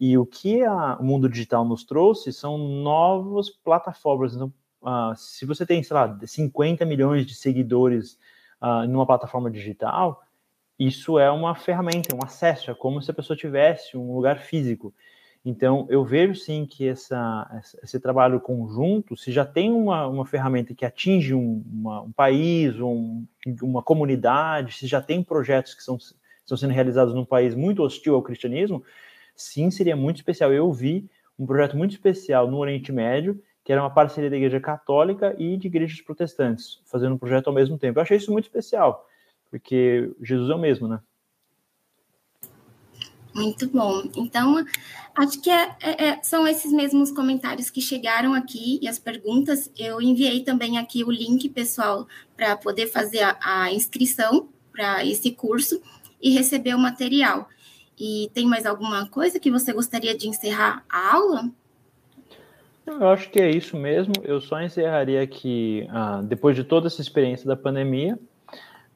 E 0.00 0.16
o 0.16 0.24
que 0.24 0.64
a, 0.64 0.96
o 0.98 1.04
mundo 1.04 1.28
digital 1.28 1.62
nos 1.62 1.84
trouxe 1.84 2.32
são 2.32 2.56
novas 2.56 3.50
plataformas. 3.50 4.34
Então, 4.34 4.50
uh, 4.80 5.14
se 5.14 5.44
você 5.44 5.66
tem, 5.66 5.82
sei 5.82 5.94
lá, 5.94 6.18
50 6.24 6.86
milhões 6.86 7.26
de 7.26 7.34
seguidores 7.34 8.18
uh, 8.62 8.88
numa 8.88 9.06
plataforma 9.06 9.50
digital, 9.50 10.22
isso 10.78 11.18
é 11.18 11.30
uma 11.30 11.54
ferramenta, 11.54 12.16
um 12.16 12.24
acesso, 12.24 12.70
é 12.70 12.74
como 12.74 13.02
se 13.02 13.10
a 13.10 13.14
pessoa 13.14 13.36
tivesse 13.36 13.98
um 13.98 14.14
lugar 14.14 14.38
físico. 14.38 14.94
Então, 15.44 15.86
eu 15.90 16.02
vejo 16.02 16.34
sim 16.34 16.64
que 16.64 16.88
essa, 16.88 17.62
esse 17.82 18.00
trabalho 18.00 18.40
conjunto, 18.40 19.16
se 19.16 19.30
já 19.30 19.44
tem 19.44 19.70
uma, 19.70 20.06
uma 20.06 20.24
ferramenta 20.24 20.74
que 20.74 20.84
atinge 20.84 21.34
um, 21.34 21.62
uma, 21.70 22.02
um 22.02 22.12
país, 22.12 22.78
um, 22.80 23.26
uma 23.62 23.82
comunidade, 23.82 24.74
se 24.74 24.86
já 24.86 25.02
tem 25.02 25.22
projetos 25.22 25.74
que 25.74 25.82
são, 25.82 25.96
estão 25.96 26.56
sendo 26.56 26.72
realizados 26.72 27.14
num 27.14 27.24
país 27.24 27.54
muito 27.54 27.82
hostil 27.82 28.14
ao 28.14 28.22
cristianismo, 28.22 28.82
sim, 29.34 29.70
seria 29.70 29.96
muito 29.96 30.16
especial. 30.16 30.52
Eu 30.52 30.72
vi 30.72 31.08
um 31.38 31.46
projeto 31.46 31.76
muito 31.76 31.92
especial 31.92 32.50
no 32.50 32.58
Oriente 32.58 32.92
Médio, 32.92 33.42
que 33.64 33.72
era 33.72 33.82
uma 33.82 33.90
parceria 33.90 34.30
da 34.30 34.36
Igreja 34.36 34.60
Católica 34.60 35.34
e 35.38 35.56
de 35.56 35.66
igrejas 35.66 36.00
protestantes, 36.00 36.80
fazendo 36.84 37.14
um 37.14 37.18
projeto 37.18 37.48
ao 37.48 37.54
mesmo 37.54 37.78
tempo. 37.78 37.98
Eu 37.98 38.02
achei 38.02 38.16
isso 38.16 38.32
muito 38.32 38.44
especial, 38.44 39.06
porque 39.50 40.10
Jesus 40.22 40.50
é 40.50 40.54
o 40.54 40.58
mesmo, 40.58 40.88
né? 40.88 41.00
Muito 43.34 43.68
bom. 43.68 44.02
Então, 44.16 44.64
acho 45.14 45.40
que 45.40 45.50
é, 45.50 45.76
é, 45.80 46.04
é, 46.08 46.22
são 46.22 46.46
esses 46.46 46.72
mesmos 46.72 47.12
comentários 47.12 47.70
que 47.70 47.80
chegaram 47.80 48.34
aqui 48.34 48.78
e 48.82 48.88
as 48.88 48.98
perguntas. 48.98 49.70
Eu 49.78 50.00
enviei 50.02 50.42
também 50.42 50.78
aqui 50.78 51.04
o 51.04 51.10
link, 51.10 51.48
pessoal, 51.48 52.06
para 52.36 52.56
poder 52.56 52.88
fazer 52.88 53.22
a, 53.22 53.38
a 53.40 53.72
inscrição 53.72 54.48
para 54.72 55.04
esse 55.04 55.30
curso 55.30 55.80
e 56.20 56.30
receber 56.30 56.74
o 56.74 56.78
material. 56.78 57.48
E 58.00 58.30
tem 58.32 58.46
mais 58.46 58.64
alguma 58.64 59.06
coisa 59.06 59.38
que 59.38 59.50
você 59.50 59.74
gostaria 59.74 60.16
de 60.16 60.26
encerrar 60.26 60.82
a 60.88 61.16
aula? 61.16 61.50
Eu 62.86 63.08
acho 63.10 63.28
que 63.28 63.38
é 63.38 63.50
isso 63.50 63.76
mesmo. 63.76 64.14
Eu 64.22 64.40
só 64.40 64.58
encerraria 64.62 65.20
aqui, 65.22 65.86
ah, 65.90 66.22
depois 66.24 66.56
de 66.56 66.64
toda 66.64 66.86
essa 66.86 67.02
experiência 67.02 67.46
da 67.46 67.54
pandemia, 67.54 68.18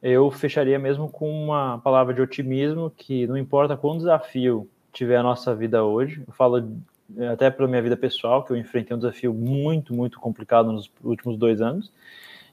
eu 0.03 0.31
fecharia 0.31 0.79
mesmo 0.79 1.11
com 1.11 1.31
uma 1.31 1.79
palavra 1.79 2.15
de 2.15 2.23
otimismo 2.23 2.91
que 2.97 3.27
não 3.27 3.37
importa 3.37 3.77
quão 3.77 3.99
desafio 3.99 4.69
tiver 4.91 5.17
a 5.17 5.23
nossa 5.23 5.55
vida 5.55 5.85
hoje, 5.85 6.23
eu 6.27 6.33
falo 6.33 6.79
eh, 7.17 7.27
até 7.29 7.51
pela 7.51 7.69
minha 7.69 7.83
vida 7.83 7.97
pessoal, 7.97 8.45
que 8.45 8.53
eu 8.53 8.57
enfrentei 8.57 8.95
um 8.95 8.99
desafio 8.99 9.35
muito, 9.35 9.95
muito 9.95 10.21
complicado 10.21 10.71
nos 10.71 10.91
últimos 11.03 11.37
dois 11.37 11.61
anos, 11.61 11.91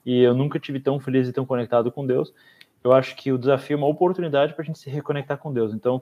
e 0.05 0.21
eu 0.21 0.33
nunca 0.33 0.59
tive 0.59 0.79
tão 0.79 0.99
feliz 0.99 1.27
e 1.27 1.33
tão 1.33 1.45
conectado 1.45 1.91
com 1.91 2.05
Deus. 2.05 2.33
Eu 2.83 2.93
acho 2.93 3.15
que 3.15 3.31
o 3.31 3.37
desafio 3.37 3.75
é 3.75 3.77
uma 3.77 3.87
oportunidade 3.87 4.53
para 4.53 4.63
a 4.63 4.65
gente 4.65 4.79
se 4.79 4.89
reconectar 4.89 5.37
com 5.37 5.53
Deus. 5.53 5.73
Então, 5.73 6.01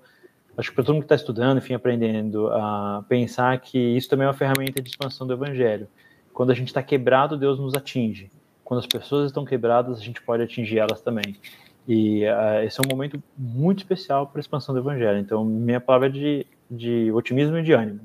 acho 0.59 0.69
que 0.69 0.75
para 0.75 0.83
todo 0.83 0.93
mundo 0.93 1.03
que 1.03 1.05
está 1.05 1.15
estudando, 1.15 1.57
enfim, 1.57 1.73
aprendendo, 1.73 2.49
a 2.49 3.03
pensar 3.09 3.59
que 3.59 3.77
isso 3.77 4.09
também 4.09 4.25
é 4.25 4.27
uma 4.27 4.33
ferramenta 4.33 4.81
de 4.81 4.89
expansão 4.89 5.25
do 5.25 5.33
Evangelho. 5.33 5.87
Quando 6.33 6.51
a 6.51 6.55
gente 6.55 6.67
está 6.67 6.83
quebrado, 6.83 7.37
Deus 7.37 7.57
nos 7.57 7.73
atinge 7.73 8.29
quando 8.69 8.81
as 8.81 8.85
pessoas 8.85 9.25
estão 9.25 9.43
quebradas, 9.43 9.97
a 9.97 10.03
gente 10.03 10.21
pode 10.21 10.43
atingir 10.43 10.77
elas 10.77 11.01
também. 11.01 11.35
E 11.87 12.23
uh, 12.25 12.63
esse 12.63 12.79
é 12.79 12.83
um 12.85 12.87
momento 12.87 13.19
muito 13.35 13.79
especial 13.79 14.27
para 14.27 14.37
a 14.37 14.41
expansão 14.41 14.75
do 14.75 14.79
evangelho. 14.79 15.17
Então, 15.17 15.43
minha 15.43 15.81
palavra 15.81 16.07
é 16.07 16.11
de, 16.11 16.45
de 16.69 17.11
otimismo 17.11 17.57
e 17.57 17.63
de 17.63 17.73
ânimo. 17.73 18.01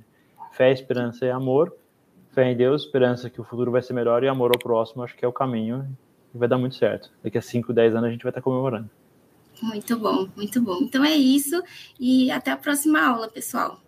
Fé, 0.52 0.72
esperança 0.72 1.26
e 1.26 1.30
amor. 1.30 1.76
Fé 2.30 2.50
em 2.50 2.56
Deus, 2.56 2.80
esperança 2.80 3.28
que 3.28 3.38
o 3.38 3.44
futuro 3.44 3.70
vai 3.70 3.82
ser 3.82 3.92
melhor 3.92 4.24
e 4.24 4.28
amor 4.28 4.52
ao 4.54 4.58
próximo, 4.58 5.02
acho 5.02 5.14
que 5.14 5.22
é 5.22 5.28
o 5.28 5.32
caminho 5.34 5.86
e 6.34 6.38
vai 6.38 6.48
dar 6.48 6.56
muito 6.56 6.76
certo. 6.76 7.10
Daqui 7.22 7.36
a 7.36 7.42
5, 7.42 7.70
10 7.70 7.96
anos 7.96 8.08
a 8.08 8.10
gente 8.10 8.22
vai 8.22 8.30
estar 8.30 8.40
comemorando. 8.40 8.88
Muito 9.62 9.98
bom, 9.98 10.28
muito 10.36 10.60
bom. 10.60 10.78
Então 10.82 11.04
é 11.04 11.14
isso 11.14 11.62
e 11.98 12.30
até 12.30 12.50
a 12.50 12.56
próxima 12.56 13.00
aula, 13.00 13.28
pessoal. 13.28 13.80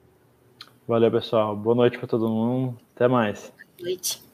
Valeu, 0.87 1.11
pessoal. 1.11 1.57
Boa 1.57 1.75
noite 1.75 1.99
para 1.99 2.07
todo 2.07 2.29
mundo. 2.29 2.79
Até 2.95 3.09
mais. 3.09 3.53
Boa 3.79 3.91
noite. 3.91 4.26